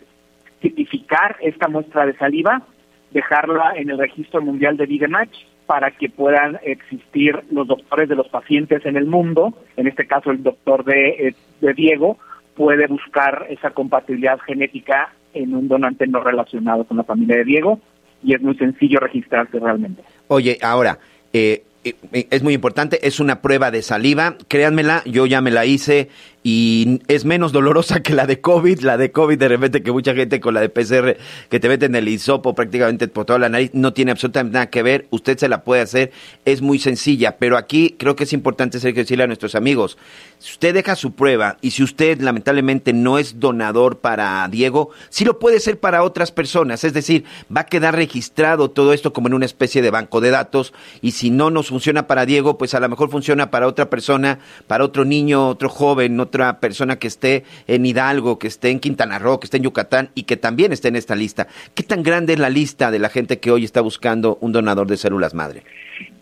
tipificar 0.60 1.36
esta 1.40 1.68
muestra 1.68 2.06
de 2.06 2.16
saliva, 2.16 2.62
dejarla 3.10 3.72
en 3.76 3.90
el 3.90 3.98
registro 3.98 4.42
mundial 4.42 4.76
de 4.76 4.86
Vidematch 4.86 5.34
para 5.66 5.90
que 5.90 6.08
puedan 6.08 6.58
existir 6.62 7.38
los 7.50 7.66
doctores 7.66 8.08
de 8.08 8.16
los 8.16 8.28
pacientes 8.28 8.84
en 8.86 8.96
el 8.96 9.06
mundo, 9.06 9.54
en 9.76 9.86
este 9.86 10.06
caso 10.06 10.30
el 10.30 10.42
doctor 10.42 10.84
de, 10.84 11.08
eh, 11.10 11.34
de 11.60 11.74
Diego, 11.74 12.18
puede 12.54 12.86
buscar 12.86 13.46
esa 13.50 13.70
compatibilidad 13.70 14.38
genética 14.40 15.12
en 15.42 15.54
un 15.54 15.68
donante 15.68 16.06
no 16.06 16.20
relacionado 16.20 16.84
con 16.84 16.96
la 16.96 17.04
familia 17.04 17.36
de 17.36 17.44
Diego 17.44 17.80
y 18.22 18.34
es 18.34 18.42
muy 18.42 18.56
sencillo 18.56 18.98
registrarse 19.00 19.58
realmente. 19.58 20.02
Oye, 20.28 20.58
ahora, 20.60 20.98
eh, 21.32 21.62
eh, 21.84 22.26
es 22.30 22.42
muy 22.42 22.54
importante, 22.54 23.06
es 23.06 23.20
una 23.20 23.40
prueba 23.40 23.70
de 23.70 23.82
saliva, 23.82 24.36
créanmela, 24.48 25.02
yo 25.04 25.26
ya 25.26 25.40
me 25.40 25.50
la 25.50 25.64
hice 25.64 26.08
y 26.50 27.02
es 27.08 27.26
menos 27.26 27.52
dolorosa 27.52 28.00
que 28.00 28.14
la 28.14 28.26
de 28.26 28.40
COVID, 28.40 28.80
la 28.80 28.96
de 28.96 29.12
COVID 29.12 29.38
de 29.38 29.48
repente 29.48 29.82
que 29.82 29.92
mucha 29.92 30.14
gente 30.14 30.40
con 30.40 30.54
la 30.54 30.62
de 30.62 30.70
PCR 30.70 31.18
que 31.50 31.60
te 31.60 31.68
meten 31.68 31.94
el 31.94 32.08
hisopo 32.08 32.54
prácticamente 32.54 33.06
por 33.06 33.26
toda 33.26 33.38
la 33.38 33.50
nariz, 33.50 33.72
no 33.74 33.92
tiene 33.92 34.12
absolutamente 34.12 34.54
nada 34.54 34.70
que 34.70 34.82
ver, 34.82 35.06
usted 35.10 35.36
se 35.36 35.50
la 35.50 35.62
puede 35.62 35.82
hacer, 35.82 36.10
es 36.46 36.62
muy 36.62 36.78
sencilla, 36.78 37.36
pero 37.36 37.58
aquí 37.58 37.96
creo 37.98 38.16
que 38.16 38.24
es 38.24 38.32
importante 38.32 38.80
ser 38.80 38.94
que 38.94 39.00
decirle 39.00 39.24
a 39.24 39.26
nuestros 39.26 39.54
amigos, 39.56 39.98
si 40.38 40.52
usted 40.52 40.72
deja 40.72 40.96
su 40.96 41.12
prueba 41.12 41.58
y 41.60 41.72
si 41.72 41.82
usted 41.82 42.18
lamentablemente 42.22 42.94
no 42.94 43.18
es 43.18 43.40
donador 43.40 43.98
para 43.98 44.48
Diego, 44.48 44.88
sí 45.10 45.26
lo 45.26 45.38
puede 45.38 45.60
ser 45.60 45.78
para 45.78 46.02
otras 46.02 46.32
personas, 46.32 46.82
es 46.82 46.94
decir, 46.94 47.24
va 47.54 47.62
a 47.62 47.66
quedar 47.66 47.94
registrado 47.94 48.70
todo 48.70 48.94
esto 48.94 49.12
como 49.12 49.28
en 49.28 49.34
una 49.34 49.44
especie 49.44 49.82
de 49.82 49.90
banco 49.90 50.22
de 50.22 50.30
datos 50.30 50.72
y 51.02 51.10
si 51.10 51.28
no 51.28 51.50
nos 51.50 51.68
funciona 51.68 52.06
para 52.06 52.24
Diego, 52.24 52.56
pues 52.56 52.72
a 52.72 52.80
lo 52.80 52.88
mejor 52.88 53.10
funciona 53.10 53.50
para 53.50 53.66
otra 53.66 53.90
persona, 53.90 54.38
para 54.66 54.84
otro 54.84 55.04
niño, 55.04 55.46
otro 55.48 55.68
joven, 55.68 56.18
otra 56.38 56.60
persona 56.60 56.96
que 56.96 57.08
esté 57.08 57.44
en 57.66 57.84
Hidalgo, 57.84 58.38
que 58.38 58.46
esté 58.46 58.70
en 58.70 58.78
Quintana 58.78 59.18
Roo, 59.18 59.40
que 59.40 59.46
esté 59.46 59.56
en 59.56 59.64
Yucatán 59.64 60.10
y 60.14 60.22
que 60.22 60.36
también 60.36 60.72
esté 60.72 60.88
en 60.88 60.96
esta 60.96 61.16
lista. 61.16 61.48
¿Qué 61.74 61.82
tan 61.82 62.02
grande 62.02 62.34
es 62.34 62.38
la 62.38 62.50
lista 62.50 62.90
de 62.90 62.98
la 62.98 63.08
gente 63.08 63.40
que 63.40 63.50
hoy 63.50 63.64
está 63.64 63.80
buscando 63.80 64.38
un 64.40 64.52
donador 64.52 64.86
de 64.86 64.96
células 64.96 65.34
madre? 65.34 65.62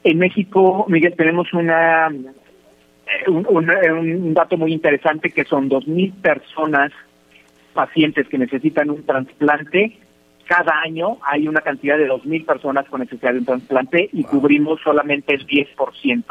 En 0.04 0.18
México, 0.18 0.86
Miguel, 0.88 1.14
tenemos 1.16 1.52
una 1.52 2.08
un, 3.28 3.46
un, 3.48 4.34
dato 4.34 4.56
muy 4.56 4.72
interesante 4.72 5.30
que 5.30 5.44
son 5.44 5.68
2.000 5.68 6.14
personas 6.14 6.92
pacientes 7.74 8.26
que 8.28 8.38
necesitan 8.38 8.90
un 8.90 9.04
trasplante. 9.04 9.98
Cada 10.46 10.80
año 10.80 11.18
hay 11.22 11.46
una 11.46 11.60
cantidad 11.60 11.98
de 11.98 12.08
2.000 12.08 12.46
personas 12.46 12.86
con 12.88 13.00
necesidad 13.00 13.32
de 13.32 13.40
un 13.40 13.44
trasplante 13.44 14.08
y 14.12 14.24
cubrimos 14.24 14.80
solamente 14.82 15.34
el 15.34 15.46
10%. 15.46 16.24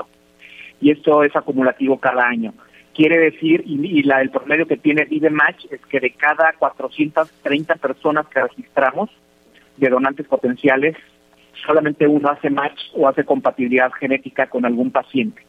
Y 0.82 0.92
esto 0.92 1.24
es 1.24 1.36
acumulativo 1.36 2.00
cada 2.00 2.28
año. 2.28 2.54
Quiere 2.96 3.18
decir, 3.18 3.62
y, 3.66 4.04
la, 4.04 4.22
el 4.22 4.30
promedio 4.30 4.66
que 4.66 4.78
tiene 4.78 5.06
Match 5.30 5.66
es 5.70 5.82
que 5.88 6.00
de 6.00 6.12
cada 6.12 6.54
430 6.58 7.76
personas 7.76 8.26
que 8.28 8.42
registramos 8.42 9.10
de 9.76 9.90
donantes 9.90 10.26
potenciales, 10.28 10.96
solamente 11.66 12.08
uno 12.08 12.30
hace 12.30 12.50
match 12.50 12.80
o 12.94 13.08
hace 13.08 13.26
compatibilidad 13.26 13.92
genética 13.92 14.48
con 14.48 14.66
algún 14.66 14.92
paciente. 14.92 15.42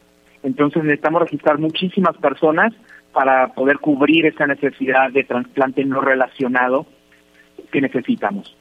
Entonces 0.43 0.83
necesitamos 0.83 1.21
registrar 1.21 1.57
muchísimas 1.57 2.17
personas 2.17 2.73
para 3.13 3.53
poder 3.53 3.79
cubrir 3.79 4.25
esa 4.25 4.45
necesidad 4.45 5.11
de 5.11 5.23
trasplante 5.23 5.83
no 5.85 6.01
relacionado 6.01 6.85
que 7.71 7.81
necesitamos. 7.81 8.55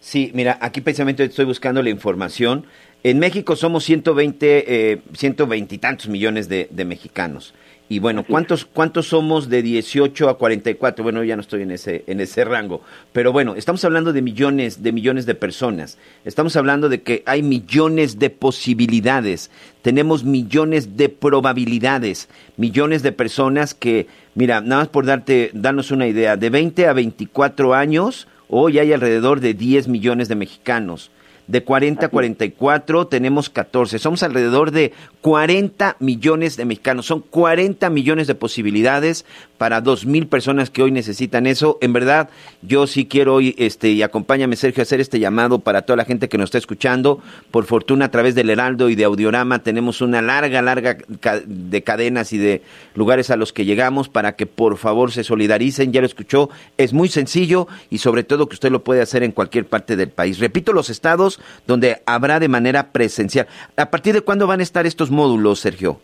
Sí, 0.00 0.30
mira, 0.34 0.58
aquí 0.62 0.80
precisamente 0.80 1.24
estoy 1.24 1.44
buscando 1.44 1.82
la 1.82 1.90
información. 1.90 2.64
En 3.02 3.18
México 3.18 3.56
somos 3.56 3.84
120, 3.84 4.92
eh, 4.92 4.98
120 5.14 5.74
y 5.74 5.78
tantos 5.78 6.08
millones 6.08 6.50
de, 6.50 6.68
mexicanos. 6.84 7.54
Y 7.88 7.98
bueno, 7.98 8.24
¿cuántos, 8.24 8.66
¿cuántos 8.66 9.08
somos 9.08 9.48
de 9.48 9.62
18 9.62 10.28
a 10.28 10.36
44? 10.36 11.02
Bueno, 11.02 11.24
ya 11.24 11.34
no 11.34 11.40
estoy 11.40 11.62
en 11.62 11.70
ese, 11.70 12.04
en 12.06 12.20
ese 12.20 12.44
rango. 12.44 12.82
Pero 13.12 13.32
bueno, 13.32 13.56
estamos 13.56 13.82
hablando 13.86 14.12
de 14.12 14.20
millones, 14.20 14.82
de 14.82 14.92
millones 14.92 15.24
de 15.24 15.34
personas. 15.34 15.96
Estamos 16.26 16.54
hablando 16.56 16.90
de 16.90 17.00
que 17.00 17.22
hay 17.24 17.42
millones 17.42 18.18
de 18.18 18.28
posibilidades. 18.28 19.50
Tenemos 19.80 20.22
millones 20.22 20.98
de 20.98 21.08
probabilidades. 21.08 22.28
Millones 22.58 23.02
de 23.02 23.12
personas 23.12 23.72
que, 23.72 24.08
mira, 24.34 24.60
nada 24.60 24.82
más 24.82 24.88
por 24.88 25.06
darte, 25.06 25.50
darnos 25.54 25.90
una 25.90 26.06
idea, 26.06 26.36
de 26.36 26.50
20 26.50 26.86
a 26.86 26.92
24 26.92 27.74
años, 27.74 28.28
hoy 28.48 28.78
hay 28.78 28.92
alrededor 28.92 29.40
de 29.40 29.54
10 29.54 29.88
millones 29.88 30.28
de 30.28 30.36
mexicanos. 30.36 31.10
De 31.50 31.64
40 31.64 32.06
a 32.06 32.08
44 32.08 33.08
tenemos 33.08 33.50
14. 33.50 33.98
Somos 33.98 34.22
alrededor 34.22 34.70
de 34.70 34.92
40 35.20 35.96
millones 35.98 36.56
de 36.56 36.64
mexicanos. 36.64 37.06
Son 37.06 37.22
40 37.22 37.90
millones 37.90 38.28
de 38.28 38.36
posibilidades 38.36 39.24
para 39.58 39.80
dos 39.80 40.06
mil 40.06 40.28
personas 40.28 40.70
que 40.70 40.84
hoy 40.84 40.92
necesitan 40.92 41.48
eso. 41.48 41.76
En 41.80 41.92
verdad, 41.92 42.30
yo 42.62 42.86
sí 42.86 43.06
quiero 43.06 43.34
hoy, 43.34 43.56
este, 43.58 43.90
y 43.90 44.02
acompáñame 44.02 44.54
Sergio, 44.54 44.80
a 44.80 44.84
hacer 44.84 45.00
este 45.00 45.18
llamado 45.18 45.58
para 45.58 45.82
toda 45.82 45.96
la 45.96 46.04
gente 46.04 46.28
que 46.28 46.38
nos 46.38 46.46
está 46.46 46.58
escuchando. 46.58 47.20
Por 47.50 47.64
fortuna, 47.64 48.04
a 48.04 48.10
través 48.12 48.36
del 48.36 48.48
Heraldo 48.48 48.88
y 48.88 48.94
de 48.94 49.02
Audiorama, 49.02 49.58
tenemos 49.58 50.02
una 50.02 50.22
larga, 50.22 50.62
larga 50.62 50.98
de 51.46 51.82
cadenas 51.82 52.32
y 52.32 52.38
de 52.38 52.62
lugares 52.94 53.28
a 53.30 53.36
los 53.36 53.52
que 53.52 53.64
llegamos 53.64 54.08
para 54.08 54.36
que 54.36 54.46
por 54.46 54.76
favor 54.76 55.10
se 55.10 55.24
solidaricen. 55.24 55.92
Ya 55.92 56.00
lo 56.00 56.06
escuchó, 56.06 56.48
es 56.78 56.92
muy 56.92 57.08
sencillo 57.08 57.66
y 57.90 57.98
sobre 57.98 58.22
todo 58.22 58.48
que 58.48 58.54
usted 58.54 58.70
lo 58.70 58.84
puede 58.84 59.02
hacer 59.02 59.24
en 59.24 59.32
cualquier 59.32 59.66
parte 59.66 59.96
del 59.96 60.10
país. 60.10 60.38
Repito, 60.38 60.72
los 60.72 60.90
estados 60.90 61.39
donde 61.66 62.02
habrá 62.06 62.40
de 62.40 62.48
manera 62.48 62.92
presencial. 62.92 63.46
¿A 63.76 63.90
partir 63.90 64.14
de 64.14 64.20
cuándo 64.20 64.46
van 64.46 64.60
a 64.60 64.62
estar 64.62 64.86
estos 64.86 65.10
módulos, 65.10 65.60
Sergio? 65.60 66.00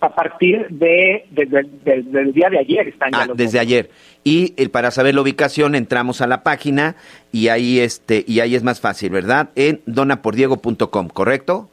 a 0.00 0.14
partir 0.14 0.66
de, 0.70 1.26
del 1.30 2.32
día 2.32 2.48
de 2.50 2.58
ayer 2.58 2.88
están 2.88 3.10
ah, 3.14 3.26
desde 3.34 3.58
ayer. 3.58 3.90
Y 4.22 4.54
el, 4.56 4.70
para 4.70 4.90
saber 4.90 5.14
la 5.14 5.22
ubicación 5.22 5.74
entramos 5.74 6.20
a 6.20 6.26
la 6.26 6.42
página 6.42 6.96
y 7.32 7.48
ahí 7.48 7.80
este 7.80 8.24
y 8.26 8.40
ahí 8.40 8.54
es 8.54 8.62
más 8.62 8.80
fácil 8.80 9.10
verdad 9.10 9.50
en 9.56 9.80
donapordiego.com 9.86 11.08
correcto 11.08 11.68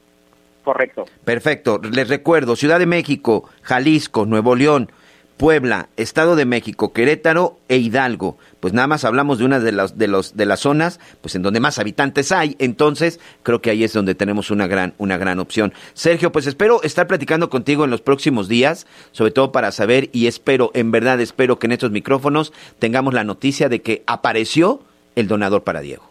correcto. 0.63 1.05
Perfecto. 1.23 1.79
Les 1.79 2.09
recuerdo 2.09 2.55
Ciudad 2.55 2.79
de 2.79 2.87
México 2.87 3.47
Jalisco 3.61 4.25
Nuevo 4.25 4.55
León 4.55 4.89
Puebla, 5.37 5.89
Estado 5.97 6.35
de 6.35 6.45
México, 6.45 6.93
Querétaro 6.93 7.57
e 7.67 7.77
Hidalgo. 7.77 8.37
Pues 8.59 8.73
nada 8.73 8.87
más 8.87 9.03
hablamos 9.03 9.37
de 9.37 9.45
una 9.45 9.59
de 9.59 9.71
las 9.71 9.97
de 9.97 10.07
los 10.07 10.37
de 10.37 10.45
las 10.45 10.61
zonas, 10.61 10.99
pues 11.21 11.35
en 11.35 11.41
donde 11.41 11.59
más 11.59 11.77
habitantes 11.77 12.31
hay. 12.31 12.55
Entonces 12.59 13.19
creo 13.43 13.61
que 13.61 13.69
ahí 13.69 13.83
es 13.83 13.93
donde 13.93 14.15
tenemos 14.15 14.51
una 14.51 14.67
gran 14.67 14.93
una 14.97 15.17
gran 15.17 15.39
opción. 15.39 15.73
Sergio, 15.93 16.31
pues 16.31 16.47
espero 16.47 16.81
estar 16.83 17.07
platicando 17.07 17.49
contigo 17.49 17.83
en 17.83 17.91
los 17.91 18.01
próximos 18.01 18.47
días, 18.47 18.87
sobre 19.11 19.31
todo 19.31 19.51
para 19.51 19.71
saber 19.71 20.09
y 20.13 20.27
espero, 20.27 20.71
en 20.73 20.91
verdad 20.91 21.19
espero 21.19 21.59
que 21.59 21.67
en 21.67 21.73
estos 21.73 21.91
micrófonos 21.91 22.53
tengamos 22.79 23.13
la 23.13 23.23
noticia 23.23 23.69
de 23.69 23.81
que 23.81 24.03
apareció 24.07 24.81
el 25.15 25.27
donador 25.27 25.63
para 25.63 25.81
Diego. 25.81 26.09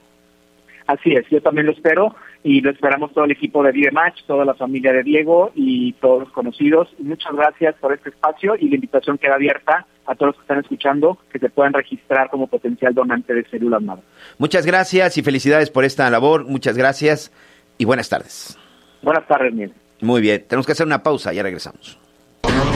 Así 0.87 1.13
es, 1.13 1.25
yo 1.31 1.41
también 1.41 1.67
lo 1.67 1.73
espero 1.73 2.15
y 2.45 2.61
lo 2.61 2.71
esperamos 2.71 3.13
todo 3.13 3.25
el 3.25 3.31
equipo 3.31 3.63
de 3.63 3.73
Vive 3.73 3.91
Match, 3.91 4.21
toda 4.27 4.45
la 4.45 4.53
familia 4.55 4.93
de 4.93 5.03
Diego 5.03 5.51
y 5.55 5.95
todos 5.95 6.21
los 6.21 6.31
conocidos. 6.31 6.89
muchas 6.99 7.35
gracias 7.35 7.75
por 7.81 7.95
este 7.95 8.11
espacio 8.11 8.55
y 8.61 8.69
la 8.69 8.75
invitación 8.75 9.17
queda 9.17 9.35
abierta 9.35 9.87
a 10.07 10.15
todos 10.15 10.29
los 10.29 10.37
que 10.37 10.43
están 10.43 10.59
escuchando 10.61 11.19
que 11.33 11.39
se 11.39 11.49
puedan 11.49 11.73
registrar 11.73 12.29
como 12.29 12.47
potencial 12.47 12.93
donante 12.95 13.33
de 13.33 13.45
células 13.49 13.83
madre. 13.83 14.03
Muchas 14.37 14.67
gracias 14.67 15.17
y 15.17 15.23
felicidades 15.23 15.71
por 15.71 15.85
esta 15.85 16.09
labor. 16.11 16.45
Muchas 16.45 16.77
gracias 16.77 17.33
y 17.79 17.87
buenas 17.87 18.11
tardes. 18.11 18.59
Buenas 19.01 19.27
tardes, 19.27 19.53
Miguel. 19.53 19.73
Muy 20.03 20.21
bien, 20.21 20.45
tenemos 20.47 20.67
que 20.67 20.73
hacer 20.73 20.87
una 20.87 21.03
pausa, 21.03 21.33
ya 21.33 21.43
regresamos. 21.43 21.99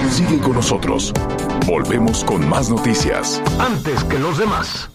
Sigue 0.08 0.38
con 0.38 0.54
nosotros. 0.54 1.12
Volvemos 1.66 2.24
con 2.24 2.48
más 2.48 2.70
noticias. 2.70 3.42
Antes 3.60 4.02
que 4.04 4.18
los 4.18 4.38
demás. 4.38 4.90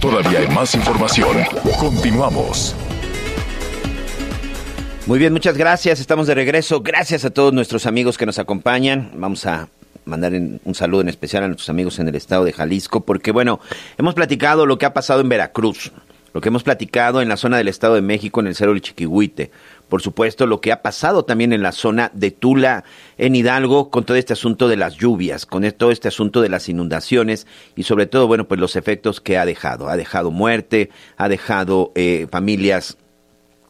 Todavía 0.00 0.40
hay 0.40 0.48
más 0.48 0.74
información. 0.74 1.36
Continuamos. 1.78 2.74
Muy 5.06 5.18
bien, 5.18 5.32
muchas 5.32 5.56
gracias. 5.56 6.00
Estamos 6.00 6.26
de 6.26 6.34
regreso. 6.34 6.82
Gracias 6.82 7.24
a 7.24 7.30
todos 7.30 7.52
nuestros 7.52 7.86
amigos 7.86 8.18
que 8.18 8.26
nos 8.26 8.38
acompañan. 8.38 9.10
Vamos 9.14 9.46
a 9.46 9.68
mandar 10.04 10.32
un 10.32 10.74
saludo 10.74 11.02
en 11.02 11.08
especial 11.08 11.44
a 11.44 11.46
nuestros 11.46 11.68
amigos 11.68 11.98
en 11.98 12.08
el 12.08 12.14
estado 12.14 12.44
de 12.44 12.52
Jalisco, 12.52 13.04
porque 13.04 13.30
bueno, 13.30 13.60
hemos 13.98 14.14
platicado 14.14 14.66
lo 14.66 14.78
que 14.78 14.86
ha 14.86 14.94
pasado 14.94 15.20
en 15.20 15.28
Veracruz, 15.28 15.92
lo 16.32 16.40
que 16.40 16.48
hemos 16.48 16.62
platicado 16.62 17.20
en 17.20 17.28
la 17.28 17.36
zona 17.36 17.58
del 17.58 17.68
Estado 17.68 17.94
de 17.94 18.00
México, 18.00 18.40
en 18.40 18.48
el 18.48 18.54
Cerro 18.54 18.72
del 18.72 18.82
Chiquihuite, 18.82 19.50
por 19.88 20.02
supuesto, 20.02 20.46
lo 20.46 20.60
que 20.60 20.72
ha 20.72 20.82
pasado 20.82 21.24
también 21.24 21.52
en 21.52 21.62
la 21.62 21.72
zona 21.72 22.10
de 22.14 22.30
Tula, 22.30 22.84
en 23.16 23.34
Hidalgo, 23.34 23.90
con 23.90 24.04
todo 24.04 24.16
este 24.16 24.34
asunto 24.34 24.68
de 24.68 24.76
las 24.76 24.96
lluvias, 24.96 25.46
con 25.46 25.68
todo 25.72 25.90
este 25.90 26.08
asunto 26.08 26.40
de 26.40 26.48
las 26.48 26.68
inundaciones 26.68 27.46
y 27.74 27.84
sobre 27.84 28.06
todo, 28.06 28.26
bueno, 28.26 28.46
pues 28.46 28.60
los 28.60 28.76
efectos 28.76 29.20
que 29.20 29.38
ha 29.38 29.44
dejado. 29.44 29.88
Ha 29.88 29.96
dejado 29.96 30.30
muerte, 30.30 30.90
ha 31.16 31.28
dejado 31.28 31.92
eh, 31.94 32.26
familias 32.30 32.98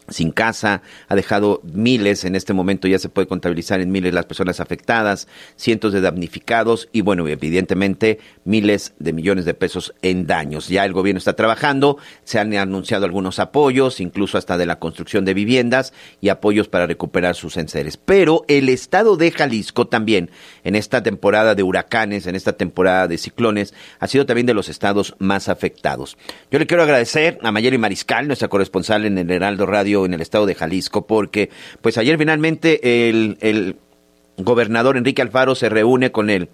sin 0.08 0.30
casa, 0.30 0.82
ha 1.08 1.14
dejado 1.14 1.60
miles, 1.64 2.24
en 2.24 2.34
este 2.34 2.52
momento 2.52 2.88
ya 2.88 2.98
se 2.98 3.08
puede 3.08 3.28
contabilizar 3.28 3.80
en 3.80 3.90
miles 3.90 4.14
las 4.14 4.26
personas 4.26 4.60
afectadas, 4.60 5.28
cientos 5.56 5.92
de 5.92 6.00
damnificados 6.00 6.88
y 6.92 7.00
bueno, 7.00 7.26
evidentemente 7.28 8.18
miles 8.44 8.94
de 8.98 9.12
millones 9.12 9.44
de 9.44 9.54
pesos 9.54 9.94
en 10.02 10.26
daños. 10.26 10.68
Ya 10.68 10.84
el 10.84 10.92
gobierno 10.92 11.18
está 11.18 11.34
trabajando, 11.34 11.98
se 12.24 12.38
han 12.38 12.54
anunciado 12.54 13.04
algunos 13.04 13.38
apoyos, 13.38 14.00
incluso 14.00 14.38
hasta 14.38 14.58
de 14.58 14.66
la 14.66 14.78
construcción 14.78 15.24
de 15.24 15.34
viviendas 15.34 15.92
y 16.20 16.28
apoyos 16.28 16.68
para 16.68 16.86
recuperar 16.86 17.34
sus 17.34 17.56
enseres. 17.56 17.96
Pero 17.96 18.44
el 18.48 18.68
estado 18.68 19.16
de 19.16 19.30
Jalisco 19.30 19.86
también, 19.86 20.30
en 20.64 20.76
esta 20.76 21.02
temporada 21.02 21.54
de 21.54 21.62
huracanes, 21.62 22.26
en 22.26 22.34
esta 22.34 22.54
temporada 22.54 23.08
de 23.08 23.18
ciclones, 23.18 23.74
ha 24.00 24.06
sido 24.06 24.26
también 24.26 24.46
de 24.46 24.54
los 24.54 24.68
estados 24.68 25.14
más 25.18 25.48
afectados. 25.48 26.16
Yo 26.50 26.58
le 26.58 26.66
quiero 26.66 26.82
agradecer 26.82 27.38
a 27.42 27.52
Mayeli 27.52 27.78
Mariscal, 27.78 28.26
nuestra 28.26 28.48
corresponsal 28.48 29.04
en 29.04 29.18
el 29.18 29.30
Heraldo 29.30 29.66
Radio, 29.66 29.97
en 30.06 30.14
el 30.14 30.20
estado 30.20 30.46
de 30.46 30.54
Jalisco, 30.54 31.06
porque 31.06 31.50
pues 31.80 31.98
ayer 31.98 32.18
finalmente 32.18 33.08
el, 33.08 33.38
el 33.40 33.76
gobernador 34.36 34.96
Enrique 34.96 35.22
Alfaro 35.22 35.54
se 35.54 35.68
reúne 35.68 36.12
con 36.12 36.30
el 36.30 36.48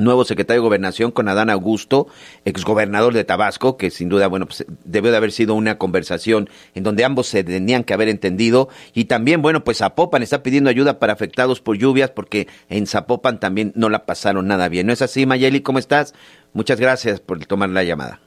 nuevo 0.00 0.24
secretario 0.24 0.62
de 0.62 0.66
Gobernación 0.66 1.10
con 1.10 1.28
Adán 1.28 1.50
Augusto, 1.50 2.06
exgobernador 2.44 3.12
de 3.12 3.24
Tabasco, 3.24 3.76
que 3.76 3.90
sin 3.90 4.08
duda, 4.08 4.28
bueno, 4.28 4.46
pues 4.46 4.64
debió 4.84 5.10
de 5.10 5.16
haber 5.16 5.32
sido 5.32 5.54
una 5.54 5.78
conversación 5.78 6.48
en 6.74 6.82
donde 6.82 7.04
ambos 7.04 7.26
se 7.26 7.44
tenían 7.44 7.84
que 7.84 7.94
haber 7.94 8.08
entendido. 8.08 8.68
Y 8.94 9.04
también, 9.04 9.42
bueno, 9.42 9.64
pues 9.64 9.78
Zapopan 9.78 10.22
está 10.22 10.42
pidiendo 10.42 10.70
ayuda 10.70 10.98
para 10.98 11.12
afectados 11.12 11.60
por 11.60 11.76
lluvias, 11.76 12.10
porque 12.10 12.48
en 12.68 12.86
Zapopan 12.86 13.40
también 13.40 13.72
no 13.74 13.88
la 13.88 14.06
pasaron 14.06 14.46
nada 14.46 14.68
bien. 14.68 14.86
¿No 14.86 14.92
es 14.92 15.02
así, 15.02 15.26
Mayeli? 15.26 15.60
¿Cómo 15.60 15.78
estás? 15.78 16.14
Muchas 16.52 16.80
gracias 16.80 17.20
por 17.20 17.44
tomar 17.44 17.70
la 17.70 17.84
llamada 17.84 18.20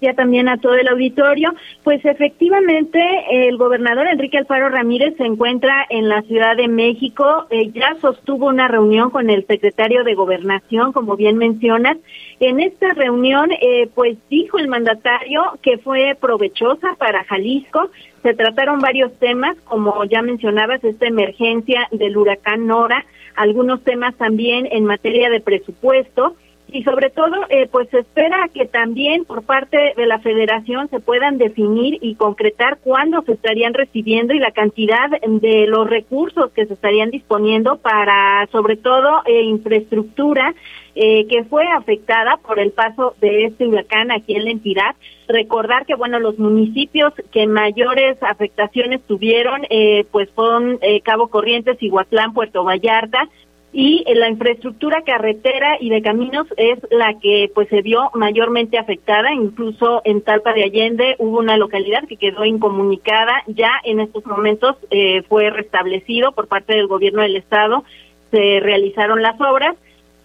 ya 0.00 0.14
también 0.14 0.48
a 0.48 0.58
todo 0.58 0.74
el 0.74 0.88
auditorio. 0.88 1.54
Pues 1.84 2.04
efectivamente, 2.04 3.00
el 3.30 3.56
gobernador 3.56 4.06
Enrique 4.06 4.38
Alfaro 4.38 4.68
Ramírez 4.68 5.16
se 5.16 5.24
encuentra 5.24 5.86
en 5.88 6.08
la 6.08 6.22
Ciudad 6.22 6.56
de 6.56 6.68
México. 6.68 7.46
Eh, 7.50 7.70
ya 7.72 7.96
sostuvo 8.00 8.46
una 8.46 8.68
reunión 8.68 9.10
con 9.10 9.30
el 9.30 9.46
secretario 9.46 10.04
de 10.04 10.14
Gobernación, 10.14 10.92
como 10.92 11.16
bien 11.16 11.38
mencionas. 11.38 11.96
En 12.40 12.60
esta 12.60 12.92
reunión, 12.94 13.50
eh, 13.52 13.88
pues 13.94 14.16
dijo 14.30 14.58
el 14.58 14.68
mandatario 14.68 15.58
que 15.62 15.78
fue 15.78 16.16
provechosa 16.20 16.94
para 16.98 17.24
Jalisco. 17.24 17.90
Se 18.22 18.34
trataron 18.34 18.80
varios 18.80 19.12
temas, 19.18 19.56
como 19.64 20.04
ya 20.04 20.22
mencionabas, 20.22 20.82
esta 20.84 21.06
emergencia 21.06 21.88
del 21.90 22.16
huracán 22.16 22.66
Nora, 22.66 23.04
algunos 23.36 23.82
temas 23.84 24.14
también 24.16 24.68
en 24.70 24.84
materia 24.84 25.30
de 25.30 25.40
presupuesto 25.40 26.34
y 26.70 26.82
sobre 26.82 27.10
todo 27.10 27.34
eh, 27.48 27.66
pues 27.70 27.88
se 27.88 28.00
espera 28.00 28.48
que 28.52 28.66
también 28.66 29.24
por 29.24 29.42
parte 29.42 29.94
de 29.96 30.06
la 30.06 30.18
federación 30.18 30.88
se 30.90 31.00
puedan 31.00 31.38
definir 31.38 31.98
y 32.02 32.14
concretar 32.14 32.78
cuándo 32.82 33.22
se 33.22 33.32
estarían 33.32 33.72
recibiendo 33.74 34.34
y 34.34 34.38
la 34.38 34.50
cantidad 34.50 35.08
de 35.10 35.66
los 35.66 35.88
recursos 35.88 36.50
que 36.52 36.66
se 36.66 36.74
estarían 36.74 37.10
disponiendo 37.10 37.78
para 37.78 38.46
sobre 38.52 38.76
todo 38.76 39.22
eh, 39.24 39.42
infraestructura 39.42 40.54
eh, 40.94 41.26
que 41.28 41.44
fue 41.44 41.64
afectada 41.68 42.38
por 42.38 42.58
el 42.58 42.72
paso 42.72 43.14
de 43.20 43.44
este 43.44 43.66
huracán 43.66 44.10
aquí 44.10 44.34
en 44.34 44.44
la 44.44 44.50
entidad. 44.50 44.96
Recordar 45.28 45.86
que, 45.86 45.94
bueno, 45.94 46.18
los 46.18 46.38
municipios 46.40 47.12
que 47.30 47.46
mayores 47.46 48.20
afectaciones 48.20 49.02
tuvieron, 49.06 49.62
pues 50.10 50.28
fueron 50.30 50.80
Cabo 51.04 51.28
Corrientes, 51.28 51.80
Iguatlán, 51.80 52.32
Puerto 52.32 52.64
Vallarta, 52.64 53.28
y 53.72 54.04
la 54.14 54.28
infraestructura 54.28 55.02
carretera 55.02 55.76
y 55.78 55.90
de 55.90 56.00
caminos 56.00 56.46
es 56.56 56.78
la 56.90 57.18
que 57.20 57.50
pues 57.54 57.68
se 57.68 57.82
vio 57.82 58.10
mayormente 58.14 58.78
afectada, 58.78 59.32
incluso 59.32 60.00
en 60.04 60.22
Talpa 60.22 60.54
de 60.54 60.64
Allende 60.64 61.16
hubo 61.18 61.38
una 61.38 61.56
localidad 61.58 62.06
que 62.08 62.16
quedó 62.16 62.44
incomunicada, 62.44 63.42
ya 63.46 63.72
en 63.84 64.00
estos 64.00 64.24
momentos 64.24 64.76
eh, 64.90 65.22
fue 65.28 65.50
restablecido 65.50 66.32
por 66.32 66.48
parte 66.48 66.74
del 66.74 66.86
gobierno 66.86 67.22
del 67.22 67.36
estado, 67.36 67.84
se 68.30 68.60
realizaron 68.60 69.22
las 69.22 69.38
obras. 69.40 69.76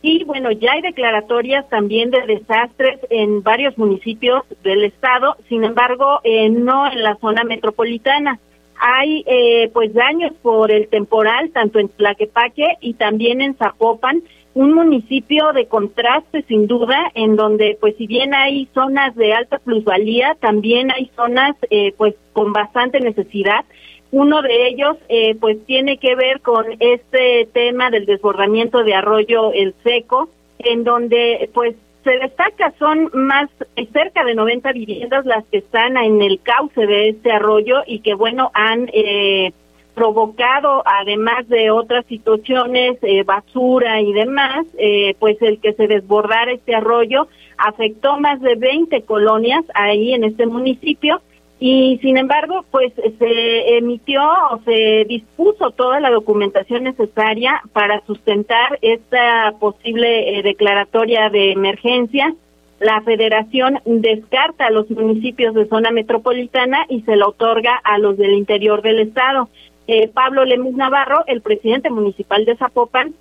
Y 0.02 0.26
bueno, 0.26 0.52
ya 0.52 0.74
hay 0.74 0.82
declaratorias 0.82 1.68
también 1.70 2.12
de 2.12 2.22
desastres 2.26 3.00
en 3.10 3.42
varios 3.42 3.78
municipios 3.78 4.44
del 4.62 4.84
estado, 4.84 5.38
sin 5.48 5.64
embargo, 5.64 6.20
eh, 6.26 6.50
no 6.50 6.92
en 6.92 7.04
la 7.04 7.16
zona 7.16 7.46
metropolitana 7.46 8.38
hay 8.80 9.24
eh, 9.28 9.70
pues 9.74 9.94
daños 9.94 10.34
por 10.42 10.72
el 10.72 10.88
temporal 10.88 11.52
tanto 11.52 11.80
en 11.80 11.90
Tlaquepaque 11.90 12.78
y 12.82 12.94
también 12.94 13.42
en 13.42 13.56
Zapopan, 13.56 14.24
un 14.56 14.74
municipio 14.74 15.52
de 15.54 15.68
contraste 15.68 16.44
sin 16.48 16.68
duda, 16.68 17.12
en 17.16 17.36
donde 17.36 17.78
pues 17.80 17.96
si 17.98 18.06
bien 18.08 18.34
hay 18.34 18.68
zonas 18.74 19.16
de 19.16 19.34
alta 19.34 19.60
plusvalía, 19.60 20.36
también 20.40 20.92
hay 20.92 21.10
zonas 21.16 21.56
eh, 21.70 21.94
pues 21.98 22.16
con 22.34 22.54
bastante 22.54 23.00
necesidad. 23.00 23.66
Uno 24.12 24.44
de 24.44 24.68
ellos 24.68 24.98
eh, 25.10 25.36
pues 25.36 25.58
tiene 25.66 25.98
que 25.98 26.16
ver 26.16 26.42
con 26.42 26.66
este 26.80 27.48
tema 27.52 27.90
del 27.90 28.06
desbordamiento 28.06 28.84
de 28.84 28.94
arroyo 28.94 29.52
El 29.54 29.74
Seco, 29.84 30.30
en 30.60 30.84
donde 30.84 31.50
pues 31.54 31.76
se 32.04 32.12
destaca, 32.20 32.74
son 32.78 33.10
más 33.14 33.50
cerca 33.92 34.24
de 34.24 34.36
90 34.36 34.72
viviendas 34.74 35.26
las 35.26 35.46
que 35.46 35.60
están 35.60 35.98
en 35.98 36.22
el 36.22 36.42
cauce 36.42 36.86
de 36.86 37.10
este 37.10 37.32
arroyo 37.32 37.84
y 37.86 38.00
que, 38.00 38.14
bueno, 38.14 38.52
han 38.54 38.90
eh, 38.94 39.54
provocado, 39.94 40.84
además 40.86 41.48
de 41.48 41.72
otras 41.72 42.06
situaciones, 42.08 42.98
eh, 43.02 43.24
basura 43.24 44.02
y 44.02 44.12
demás, 44.14 44.66
eh, 44.78 45.16
pues 45.20 45.42
el 45.42 45.60
que 45.60 45.74
se 45.74 45.88
desbordara 45.88 46.52
este 46.52 46.76
arroyo 46.76 47.28
afectó 47.58 48.20
más 48.20 48.42
de 48.42 48.56
20 48.56 49.04
colonias 49.04 49.64
ahí 49.76 50.14
en 50.14 50.24
este 50.24 50.46
municipio 50.46 51.22
y 51.66 51.98
sin 52.00 52.18
embargo, 52.18 52.66
pues 52.72 52.92
se 52.94 53.78
emitió 53.78 54.22
o 54.52 54.60
se 54.66 55.06
dispuso 55.08 55.72
toda 55.72 56.02
la 56.02 56.10
documentación 56.10 56.84
necesaria 56.84 57.62
para 57.72 58.06
sustentar 58.06 58.78
esta 58.82 59.54
posible 59.62 60.40
eh, 60.40 60.44
declaratoria 60.44 61.30
de 61.30 61.54
emergencia. 61.54 62.36
La 62.82 63.00
federación 63.04 63.80
descarta 63.86 64.66
a 64.66 64.72
los 64.72 64.90
municipios 64.92 65.56
de 65.56 65.66
zona 65.70 65.92
metropolitana 65.92 66.86
y 66.90 67.04
se 67.04 67.16
la 67.16 67.28
otorga 67.28 67.80
a 67.82 67.98
los 67.98 68.18
del 68.18 68.34
interior 68.34 68.82
del 68.82 69.00
estado. 69.00 69.48
Eh, 69.88 70.10
Pablo 70.10 70.44
Lemus 70.44 70.76
Navarro, 70.76 71.24
el 71.28 71.40
presidente 71.40 71.90
municipal 71.90 72.44
de 72.44 72.58
Zapopan, 72.58 73.14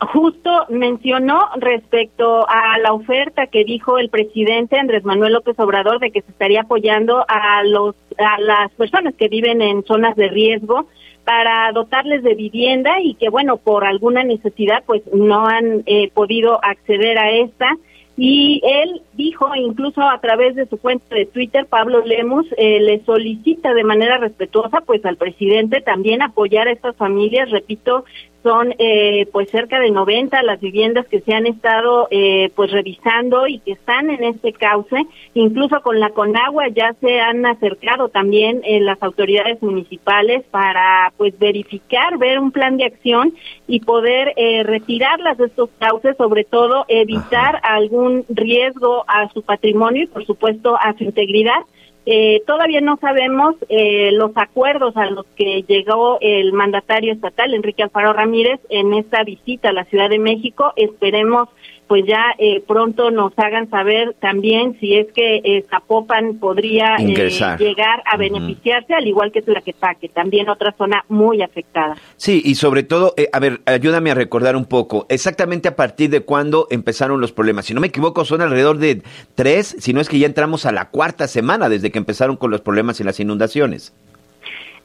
justo 0.00 0.50
mencionó 0.68 1.48
respecto 1.56 2.48
a 2.48 2.78
la 2.78 2.92
oferta 2.92 3.46
que 3.46 3.64
dijo 3.64 3.98
el 3.98 4.08
presidente 4.08 4.78
Andrés 4.78 5.04
Manuel 5.04 5.34
López 5.34 5.58
Obrador 5.58 6.00
de 6.00 6.10
que 6.10 6.22
se 6.22 6.30
estaría 6.30 6.62
apoyando 6.62 7.24
a 7.28 7.62
los 7.64 7.94
a 8.18 8.40
las 8.40 8.70
personas 8.72 9.14
que 9.14 9.28
viven 9.28 9.62
en 9.62 9.84
zonas 9.84 10.16
de 10.16 10.28
riesgo 10.28 10.88
para 11.24 11.70
dotarles 11.72 12.22
de 12.22 12.34
vivienda 12.34 13.00
y 13.00 13.14
que 13.14 13.30
bueno 13.30 13.56
por 13.56 13.84
alguna 13.84 14.24
necesidad 14.24 14.82
pues 14.84 15.02
no 15.12 15.46
han 15.46 15.82
eh, 15.86 16.10
podido 16.12 16.58
acceder 16.62 17.18
a 17.18 17.30
esta. 17.30 17.68
Y 18.16 18.60
él 18.64 19.02
dijo, 19.14 19.56
incluso 19.56 20.00
a 20.00 20.20
través 20.20 20.54
de 20.54 20.66
su 20.66 20.78
cuenta 20.78 21.16
de 21.16 21.26
Twitter, 21.26 21.66
Pablo 21.66 22.04
Lemus 22.04 22.46
eh, 22.56 22.78
le 22.80 23.04
solicita 23.04 23.74
de 23.74 23.82
manera 23.82 24.18
respetuosa, 24.18 24.82
pues 24.82 25.04
al 25.04 25.16
presidente 25.16 25.80
también 25.80 26.22
apoyar 26.22 26.68
a 26.68 26.70
estas 26.70 26.94
familias, 26.94 27.50
repito, 27.50 28.04
son 28.44 28.74
eh, 28.78 29.26
pues 29.32 29.50
cerca 29.50 29.80
de 29.80 29.90
90 29.90 30.42
las 30.42 30.60
viviendas 30.60 31.06
que 31.06 31.22
se 31.22 31.34
han 31.34 31.46
estado 31.46 32.06
eh, 32.10 32.52
pues 32.54 32.70
revisando 32.70 33.48
y 33.48 33.58
que 33.58 33.72
están 33.72 34.10
en 34.10 34.22
este 34.22 34.52
cauce. 34.52 35.06
Incluso 35.32 35.80
con 35.80 35.98
la 35.98 36.10
Conagua 36.10 36.68
ya 36.68 36.94
se 37.00 37.20
han 37.20 37.44
acercado 37.46 38.10
también 38.10 38.60
eh, 38.64 38.80
las 38.80 39.02
autoridades 39.02 39.60
municipales 39.62 40.44
para 40.50 41.12
pues 41.16 41.36
verificar, 41.38 42.18
ver 42.18 42.38
un 42.38 42.52
plan 42.52 42.76
de 42.76 42.84
acción 42.84 43.32
y 43.66 43.80
poder 43.80 44.34
eh, 44.36 44.62
retirarlas 44.62 45.38
de 45.38 45.46
estos 45.46 45.70
cauces, 45.78 46.14
sobre 46.18 46.44
todo 46.44 46.84
evitar 46.88 47.60
algún 47.62 48.26
riesgo 48.28 49.04
a 49.08 49.30
su 49.32 49.42
patrimonio 49.42 50.04
y 50.04 50.06
por 50.06 50.26
supuesto 50.26 50.76
a 50.76 50.92
su 50.98 51.04
integridad. 51.04 51.64
Eh, 52.06 52.42
todavía 52.46 52.82
no 52.82 52.98
sabemos 52.98 53.56
eh, 53.68 54.10
los 54.12 54.32
acuerdos 54.36 54.94
a 54.96 55.06
los 55.06 55.24
que 55.36 55.62
llegó 55.62 56.18
el 56.20 56.52
mandatario 56.52 57.12
estatal, 57.12 57.54
Enrique 57.54 57.82
Alfaro 57.82 58.12
Ramírez, 58.12 58.60
en 58.68 58.92
esta 58.92 59.24
visita 59.24 59.70
a 59.70 59.72
la 59.72 59.84
Ciudad 59.84 60.10
de 60.10 60.18
México. 60.18 60.72
Esperemos 60.76 61.48
pues 61.86 62.04
ya 62.06 62.34
eh, 62.38 62.62
pronto 62.66 63.10
nos 63.10 63.32
hagan 63.36 63.68
saber 63.70 64.14
también 64.20 64.78
si 64.80 64.96
es 64.96 65.12
que 65.12 65.36
eh, 65.44 65.64
Zapopan 65.68 66.38
podría 66.38 66.96
eh, 66.98 67.30
llegar 67.58 68.02
a 68.04 68.16
beneficiarse, 68.16 68.94
al 68.94 69.06
igual 69.06 69.32
que 69.32 69.42
Tlaquepaque, 69.42 70.08
también 70.08 70.48
otra 70.48 70.72
zona 70.76 71.04
muy 71.08 71.42
afectada. 71.42 71.96
Sí, 72.16 72.42
y 72.44 72.54
sobre 72.54 72.82
todo, 72.82 73.14
eh, 73.16 73.28
a 73.32 73.38
ver, 73.38 73.60
ayúdame 73.66 74.10
a 74.10 74.14
recordar 74.14 74.56
un 74.56 74.64
poco, 74.64 75.06
exactamente 75.08 75.68
a 75.68 75.76
partir 75.76 76.10
de 76.10 76.20
cuándo 76.20 76.66
empezaron 76.70 77.20
los 77.20 77.32
problemas. 77.32 77.66
Si 77.66 77.74
no 77.74 77.80
me 77.80 77.88
equivoco, 77.88 78.24
son 78.24 78.40
alrededor 78.40 78.78
de 78.78 79.02
tres, 79.34 79.76
si 79.78 79.92
no 79.92 80.00
es 80.00 80.08
que 80.08 80.18
ya 80.18 80.26
entramos 80.26 80.66
a 80.66 80.72
la 80.72 80.90
cuarta 80.90 81.28
semana 81.28 81.68
desde 81.68 81.90
que 81.90 81.98
empezaron 81.98 82.36
con 82.36 82.50
los 82.50 82.60
problemas 82.60 83.00
y 83.00 83.04
las 83.04 83.20
inundaciones. 83.20 83.94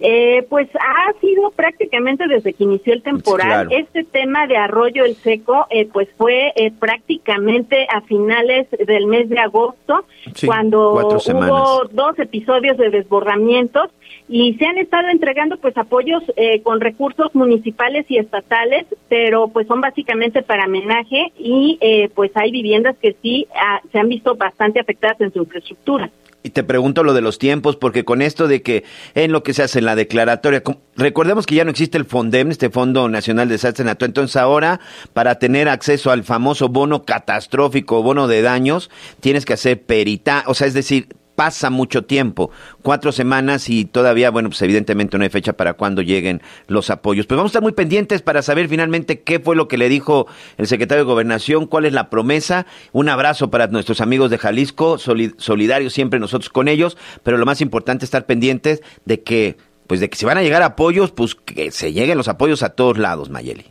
Eh, 0.01 0.45
pues 0.49 0.69
ha 0.75 1.19
sido 1.19 1.51
prácticamente 1.51 2.25
desde 2.27 2.53
que 2.53 2.63
inició 2.63 2.93
el 2.93 3.01
temporal. 3.01 3.67
Claro. 3.67 3.69
Este 3.71 4.03
tema 4.05 4.47
de 4.47 4.55
Arroyo 4.55 5.03
el 5.03 5.15
Seco, 5.15 5.67
eh, 5.69 5.89
pues 5.91 6.07
fue 6.17 6.53
eh, 6.55 6.71
prácticamente 6.71 7.85
a 7.93 8.01
finales 8.01 8.67
del 8.71 9.07
mes 9.07 9.27
de 9.29 9.39
agosto, 9.39 10.05
Sí, 10.35 10.47
cuando 10.47 10.93
hubo 10.93 11.83
dos 11.91 12.17
episodios 12.19 12.77
de 12.77 12.89
desbordamientos 12.89 13.89
y 14.29 14.53
se 14.53 14.65
han 14.65 14.77
estado 14.77 15.07
entregando 15.09 15.57
pues 15.57 15.75
apoyos 15.75 16.21
eh, 16.35 16.61
con 16.61 16.79
recursos 16.79 17.33
municipales 17.33 18.05
y 18.09 18.17
estatales, 18.17 18.85
pero 19.09 19.47
pues 19.47 19.67
son 19.67 19.81
básicamente 19.81 20.43
para 20.43 20.65
homenaje 20.65 21.33
y 21.37 21.79
eh, 21.81 22.09
pues 22.13 22.31
hay 22.35 22.51
viviendas 22.51 22.95
que 23.01 23.15
sí 23.23 23.47
ah, 23.55 23.81
se 23.91 23.97
han 23.97 24.07
visto 24.07 24.35
bastante 24.35 24.79
afectadas 24.79 25.19
en 25.21 25.33
su 25.33 25.39
infraestructura. 25.39 26.11
Y 26.41 26.51
te 26.51 26.63
pregunto 26.63 27.03
lo 27.03 27.13
de 27.13 27.21
los 27.21 27.37
tiempos, 27.37 27.75
porque 27.75 28.05
con 28.05 28.21
esto 28.21 28.47
de 28.47 28.61
que 28.61 28.85
en 29.13 29.33
lo 29.33 29.43
que 29.43 29.53
se 29.53 29.63
hace 29.63 29.79
en 29.79 29.85
la 29.85 29.95
declaratoria, 29.95 30.63
recordemos 30.95 31.45
que 31.45 31.55
ya 31.55 31.65
no 31.65 31.71
existe 31.71 31.97
el 31.97 32.05
FONDEM, 32.05 32.51
este 32.51 32.69
Fondo 32.69 33.09
Nacional 33.09 33.49
de 33.49 33.55
Desastres 33.55 33.89
entonces 33.99 34.37
ahora 34.37 34.79
para 35.11 35.35
tener 35.35 35.67
acceso 35.67 36.11
al 36.11 36.23
famoso 36.23 36.69
bono 36.69 37.03
catastrófico, 37.03 38.03
bono 38.03 38.27
de 38.27 38.41
daños, 38.41 38.89
tienes 39.19 39.45
que 39.45 39.53
hacer 39.53 39.81
perita, 39.81 40.45
o 40.47 40.53
sea, 40.53 40.67
es 40.67 40.73
decir, 40.73 41.09
pasa 41.39 41.69
mucho 41.69 42.03
tiempo, 42.03 42.51
cuatro 42.81 43.13
semanas 43.13 43.69
y 43.69 43.85
todavía, 43.85 44.29
bueno, 44.29 44.49
pues 44.49 44.61
evidentemente 44.61 45.17
no 45.17 45.23
hay 45.23 45.29
fecha 45.29 45.53
para 45.53 45.71
cuando 45.75 46.01
lleguen 46.01 46.41
los 46.67 46.89
apoyos. 46.89 47.27
Pues 47.27 47.37
vamos 47.37 47.51
a 47.51 47.51
estar 47.51 47.61
muy 47.61 47.71
pendientes 47.71 48.21
para 48.21 48.41
saber 48.41 48.67
finalmente 48.67 49.21
qué 49.21 49.39
fue 49.39 49.55
lo 49.55 49.69
que 49.69 49.77
le 49.77 49.87
dijo 49.87 50.27
el 50.57 50.67
secretario 50.67 51.05
de 51.05 51.09
Gobernación, 51.09 51.65
cuál 51.65 51.85
es 51.85 51.93
la 51.93 52.09
promesa. 52.09 52.65
Un 52.91 53.07
abrazo 53.07 53.49
para 53.49 53.67
nuestros 53.67 54.01
amigos 54.01 54.29
de 54.31 54.37
Jalisco, 54.37 54.97
soli- 54.97 55.33
solidarios 55.37 55.93
siempre 55.93 56.19
nosotros 56.19 56.49
con 56.49 56.67
ellos, 56.67 56.97
pero 57.23 57.37
lo 57.37 57.45
más 57.45 57.61
importante 57.61 58.03
es 58.03 58.07
estar 58.09 58.25
pendientes 58.25 58.81
de 59.05 59.21
que, 59.23 59.55
pues 59.87 60.01
de 60.01 60.09
que 60.09 60.17
si 60.17 60.25
van 60.25 60.37
a 60.37 60.43
llegar 60.43 60.61
apoyos, 60.61 61.11
pues 61.11 61.35
que 61.35 61.71
se 61.71 61.93
lleguen 61.93 62.17
los 62.17 62.27
apoyos 62.27 62.63
a 62.63 62.69
todos 62.71 62.97
lados, 62.97 63.29
Mayeli. 63.29 63.67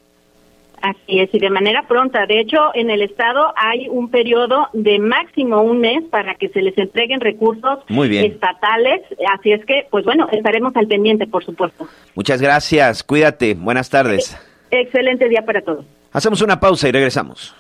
Así 0.82 1.20
es, 1.20 1.28
y 1.32 1.38
de 1.38 1.50
manera 1.50 1.86
pronta. 1.88 2.26
De 2.26 2.40
hecho, 2.40 2.58
en 2.74 2.90
el 2.90 3.02
Estado 3.02 3.52
hay 3.56 3.88
un 3.88 4.10
periodo 4.10 4.68
de 4.72 4.98
máximo 4.98 5.62
un 5.62 5.80
mes 5.80 6.04
para 6.10 6.34
que 6.34 6.48
se 6.48 6.62
les 6.62 6.76
entreguen 6.78 7.20
recursos 7.20 7.80
Muy 7.88 8.08
bien. 8.08 8.24
estatales. 8.32 9.02
Así 9.36 9.52
es 9.52 9.64
que, 9.64 9.86
pues 9.90 10.04
bueno, 10.04 10.28
estaremos 10.32 10.74
al 10.76 10.86
pendiente, 10.86 11.26
por 11.26 11.44
supuesto. 11.44 11.86
Muchas 12.14 12.40
gracias, 12.40 13.02
cuídate, 13.02 13.54
buenas 13.54 13.90
tardes. 13.90 14.36
Excelente 14.70 15.28
día 15.28 15.42
para 15.44 15.62
todos. 15.62 15.84
Hacemos 16.12 16.40
una 16.42 16.58
pausa 16.60 16.88
y 16.88 16.92
regresamos. 16.92 17.54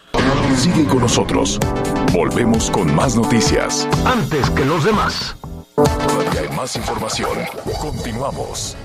Sigue 0.54 0.86
con 0.88 1.00
nosotros. 1.00 1.58
Volvemos 2.12 2.70
con 2.70 2.94
más 2.94 3.16
noticias. 3.16 3.88
Antes 4.06 4.50
que 4.50 4.64
los 4.64 4.84
demás. 4.84 5.36
Todavía 5.76 6.40
hay 6.50 6.56
más 6.56 6.74
información. 6.76 7.30
Continuamos. 7.80 8.76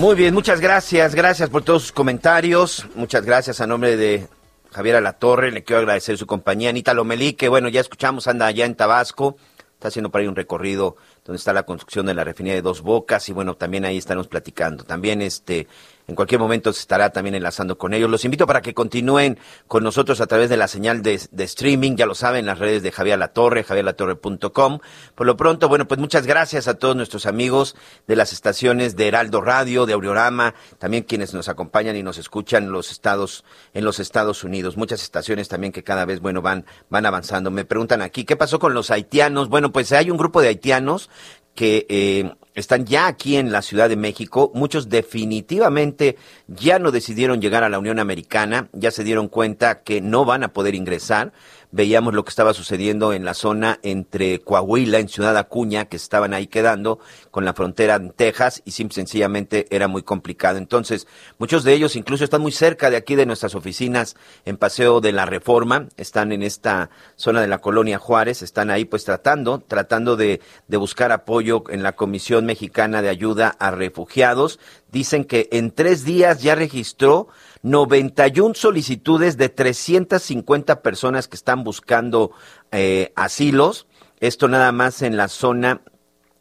Muy 0.00 0.14
bien, 0.14 0.32
muchas 0.32 0.62
gracias, 0.62 1.14
gracias 1.14 1.50
por 1.50 1.62
todos 1.62 1.82
sus 1.82 1.92
comentarios, 1.92 2.86
muchas 2.94 3.22
gracias 3.22 3.60
a 3.60 3.66
nombre 3.66 3.98
de 3.98 4.28
Javier 4.72 4.96
Alatorre, 4.96 5.52
le 5.52 5.62
quiero 5.62 5.80
agradecer 5.80 6.16
su 6.16 6.26
compañía, 6.26 6.70
Anita 6.70 6.94
Lomelí, 6.94 7.34
que 7.34 7.50
bueno, 7.50 7.68
ya 7.68 7.82
escuchamos, 7.82 8.26
anda 8.26 8.46
allá 8.46 8.64
en 8.64 8.76
Tabasco, 8.76 9.36
está 9.74 9.88
haciendo 9.88 10.10
por 10.10 10.22
ahí 10.22 10.26
un 10.26 10.36
recorrido 10.36 10.96
donde 11.22 11.36
está 11.36 11.52
la 11.52 11.64
construcción 11.64 12.06
de 12.06 12.14
la 12.14 12.24
refinería 12.24 12.54
de 12.54 12.62
Dos 12.62 12.80
Bocas 12.80 13.28
y 13.28 13.34
bueno, 13.34 13.56
también 13.56 13.84
ahí 13.84 13.98
estaremos 13.98 14.26
platicando. 14.26 14.84
También 14.84 15.20
este 15.20 15.68
en 16.10 16.16
cualquier 16.16 16.40
momento 16.40 16.72
se 16.72 16.80
estará 16.80 17.10
también 17.10 17.36
enlazando 17.36 17.78
con 17.78 17.94
ellos. 17.94 18.10
Los 18.10 18.24
invito 18.24 18.44
para 18.44 18.60
que 18.60 18.74
continúen 18.74 19.38
con 19.68 19.84
nosotros 19.84 20.20
a 20.20 20.26
través 20.26 20.50
de 20.50 20.56
la 20.56 20.66
señal 20.66 21.02
de, 21.02 21.14
streaming, 21.14 21.94
ya 21.94 22.04
lo 22.04 22.16
saben, 22.16 22.46
las 22.46 22.58
redes 22.58 22.82
de 22.82 22.90
Javier 22.90 23.16
Latorre, 23.18 23.62
javierlatorre.com. 23.62 24.80
Por 25.14 25.26
lo 25.26 25.36
pronto, 25.36 25.68
bueno, 25.68 25.86
pues 25.86 26.00
muchas 26.00 26.26
gracias 26.26 26.66
a 26.66 26.74
todos 26.74 26.96
nuestros 26.96 27.26
amigos 27.26 27.76
de 28.08 28.16
las 28.16 28.32
estaciones 28.32 28.96
de 28.96 29.06
Heraldo 29.06 29.40
Radio, 29.40 29.86
de 29.86 29.92
Auriorama, 29.92 30.54
también 30.78 31.04
quienes 31.04 31.32
nos 31.32 31.48
acompañan 31.48 31.94
y 31.94 32.02
nos 32.02 32.18
escuchan 32.18 32.64
en 32.64 32.72
los 32.72 32.90
estados, 32.90 33.44
en 33.72 33.84
los 33.84 34.00
Estados 34.00 34.42
Unidos. 34.42 34.76
Muchas 34.76 35.04
estaciones 35.04 35.48
también 35.48 35.72
que 35.72 35.84
cada 35.84 36.04
vez, 36.06 36.18
bueno, 36.18 36.42
van, 36.42 36.66
van 36.88 37.06
avanzando. 37.06 37.52
Me 37.52 37.64
preguntan 37.64 38.02
aquí, 38.02 38.24
¿qué 38.24 38.34
pasó 38.34 38.58
con 38.58 38.74
los 38.74 38.90
haitianos? 38.90 39.48
Bueno, 39.48 39.70
pues 39.70 39.92
hay 39.92 40.10
un 40.10 40.16
grupo 40.16 40.40
de 40.40 40.48
haitianos 40.48 41.08
que 41.54 41.86
eh, 41.88 42.32
están 42.60 42.86
ya 42.86 43.06
aquí 43.06 43.36
en 43.36 43.52
la 43.52 43.62
Ciudad 43.62 43.88
de 43.88 43.96
México. 43.96 44.50
Muchos 44.54 44.88
definitivamente 44.88 46.16
ya 46.46 46.78
no 46.78 46.90
decidieron 46.90 47.40
llegar 47.40 47.64
a 47.64 47.68
la 47.68 47.78
Unión 47.78 47.98
Americana, 47.98 48.68
ya 48.72 48.90
se 48.90 49.04
dieron 49.04 49.28
cuenta 49.28 49.82
que 49.82 50.00
no 50.00 50.24
van 50.24 50.44
a 50.44 50.52
poder 50.52 50.74
ingresar. 50.74 51.32
Veíamos 51.72 52.14
lo 52.14 52.24
que 52.24 52.30
estaba 52.30 52.52
sucediendo 52.52 53.12
en 53.12 53.24
la 53.24 53.34
zona 53.34 53.78
entre 53.82 54.40
Coahuila, 54.40 54.98
en 54.98 55.08
Ciudad 55.08 55.36
Acuña, 55.36 55.84
que 55.84 55.96
estaban 55.96 56.34
ahí 56.34 56.48
quedando 56.48 56.98
con 57.30 57.44
la 57.44 57.54
frontera 57.54 57.94
en 57.94 58.10
Texas 58.10 58.60
y 58.64 58.72
simple, 58.72 58.96
sencillamente 58.96 59.66
era 59.70 59.86
muy 59.86 60.02
complicado. 60.02 60.58
Entonces, 60.58 61.06
muchos 61.38 61.62
de 61.62 61.72
ellos 61.72 61.94
incluso 61.94 62.24
están 62.24 62.42
muy 62.42 62.50
cerca 62.50 62.90
de 62.90 62.96
aquí 62.96 63.14
de 63.14 63.24
nuestras 63.24 63.54
oficinas 63.54 64.16
en 64.44 64.56
Paseo 64.56 65.00
de 65.00 65.12
la 65.12 65.26
Reforma, 65.26 65.86
están 65.96 66.32
en 66.32 66.42
esta 66.42 66.90
zona 67.14 67.40
de 67.40 67.46
la 67.46 67.58
colonia 67.58 67.98
Juárez, 67.98 68.42
están 68.42 68.70
ahí 68.70 68.84
pues 68.84 69.04
tratando, 69.04 69.60
tratando 69.60 70.16
de, 70.16 70.40
de 70.66 70.76
buscar 70.76 71.12
apoyo 71.12 71.62
en 71.70 71.82
la 71.82 71.92
Comisión 71.92 72.46
Mexicana 72.46 73.00
de 73.00 73.10
Ayuda 73.10 73.54
a 73.58 73.70
Refugiados. 73.70 74.58
Dicen 74.90 75.24
que 75.24 75.48
en 75.52 75.70
tres 75.70 76.04
días 76.04 76.42
ya 76.42 76.56
registró 76.56 77.28
91 77.62 78.54
solicitudes 78.54 79.36
de 79.36 79.48
350 79.48 80.82
personas 80.82 81.28
que 81.28 81.36
están 81.36 81.64
buscando 81.64 82.32
eh, 82.72 83.12
asilos. 83.16 83.86
Esto 84.20 84.48
nada 84.48 84.72
más 84.72 85.02
en 85.02 85.16
la 85.16 85.28
zona 85.28 85.82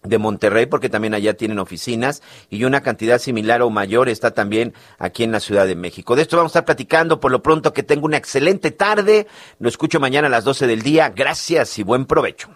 de 0.04 0.18
Monterrey, 0.18 0.66
porque 0.66 0.90
también 0.90 1.14
allá 1.14 1.34
tienen 1.34 1.60
oficinas, 1.60 2.22
y 2.50 2.64
una 2.64 2.82
cantidad 2.82 3.20
similar 3.20 3.62
o 3.62 3.70
mayor 3.70 4.08
está 4.08 4.32
también 4.32 4.74
aquí 4.98 5.24
en 5.24 5.32
la 5.32 5.40
Ciudad 5.40 5.68
de 5.68 5.76
México. 5.76 6.16
De 6.16 6.22
esto 6.22 6.38
vamos 6.38 6.52
a 6.52 6.60
estar 6.60 6.66
platicando 6.66 7.20
por 7.20 7.32
lo 7.32 7.44
pronto. 7.44 7.74
Que 7.74 7.84
tenga 7.84 8.06
una 8.06 8.18
excelente 8.18 8.72
tarde. 8.72 9.28
Lo 9.60 9.70
escucho 9.70 10.00
mañana 10.00 10.28
a 10.28 10.32
las 10.32 10.44
12 10.44 10.68
del 10.68 10.82
día. 10.82 11.10
Gracias 11.10 11.78
y 11.80 11.84
buen 11.84 12.06
provecho. 12.06 12.50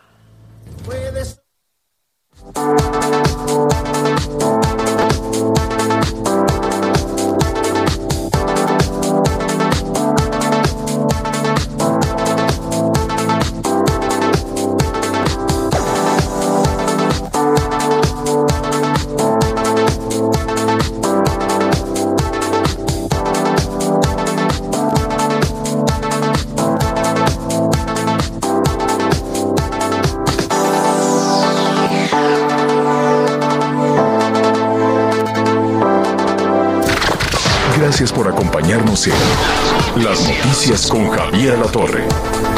Gracias 38.03 38.19
por 38.19 38.33
acompañarnos 38.33 39.07
en 39.07 40.03
Las 40.03 40.27
Noticias 40.27 40.87
con 40.91 41.09
Javier 41.09 41.57
La 41.57 41.71
Torre. 41.71 42.03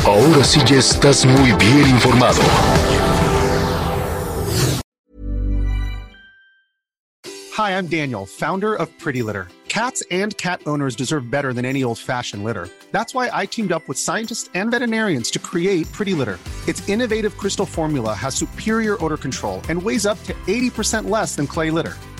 Ahora 0.04 0.44
sí 0.44 0.60
ya 0.66 0.78
estás 0.78 1.24
muy 1.24 1.52
bien 1.52 1.88
informado. 1.88 2.42
Hi, 7.56 7.78
I'm 7.78 7.86
Daniel, 7.86 8.26
founder 8.26 8.74
of 8.74 8.90
Pretty 8.98 9.22
Litter. 9.22 9.48
Cats 9.68 10.02
and 10.10 10.36
cat 10.38 10.62
owners 10.66 10.96
deserve 10.96 11.30
better 11.30 11.54
than 11.54 11.64
any 11.64 11.84
old 11.84 12.00
fashioned 12.00 12.44
litter. 12.44 12.68
That's 12.92 13.14
why 13.14 13.30
I 13.32 13.46
teamed 13.46 13.72
up 13.72 13.88
with 13.88 14.00
scientists 14.00 14.50
and 14.56 14.72
veterinarians 14.72 15.30
to 15.30 15.38
create 15.38 15.92
Pretty 15.92 16.16
Litter. 16.16 16.40
Its 16.68 16.90
innovative 16.90 17.38
crystal 17.38 17.68
formula 17.68 18.16
has 18.16 18.34
superior 18.34 18.98
odor 19.04 19.18
control 19.18 19.62
and 19.70 19.80
weighs 19.80 20.08
up 20.08 20.18
to 20.24 20.34
80% 20.48 21.08
less 21.08 21.36
than 21.36 21.46
clay 21.46 21.70
litter. 21.70 21.94